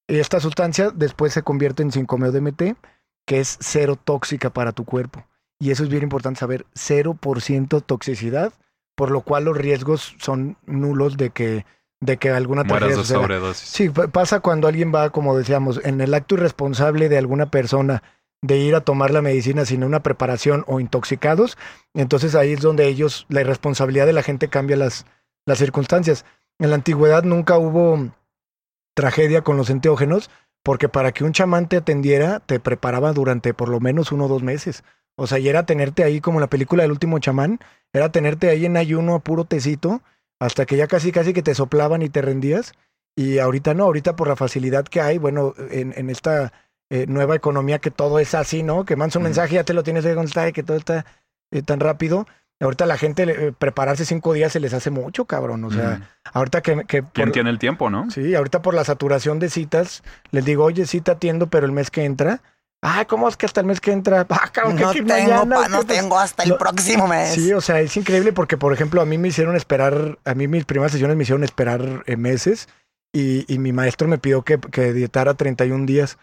[0.06, 2.76] Y esta sustancia después se convierte en 5-MeO-DMT,
[3.26, 5.26] que es cero tóxica para tu cuerpo.
[5.64, 8.52] Y eso es bien importante saber, 0% toxicidad,
[8.96, 11.64] por lo cual los riesgos son nulos de que,
[12.00, 13.20] de que alguna tragedia suceda.
[13.20, 13.68] sobredosis.
[13.68, 18.02] Sí, pa- pasa cuando alguien va, como decíamos, en el acto irresponsable de alguna persona
[18.42, 21.56] de ir a tomar la medicina sin una preparación o intoxicados,
[21.94, 25.06] entonces ahí es donde ellos, la irresponsabilidad de la gente cambia las,
[25.46, 26.26] las circunstancias.
[26.58, 28.10] En la antigüedad nunca hubo
[28.94, 30.30] tragedia con los enteógenos,
[30.62, 34.28] porque para que un chamán te atendiera, te preparaba durante por lo menos uno o
[34.28, 34.84] dos meses.
[35.16, 37.60] O sea, y era tenerte ahí como en la película del último chamán,
[37.92, 40.02] era tenerte ahí en ayuno a puro tecito,
[40.40, 42.72] hasta que ya casi casi que te soplaban y te rendías.
[43.16, 46.52] Y ahorita no, ahorita por la facilidad que hay, bueno, en, en esta
[46.90, 48.84] eh, nueva economía que todo es así, ¿no?
[48.84, 49.28] Que mandas un Ujú.
[49.28, 51.06] mensaje, ya te lo tienes que contestar y que todo está
[51.52, 52.26] eh, tan rápido.
[52.60, 55.62] Ahorita la gente eh, prepararse cinco días se les hace mucho, cabrón.
[55.64, 58.10] O sea, ahorita que, que ¿Quién por- tiene el tiempo, no?
[58.10, 61.72] Sí, ahorita por la saturación de citas, les digo, oye, sí te atiendo, pero el
[61.72, 62.42] mes que entra.
[62.86, 64.26] Ah, ¿cómo es que hasta el mes que entra?
[64.30, 67.30] Ah, cabrón, No que tengo, mañana, pa- no ¿qué te- tengo hasta el próximo mes.
[67.32, 70.46] Sí, o sea, es increíble porque, por ejemplo, a mí me hicieron esperar, a mí
[70.48, 72.68] mis primeras sesiones me hicieron esperar eh, meses
[73.12, 76.18] y, y mi maestro me pidió que, que dietara 31 días.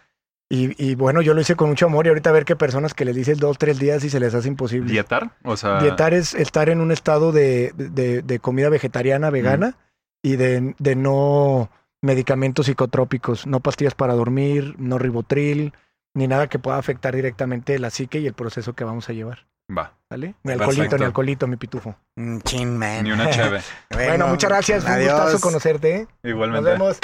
[0.53, 2.93] Y, y bueno, yo lo hice con mucho amor y ahorita a ver qué personas
[2.93, 4.91] que les dices dos, tres días y se les hace imposible.
[4.91, 5.31] ¿Dietar?
[5.45, 9.77] O sea, Dietar es estar en un estado de, de- de comida vegetariana, vegana
[10.21, 11.71] y de, de no
[12.01, 15.73] medicamentos psicotrópicos, no pastillas para dormir, no ribotril,
[16.13, 19.47] ni nada que pueda afectar directamente la psique y el proceso que vamos a llevar.
[19.75, 19.93] va.
[20.09, 20.27] ¿Vale?
[20.27, 20.63] Ni Perfecto.
[20.71, 21.95] alcoholito, ni alcoholito, mi pitufo.
[22.17, 23.03] Mm, Chin, man.
[23.05, 23.61] Ni una cheve.
[23.89, 24.83] Bueno, muchas gracias.
[24.83, 25.95] Un gustazo conocerte.
[25.95, 26.07] ¿eh?
[26.23, 26.69] Nos Igualmente.
[26.71, 26.99] vemos.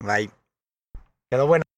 [0.00, 0.30] Bye.
[1.30, 1.63] Quedó bueno.